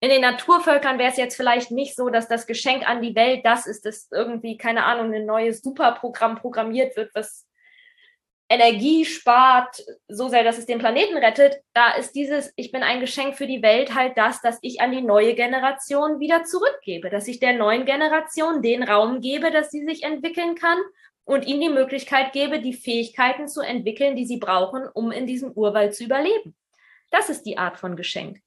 In 0.00 0.10
den 0.10 0.20
Naturvölkern 0.20 0.98
wäre 0.98 1.10
es 1.10 1.16
jetzt 1.16 1.36
vielleicht 1.36 1.72
nicht 1.72 1.96
so, 1.96 2.08
dass 2.08 2.28
das 2.28 2.46
Geschenk 2.46 2.88
an 2.88 3.02
die 3.02 3.16
Welt 3.16 3.44
das 3.44 3.66
ist, 3.66 3.84
dass 3.84 4.08
irgendwie, 4.12 4.56
keine 4.56 4.84
Ahnung, 4.84 5.12
ein 5.12 5.26
neues 5.26 5.60
Superprogramm 5.60 6.36
programmiert 6.36 6.96
wird, 6.96 7.12
was 7.14 7.47
Energie 8.50 9.04
spart, 9.04 9.84
so 10.08 10.28
sehr, 10.28 10.42
dass 10.42 10.56
es 10.56 10.64
den 10.64 10.78
Planeten 10.78 11.18
rettet, 11.18 11.58
da 11.74 11.92
ist 11.92 12.12
dieses, 12.14 12.52
ich 12.56 12.72
bin 12.72 12.82
ein 12.82 13.00
Geschenk 13.00 13.36
für 13.36 13.46
die 13.46 13.62
Welt 13.62 13.94
halt 13.94 14.16
das, 14.16 14.40
dass 14.40 14.58
ich 14.62 14.80
an 14.80 14.90
die 14.90 15.02
neue 15.02 15.34
Generation 15.34 16.18
wieder 16.18 16.44
zurückgebe, 16.44 17.10
dass 17.10 17.28
ich 17.28 17.40
der 17.40 17.52
neuen 17.52 17.84
Generation 17.84 18.62
den 18.62 18.82
Raum 18.82 19.20
gebe, 19.20 19.50
dass 19.50 19.70
sie 19.70 19.84
sich 19.84 20.02
entwickeln 20.02 20.54
kann 20.54 20.78
und 21.24 21.46
ihnen 21.46 21.60
die 21.60 21.68
Möglichkeit 21.68 22.32
gebe, 22.32 22.60
die 22.60 22.72
Fähigkeiten 22.72 23.48
zu 23.48 23.60
entwickeln, 23.60 24.16
die 24.16 24.24
sie 24.24 24.38
brauchen, 24.38 24.88
um 24.94 25.12
in 25.12 25.26
diesem 25.26 25.52
Urwald 25.52 25.94
zu 25.94 26.04
überleben. 26.04 26.56
Das 27.10 27.28
ist 27.28 27.42
die 27.42 27.58
Art 27.58 27.76
von 27.76 27.96
Geschenk. 27.96 28.40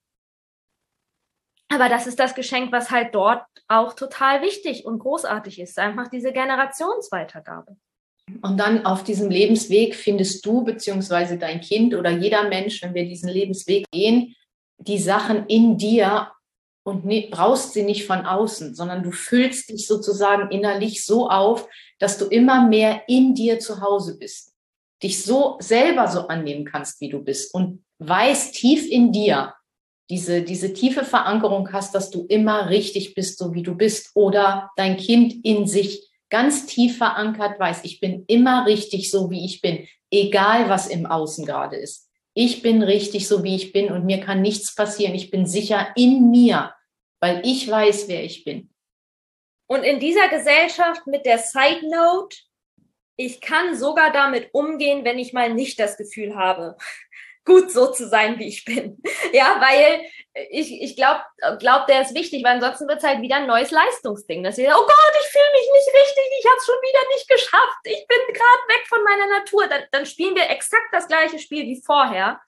Aber 1.70 1.90
das 1.90 2.08
ist 2.08 2.20
das 2.20 2.34
Geschenk, 2.34 2.72
was 2.72 2.90
halt 2.90 3.14
dort 3.14 3.46
auch 3.68 3.94
total 3.94 4.42
wichtig 4.42 4.84
und 4.84 5.00
großartig 5.00 5.60
ist, 5.60 5.78
einfach 5.78 6.08
diese 6.08 6.34
Generationsweitergabe. 6.34 7.78
Und 8.42 8.58
dann 8.58 8.86
auf 8.86 9.04
diesem 9.04 9.30
Lebensweg 9.30 9.96
findest 9.96 10.46
du 10.46 10.64
beziehungsweise 10.64 11.38
dein 11.38 11.62
Kind 11.62 11.96
oder 11.96 12.12
jeder 12.12 12.48
Mensch, 12.48 12.82
wenn 12.82 12.94
wir 12.94 13.06
diesen 13.06 13.30
Lebensweg 13.30 13.86
gehen, 13.92 14.36
die 14.78 14.98
Sachen 14.98 15.46
in 15.48 15.78
dir 15.78 16.32
und 16.84 17.06
ne, 17.06 17.30
brauchst 17.32 17.74
sie 17.74 17.84
nicht 17.84 18.06
von 18.06 18.26
außen, 18.26 18.74
sondern 18.76 19.04
du 19.04 19.12
füllst 19.12 19.70
dich 19.70 19.86
sozusagen 19.86 20.50
innerlich 20.52 21.06
so 21.06 21.30
auf, 21.30 21.68
dass 22.00 22.18
du 22.18 22.26
immer 22.26 22.68
mehr 22.68 23.04
in 23.08 23.36
dir 23.36 23.60
zu 23.60 23.82
Hause 23.82 24.18
bist, 24.18 24.54
dich 25.04 25.24
so 25.24 25.58
selber 25.60 26.08
so 26.08 26.28
annehmen 26.28 26.66
kannst, 26.66 27.00
wie 27.02 27.10
du 27.10 27.20
bist 27.20 27.54
und 27.54 27.84
weißt 28.00 28.56
tief 28.56 28.90
in 28.90 29.12
dir, 29.12 29.54
diese, 30.10 30.42
diese 30.42 30.74
tiefe 30.74 31.06
Verankerung 31.06 31.72
hast, 31.72 31.96
dass 31.96 32.10
du 32.10 32.26
immer 32.26 32.70
richtig 32.70 33.14
bist, 33.14 33.38
so 33.38 33.54
wie 33.54 33.64
du 33.64 33.76
bist 33.76 34.12
oder 34.14 34.70
dein 34.76 34.98
Kind 34.98 35.46
in 35.46 35.68
sich 35.68 36.11
ganz 36.32 36.66
tief 36.66 36.98
verankert 36.98 37.60
weiß, 37.60 37.84
ich 37.84 38.00
bin 38.00 38.26
immer 38.28 38.66
richtig 38.66 39.12
so, 39.12 39.30
wie 39.30 39.46
ich 39.46 39.62
bin, 39.62 39.88
egal 40.10 40.70
was 40.70 40.88
im 40.88 41.06
Außen 41.06 41.46
gerade 41.46 41.76
ist. 41.76 42.10
Ich 42.34 42.64
bin 42.64 42.82
richtig 42.82 43.28
so, 43.28 43.44
wie 43.44 43.56
ich 43.56 43.74
bin 43.74 43.92
und 43.92 44.06
mir 44.06 44.22
kann 44.22 44.42
nichts 44.42 44.74
passieren. 44.74 45.14
Ich 45.14 45.30
bin 45.30 45.46
sicher 45.46 45.90
in 45.96 46.32
mir, 46.32 46.74
weil 47.20 47.42
ich 47.46 47.70
weiß, 47.70 48.08
wer 48.08 48.24
ich 48.24 48.46
bin. 48.46 48.74
Und 49.68 49.84
in 49.84 50.00
dieser 50.00 50.30
Gesellschaft 50.30 51.06
mit 51.08 51.26
der 51.26 51.38
Side 51.38 51.88
Note, 51.90 52.38
ich 53.18 53.40
kann 53.42 53.78
sogar 53.78 54.12
damit 54.12 54.50
umgehen, 54.54 55.06
wenn 55.06 55.20
ich 55.20 55.34
mal 55.34 55.54
nicht 55.54 55.80
das 55.80 55.98
Gefühl 55.98 56.36
habe, 56.36 56.78
gut 57.46 57.72
so 57.72 57.92
zu 57.92 58.08
sein, 58.08 58.38
wie 58.40 58.48
ich 58.48 58.66
bin. 58.66 59.02
Ja, 59.34 59.62
weil 59.62 60.02
ich, 60.50 60.82
ich 60.82 60.96
glaube, 60.98 61.22
glaub, 61.60 61.88
der 61.88 62.02
ist 62.02 62.14
wichtig, 62.14 62.44
weil 62.44 62.56
ansonsten 62.56 62.88
wird 62.88 63.00
es 63.00 63.08
halt 63.08 63.22
wieder 63.22 63.38
ein 63.38 63.48
neues 63.48 63.72
Leistungsding. 63.72 64.44
Dass 64.44 64.58
ihr, 64.58 64.70
oh 64.70 64.86
Gott, 64.86 65.14
ich 65.22 65.28
fühle 65.28 65.52
mich 65.54 65.70
nicht 65.74 66.02
richtig, 66.02 66.24
ich 66.40 66.46
habe 66.46 66.58
es 66.58 66.66
schon 66.66 66.76
wieder 66.76 67.08
nicht 67.14 67.30
geschafft, 67.30 67.80
ich 67.86 68.08
bin 68.08 68.18
gerade 68.28 68.68
weg 68.68 68.86
von 68.90 69.04
meiner 69.04 69.28
Natur. 69.40 69.68
Dann, 69.68 69.84
dann 69.92 70.06
spielen 70.06 70.36
wir 70.36 70.50
exakt 70.50 70.88
das 70.92 71.08
gleiche 71.08 71.40
Spiel 71.40 71.64
wie 71.64 71.82
vorher, 71.82 72.42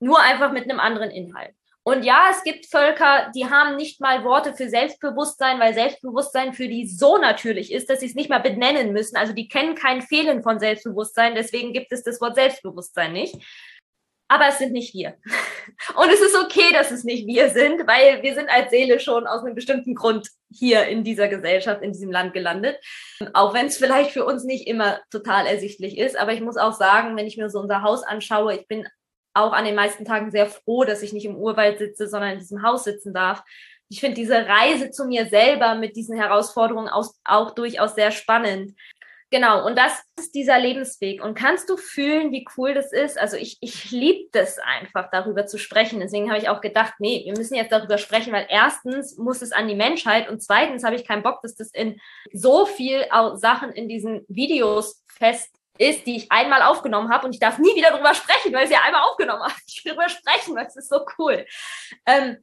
nur 0.00 0.18
einfach 0.20 0.50
mit 0.52 0.64
einem 0.64 0.80
anderen 0.80 1.10
Inhalt. 1.10 1.54
Und 1.86 2.02
ja, 2.02 2.28
es 2.30 2.42
gibt 2.42 2.64
Völker, 2.64 3.30
die 3.34 3.50
haben 3.50 3.76
nicht 3.76 4.00
mal 4.00 4.24
Worte 4.24 4.54
für 4.54 4.70
Selbstbewusstsein, 4.70 5.60
weil 5.60 5.74
Selbstbewusstsein 5.74 6.54
für 6.54 6.66
die 6.66 6.88
so 6.88 7.18
natürlich 7.18 7.70
ist, 7.70 7.90
dass 7.90 8.00
sie 8.00 8.06
es 8.06 8.14
nicht 8.14 8.30
mal 8.30 8.40
benennen 8.40 8.94
müssen. 8.94 9.16
Also 9.18 9.34
die 9.34 9.48
kennen 9.48 9.74
kein 9.74 10.00
Fehlen 10.00 10.42
von 10.42 10.58
Selbstbewusstsein, 10.58 11.34
deswegen 11.34 11.74
gibt 11.74 11.92
es 11.92 12.02
das 12.02 12.22
Wort 12.22 12.36
Selbstbewusstsein 12.36 13.12
nicht 13.12 13.36
aber 14.28 14.48
es 14.48 14.58
sind 14.58 14.72
nicht 14.72 14.94
wir. 14.94 15.14
Und 15.96 16.10
es 16.10 16.20
ist 16.20 16.36
okay, 16.36 16.72
dass 16.72 16.90
es 16.90 17.04
nicht 17.04 17.26
wir 17.26 17.50
sind, 17.50 17.86
weil 17.86 18.22
wir 18.22 18.34
sind 18.34 18.48
als 18.48 18.70
Seele 18.70 18.98
schon 18.98 19.26
aus 19.26 19.44
einem 19.44 19.54
bestimmten 19.54 19.94
Grund 19.94 20.28
hier 20.50 20.86
in 20.86 21.04
dieser 21.04 21.28
Gesellschaft, 21.28 21.82
in 21.82 21.92
diesem 21.92 22.10
Land 22.10 22.32
gelandet. 22.32 22.78
Auch 23.32 23.54
wenn 23.54 23.66
es 23.66 23.76
vielleicht 23.76 24.12
für 24.12 24.24
uns 24.24 24.44
nicht 24.44 24.66
immer 24.66 25.00
total 25.10 25.46
ersichtlich 25.46 25.98
ist. 25.98 26.16
Aber 26.16 26.32
ich 26.32 26.40
muss 26.40 26.56
auch 26.56 26.72
sagen, 26.72 27.16
wenn 27.16 27.26
ich 27.26 27.36
mir 27.36 27.50
so 27.50 27.60
unser 27.60 27.82
Haus 27.82 28.02
anschaue, 28.02 28.54
ich 28.54 28.66
bin 28.66 28.86
auch 29.34 29.52
an 29.52 29.64
den 29.64 29.74
meisten 29.74 30.04
Tagen 30.04 30.30
sehr 30.30 30.46
froh, 30.46 30.84
dass 30.84 31.02
ich 31.02 31.12
nicht 31.12 31.26
im 31.26 31.36
Urwald 31.36 31.78
sitze, 31.78 32.08
sondern 32.08 32.32
in 32.32 32.38
diesem 32.38 32.62
Haus 32.62 32.84
sitzen 32.84 33.12
darf. 33.12 33.42
Ich 33.90 34.00
finde 34.00 34.14
diese 34.14 34.46
Reise 34.46 34.90
zu 34.90 35.04
mir 35.04 35.26
selber 35.26 35.74
mit 35.74 35.96
diesen 35.96 36.16
Herausforderungen 36.16 36.88
auch 36.88 37.50
durchaus 37.50 37.94
sehr 37.94 38.10
spannend. 38.10 38.74
Genau, 39.34 39.66
und 39.66 39.76
das 39.76 40.00
ist 40.16 40.32
dieser 40.36 40.60
Lebensweg. 40.60 41.20
Und 41.20 41.34
kannst 41.34 41.68
du 41.68 41.76
fühlen, 41.76 42.30
wie 42.30 42.46
cool 42.56 42.72
das 42.72 42.92
ist? 42.92 43.18
Also 43.18 43.36
ich, 43.36 43.58
ich 43.60 43.90
liebe 43.90 44.28
das 44.30 44.60
einfach, 44.60 45.10
darüber 45.10 45.44
zu 45.44 45.58
sprechen. 45.58 45.98
Deswegen 45.98 46.30
habe 46.30 46.40
ich 46.40 46.48
auch 46.48 46.60
gedacht, 46.60 46.94
nee, 47.00 47.22
wir 47.24 47.36
müssen 47.36 47.56
jetzt 47.56 47.72
darüber 47.72 47.98
sprechen, 47.98 48.32
weil 48.32 48.46
erstens 48.48 49.18
muss 49.18 49.42
es 49.42 49.50
an 49.50 49.66
die 49.66 49.74
Menschheit 49.74 50.28
und 50.28 50.40
zweitens 50.40 50.84
habe 50.84 50.94
ich 50.94 51.04
keinen 51.04 51.24
Bock, 51.24 51.42
dass 51.42 51.56
das 51.56 51.72
in 51.72 52.00
so 52.32 52.64
viel 52.64 53.06
Sachen 53.34 53.72
in 53.72 53.88
diesen 53.88 54.24
Videos 54.28 55.02
fest 55.08 55.50
ist, 55.78 56.06
die 56.06 56.14
ich 56.14 56.30
einmal 56.30 56.62
aufgenommen 56.62 57.10
habe 57.12 57.26
und 57.26 57.32
ich 57.32 57.40
darf 57.40 57.58
nie 57.58 57.74
wieder 57.74 57.90
darüber 57.90 58.14
sprechen, 58.14 58.52
weil 58.52 58.62
ich 58.62 58.68
sie 58.68 58.76
einmal 58.76 59.02
aufgenommen 59.02 59.42
habe. 59.42 59.54
Ich 59.66 59.84
will 59.84 59.96
darüber 59.96 60.10
sprechen, 60.10 60.54
weil 60.54 60.66
es 60.66 60.76
ist 60.76 60.90
so 60.90 61.00
cool. 61.18 61.44
Ähm, 62.06 62.36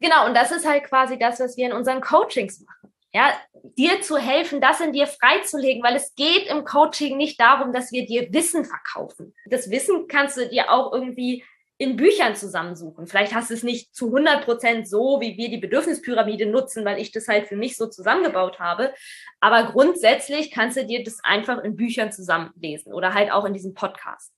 genau, 0.00 0.26
und 0.26 0.34
das 0.34 0.52
ist 0.52 0.68
halt 0.68 0.84
quasi 0.84 1.18
das, 1.18 1.40
was 1.40 1.56
wir 1.56 1.64
in 1.64 1.72
unseren 1.72 2.02
Coachings 2.02 2.60
machen 2.60 2.85
ja, 3.16 3.32
dir 3.78 4.02
zu 4.02 4.18
helfen, 4.18 4.60
das 4.60 4.80
in 4.80 4.92
dir 4.92 5.06
freizulegen, 5.06 5.82
weil 5.82 5.96
es 5.96 6.14
geht 6.16 6.48
im 6.48 6.66
Coaching 6.66 7.16
nicht 7.16 7.40
darum, 7.40 7.72
dass 7.72 7.90
wir 7.90 8.04
dir 8.04 8.30
Wissen 8.30 8.66
verkaufen. 8.66 9.34
Das 9.46 9.70
Wissen 9.70 10.06
kannst 10.06 10.36
du 10.36 10.46
dir 10.46 10.70
auch 10.70 10.92
irgendwie 10.92 11.42
in 11.78 11.96
Büchern 11.96 12.36
zusammensuchen. 12.36 13.06
Vielleicht 13.06 13.34
hast 13.34 13.48
du 13.48 13.54
es 13.54 13.62
nicht 13.62 13.94
zu 13.94 14.08
100 14.08 14.44
Prozent 14.44 14.86
so, 14.86 15.18
wie 15.22 15.38
wir 15.38 15.48
die 15.48 15.56
Bedürfnispyramide 15.56 16.44
nutzen, 16.44 16.84
weil 16.84 17.00
ich 17.00 17.10
das 17.10 17.26
halt 17.26 17.48
für 17.48 17.56
mich 17.56 17.78
so 17.78 17.86
zusammengebaut 17.86 18.60
habe. 18.60 18.92
Aber 19.40 19.72
grundsätzlich 19.72 20.50
kannst 20.50 20.76
du 20.76 20.84
dir 20.84 21.02
das 21.02 21.24
einfach 21.24 21.64
in 21.64 21.74
Büchern 21.74 22.12
zusammenlesen 22.12 22.92
oder 22.92 23.14
halt 23.14 23.32
auch 23.32 23.46
in 23.46 23.54
diesem 23.54 23.72
Podcast. 23.72 24.30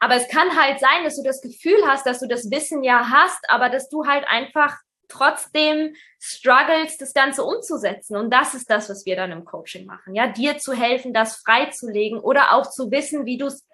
Aber 0.00 0.14
es 0.14 0.28
kann 0.28 0.56
halt 0.56 0.80
sein, 0.80 1.04
dass 1.04 1.16
du 1.16 1.22
das 1.22 1.42
Gefühl 1.42 1.82
hast, 1.86 2.06
dass 2.06 2.20
du 2.20 2.26
das 2.26 2.50
Wissen 2.50 2.82
ja 2.82 3.10
hast, 3.10 3.50
aber 3.50 3.68
dass 3.68 3.90
du 3.90 4.06
halt 4.06 4.26
einfach 4.26 4.78
trotzdem 5.08 5.94
struggles, 6.20 6.98
das 6.98 7.14
Ganze 7.14 7.44
umzusetzen. 7.44 8.16
Und 8.16 8.30
das 8.30 8.54
ist 8.54 8.70
das, 8.70 8.88
was 8.88 9.06
wir 9.06 9.16
dann 9.16 9.32
im 9.32 9.44
Coaching 9.44 9.86
machen. 9.86 10.14
Ja, 10.14 10.26
dir 10.26 10.58
zu 10.58 10.72
helfen, 10.72 11.12
das 11.12 11.36
freizulegen 11.36 12.18
oder 12.18 12.52
auch 12.52 12.70
zu 12.70 12.90
wissen, 12.90 13.24
wie 13.24 13.38
du 13.38 13.46
es 13.46 13.66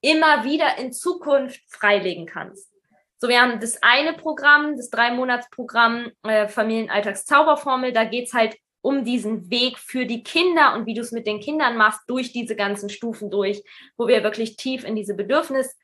immer 0.00 0.44
wieder 0.44 0.78
in 0.78 0.92
Zukunft 0.92 1.60
freilegen 1.68 2.26
kannst. 2.26 2.70
So, 3.18 3.28
wir 3.28 3.42
haben 3.42 3.60
das 3.60 3.82
eine 3.82 4.14
Programm, 4.14 4.76
das 4.76 4.88
Drei-Monats-Programm 4.88 6.10
äh, 6.22 6.48
Familienalltagszauberformel. 6.48 7.92
Da 7.92 8.04
geht's 8.04 8.32
halt 8.32 8.56
um 8.80 9.04
diesen 9.04 9.50
Weg 9.50 9.78
für 9.78 10.06
die 10.06 10.22
Kinder 10.22 10.74
und 10.74 10.86
wie 10.86 10.94
du 10.94 11.02
es 11.02 11.12
mit 11.12 11.26
den 11.26 11.40
Kindern 11.40 11.76
machst, 11.76 12.00
durch 12.06 12.32
diese 12.32 12.56
ganzen 12.56 12.88
Stufen 12.88 13.30
durch, 13.30 13.62
wo 13.98 14.08
wir 14.08 14.22
wirklich 14.22 14.56
tief 14.56 14.84
in 14.84 14.96
diese 14.96 15.14
Bedürfnis 15.14 15.76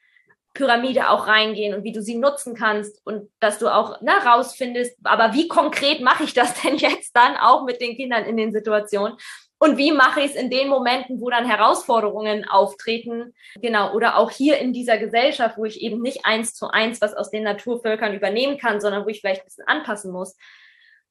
Pyramide 0.57 1.11
auch 1.11 1.27
reingehen 1.27 1.75
und 1.75 1.85
wie 1.85 1.93
du 1.93 2.03
sie 2.03 2.17
nutzen 2.17 2.55
kannst 2.55 3.05
und 3.07 3.31
dass 3.41 3.59
du 3.59 3.69
auch 3.69 3.99
na, 4.01 4.19
rausfindest, 4.19 4.97
aber 5.05 5.35
wie 5.35 5.49
konkret 5.49 6.01
mache 6.01 6.25
ich 6.25 6.35
das 6.35 6.55
denn 6.63 6.77
jetzt 6.77 7.15
dann 7.15 7.37
auch 7.37 7.65
mit 7.65 7.81
den 7.81 7.97
Kindern 7.97 8.25
in 8.25 8.37
den 8.37 8.53
Situationen? 8.53 9.17
Und 9.59 9.79
wie 9.79 9.91
mache 9.91 10.21
ich 10.21 10.33
es 10.33 10.37
in 10.37 10.51
den 10.51 10.69
Momenten, 10.69 11.21
wo 11.21 11.31
dann 11.31 11.49
Herausforderungen 11.49 12.47
auftreten? 12.47 13.33
Genau. 13.63 13.95
Oder 13.95 14.19
auch 14.19 14.31
hier 14.31 14.59
in 14.59 14.75
dieser 14.75 14.99
Gesellschaft, 14.99 15.57
wo 15.57 15.65
ich 15.65 15.81
eben 15.81 16.03
nicht 16.03 16.27
eins 16.27 16.53
zu 16.53 16.69
eins 16.69 17.01
was 17.01 17.15
aus 17.15 17.31
den 17.31 17.45
Naturvölkern 17.45 18.13
übernehmen 18.13 18.59
kann, 18.59 18.83
sondern 18.83 19.07
wo 19.07 19.09
ich 19.09 19.21
vielleicht 19.21 19.43
ein 19.43 19.47
bisschen 19.47 19.67
anpassen 19.67 20.13
muss. 20.13 20.37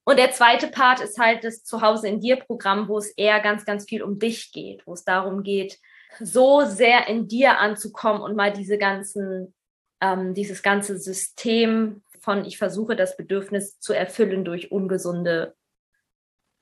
Und 0.03 0.19
der 0.19 0.31
zweite 0.31 0.67
Part 0.67 1.01
ist 1.01 1.17
halt 1.17 1.43
das 1.43 1.63
Zuhause 1.63 2.07
in 2.07 2.19
dir 2.19 2.35
Programm, 2.35 2.87
wo 2.87 2.99
es 2.99 3.09
eher 3.17 3.39
ganz, 3.39 3.65
ganz 3.65 3.85
viel 3.85 4.03
um 4.03 4.19
dich 4.19 4.51
geht, 4.51 4.85
wo 4.85 4.93
es 4.93 5.03
darum 5.03 5.41
geht, 5.41 5.79
so 6.19 6.65
sehr 6.65 7.07
in 7.07 7.27
dir 7.27 7.59
anzukommen 7.59 8.21
und 8.21 8.35
mal 8.35 8.53
diese 8.53 8.77
ganzen, 8.77 9.53
ähm, 10.01 10.33
dieses 10.33 10.63
ganze 10.63 10.97
System 10.97 12.03
von 12.19 12.43
ich 12.43 12.57
versuche 12.57 12.95
das 12.95 13.17
Bedürfnis 13.17 13.79
zu 13.79 13.93
erfüllen 13.93 14.43
durch 14.43 14.71
ungesunde 14.71 15.55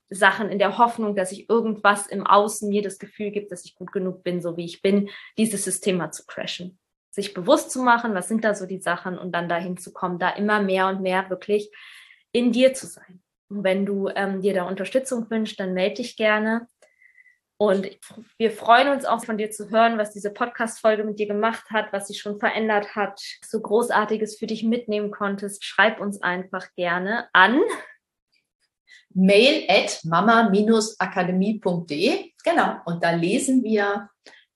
Sachen 0.09 0.49
in 0.49 0.59
der 0.59 0.77
Hoffnung, 0.77 1.15
dass 1.15 1.31
ich 1.31 1.49
irgendwas 1.49 2.07
im 2.07 2.27
Außen 2.27 2.69
mir 2.69 2.81
das 2.81 2.99
Gefühl 2.99 3.31
gibt, 3.31 3.51
dass 3.51 3.65
ich 3.65 3.75
gut 3.75 3.91
genug 3.91 4.23
bin, 4.23 4.41
so 4.41 4.57
wie 4.57 4.65
ich 4.65 4.81
bin, 4.81 5.09
dieses 5.37 5.63
System 5.63 5.97
mal 5.97 6.11
zu 6.11 6.25
crashen. 6.25 6.77
Sich 7.09 7.33
bewusst 7.33 7.71
zu 7.71 7.81
machen, 7.81 8.13
was 8.13 8.27
sind 8.27 8.43
da 8.43 8.53
so 8.53 8.65
die 8.65 8.79
Sachen 8.79 9.17
und 9.17 9.31
dann 9.31 9.49
dahin 9.49 9.77
zu 9.77 9.93
kommen, 9.93 10.19
da 10.19 10.29
immer 10.31 10.61
mehr 10.61 10.87
und 10.87 11.01
mehr 11.01 11.29
wirklich 11.29 11.71
in 12.31 12.51
dir 12.51 12.73
zu 12.73 12.87
sein. 12.87 13.21
Und 13.49 13.63
wenn 13.63 13.85
du 13.85 14.09
ähm, 14.09 14.41
dir 14.41 14.53
da 14.53 14.63
Unterstützung 14.67 15.29
wünschst, 15.29 15.59
dann 15.59 15.73
melde 15.73 15.95
dich 15.95 16.17
gerne. 16.17 16.67
Und 17.63 17.89
wir 18.37 18.51
freuen 18.51 18.89
uns 18.89 19.05
auch 19.05 19.23
von 19.23 19.37
dir 19.37 19.49
zu 19.49 19.69
hören, 19.69 19.97
was 19.97 20.11
diese 20.11 20.31
Podcast-Folge 20.31 21.05
mit 21.05 21.17
dir 21.17 21.27
gemacht 21.27 21.69
hat, 21.69 21.93
was 21.93 22.09
sie 22.09 22.13
schon 22.13 22.37
verändert 22.37 22.93
hat, 22.93 23.21
so 23.45 23.61
Großartiges 23.61 24.37
für 24.37 24.47
dich 24.47 24.63
mitnehmen 24.63 25.11
konntest. 25.11 25.63
Schreib 25.63 26.01
uns 26.01 26.21
einfach 26.21 26.67
gerne 26.75 27.29
an 27.31 27.61
mail 29.13 29.63
at 29.69 30.01
mama-akademie.de. 30.03 32.33
Genau. 32.43 32.75
Und 32.83 33.01
da 33.01 33.11
lesen 33.11 33.63
wir, 33.63 34.09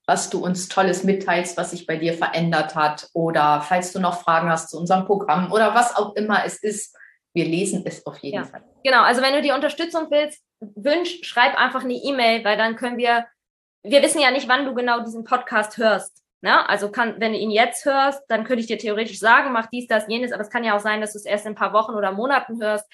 was 0.06 0.30
du 0.30 0.44
uns 0.44 0.68
Tolles 0.68 1.06
mitteilst, 1.06 1.56
was 1.56 1.72
sich 1.72 1.88
bei 1.88 1.96
dir 1.96 2.14
verändert 2.14 2.76
hat. 2.76 3.08
Oder 3.14 3.62
falls 3.62 3.94
du 3.94 4.02
noch 4.02 4.22
Fragen 4.22 4.50
hast 4.50 4.72
zu 4.72 4.78
unserem 4.78 5.06
Programm 5.06 5.54
oder 5.54 5.74
was 5.74 5.96
auch 5.96 6.14
immer 6.16 6.44
es 6.44 6.62
ist, 6.62 6.94
wir 7.34 7.46
lesen 7.46 7.84
es 7.86 8.06
auf 8.06 8.18
jeden 8.18 8.44
ja. 8.44 8.44
Fall. 8.44 8.66
Genau. 8.84 9.04
Also 9.04 9.22
wenn 9.22 9.34
du 9.34 9.42
die 9.42 9.52
Unterstützung 9.52 10.08
willst, 10.10 10.44
wünschst, 10.60 11.26
schreib 11.26 11.56
einfach 11.58 11.84
eine 11.84 11.94
E-Mail, 11.94 12.44
weil 12.44 12.58
dann 12.58 12.76
können 12.76 12.98
wir, 12.98 13.26
wir 13.84 14.02
wissen 14.02 14.22
ja 14.22 14.32
nicht, 14.32 14.48
wann 14.48 14.66
du 14.66 14.74
genau 14.74 15.02
diesen 15.02 15.24
Podcast 15.24 15.78
hörst. 15.78 16.24
Ne? 16.42 16.68
Also 16.70 16.92
kann, 16.92 17.20
wenn 17.20 17.34
du 17.34 17.40
ihn 17.40 17.52
jetzt 17.52 17.86
hörst, 17.86 18.24
dann 18.28 18.44
könnte 18.44 18.62
ich 18.62 18.68
dir 18.68 18.78
theoretisch 18.78 19.20
sagen, 19.20 19.52
mach 19.52 19.68
dies, 19.68 19.88
das, 19.88 20.08
jenes, 20.08 20.32
aber 20.32 20.44
es 20.44 20.50
kann 20.50 20.64
ja 20.64 20.76
auch 20.76 20.82
sein, 20.82 21.02
dass 21.02 21.14
du 21.14 21.20
es 21.20 21.26
erst 21.26 21.46
in 21.46 21.54
ein 21.54 21.56
paar 21.56 21.74
Wochen 21.74 21.96
oder 21.96 22.12
Monaten 22.12 22.62
hörst. 22.62 22.86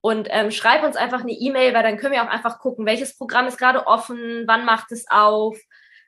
Und 0.00 0.28
ähm, 0.30 0.50
schreib 0.50 0.84
uns 0.84 0.96
einfach 0.96 1.22
eine 1.22 1.32
E-Mail, 1.32 1.74
weil 1.74 1.82
dann 1.82 1.96
können 1.96 2.12
wir 2.12 2.22
auch 2.22 2.28
einfach 2.30 2.60
gucken, 2.60 2.86
welches 2.86 3.16
Programm 3.18 3.46
ist 3.48 3.58
gerade 3.58 3.86
offen, 3.86 4.44
wann 4.46 4.64
macht 4.64 4.92
es 4.92 5.04
auf, 5.10 5.58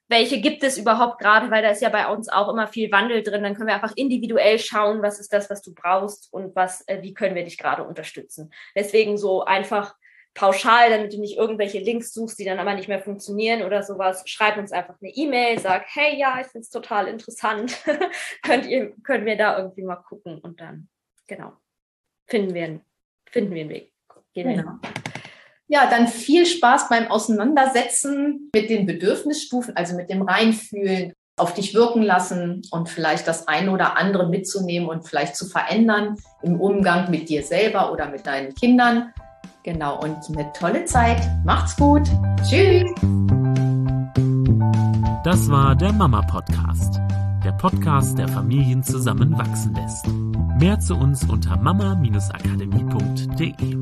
welche 0.08 0.40
gibt 0.40 0.62
es 0.62 0.78
überhaupt 0.78 1.18
gerade, 1.18 1.50
weil 1.50 1.62
da 1.62 1.70
ist 1.70 1.82
ja 1.82 1.90
bei 1.90 2.06
uns 2.06 2.28
auch 2.28 2.48
immer 2.48 2.66
viel 2.66 2.90
Wandel 2.90 3.22
drin. 3.22 3.42
Dann 3.42 3.54
können 3.54 3.66
wir 3.66 3.74
einfach 3.74 3.96
individuell 3.96 4.58
schauen, 4.58 5.02
was 5.02 5.20
ist 5.20 5.32
das, 5.32 5.50
was 5.50 5.62
du 5.62 5.74
brauchst 5.74 6.32
und 6.32 6.56
was, 6.56 6.86
äh, 6.88 7.02
wie 7.02 7.12
können 7.12 7.34
wir 7.34 7.44
dich 7.44 7.58
gerade 7.58 7.84
unterstützen. 7.84 8.50
Deswegen 8.74 9.18
so 9.18 9.44
einfach 9.44 9.94
pauschal, 10.38 10.90
damit 10.90 11.12
du 11.12 11.20
nicht 11.20 11.36
irgendwelche 11.36 11.78
Links 11.78 12.12
suchst, 12.12 12.38
die 12.38 12.44
dann 12.44 12.58
aber 12.58 12.74
nicht 12.74 12.88
mehr 12.88 13.00
funktionieren 13.00 13.62
oder 13.62 13.82
sowas. 13.82 14.22
Schreib 14.26 14.56
uns 14.56 14.72
einfach 14.72 14.94
eine 15.00 15.10
E-Mail, 15.10 15.58
sag, 15.58 15.84
hey, 15.88 16.18
ja, 16.18 16.38
ich 16.40 16.46
finde 16.46 16.62
es 16.64 16.70
total 16.70 17.08
interessant. 17.08 17.76
Könnt 18.42 18.66
ihr, 18.66 18.92
können 19.02 19.26
wir 19.26 19.36
da 19.36 19.58
irgendwie 19.58 19.82
mal 19.82 19.96
gucken 19.96 20.38
und 20.38 20.60
dann, 20.60 20.88
genau, 21.26 21.52
finden 22.26 22.54
wir 22.54 22.80
finden 23.30 23.54
wir 23.54 23.62
einen 23.62 23.70
Weg. 23.70 23.92
Gehen 24.32 24.56
genau. 24.56 24.72
Ja, 25.66 25.88
dann 25.90 26.08
viel 26.08 26.46
Spaß 26.46 26.88
beim 26.88 27.08
Auseinandersetzen 27.08 28.50
mit 28.54 28.70
den 28.70 28.86
Bedürfnisstufen, 28.86 29.76
also 29.76 29.96
mit 29.96 30.08
dem 30.08 30.22
Reinfühlen, 30.22 31.12
auf 31.36 31.54
dich 31.54 31.74
wirken 31.74 32.02
lassen 32.02 32.62
und 32.70 32.88
vielleicht 32.88 33.28
das 33.28 33.46
eine 33.46 33.70
oder 33.70 33.96
andere 33.96 34.28
mitzunehmen 34.28 34.88
und 34.88 35.06
vielleicht 35.06 35.36
zu 35.36 35.46
verändern 35.46 36.16
im 36.42 36.60
Umgang 36.60 37.10
mit 37.10 37.28
dir 37.28 37.42
selber 37.42 37.92
oder 37.92 38.08
mit 38.08 38.26
deinen 38.26 38.54
Kindern. 38.54 39.12
Genau, 39.64 40.00
und 40.00 40.16
eine 40.28 40.52
tolle 40.52 40.84
Zeit. 40.84 41.28
Macht's 41.44 41.74
gut. 41.76 42.02
Tschüss. 42.48 42.84
Das 45.24 45.50
war 45.50 45.74
der 45.74 45.92
Mama 45.92 46.22
Podcast, 46.22 47.00
der 47.44 47.50
Podcast, 47.52 48.16
der 48.18 48.28
Familien 48.28 48.82
zusammenwachsen 48.82 49.74
lässt. 49.74 50.06
Mehr 50.58 50.78
zu 50.80 50.96
uns 50.96 51.22
unter 51.28 51.56
mama-akademie.de. 51.56 53.76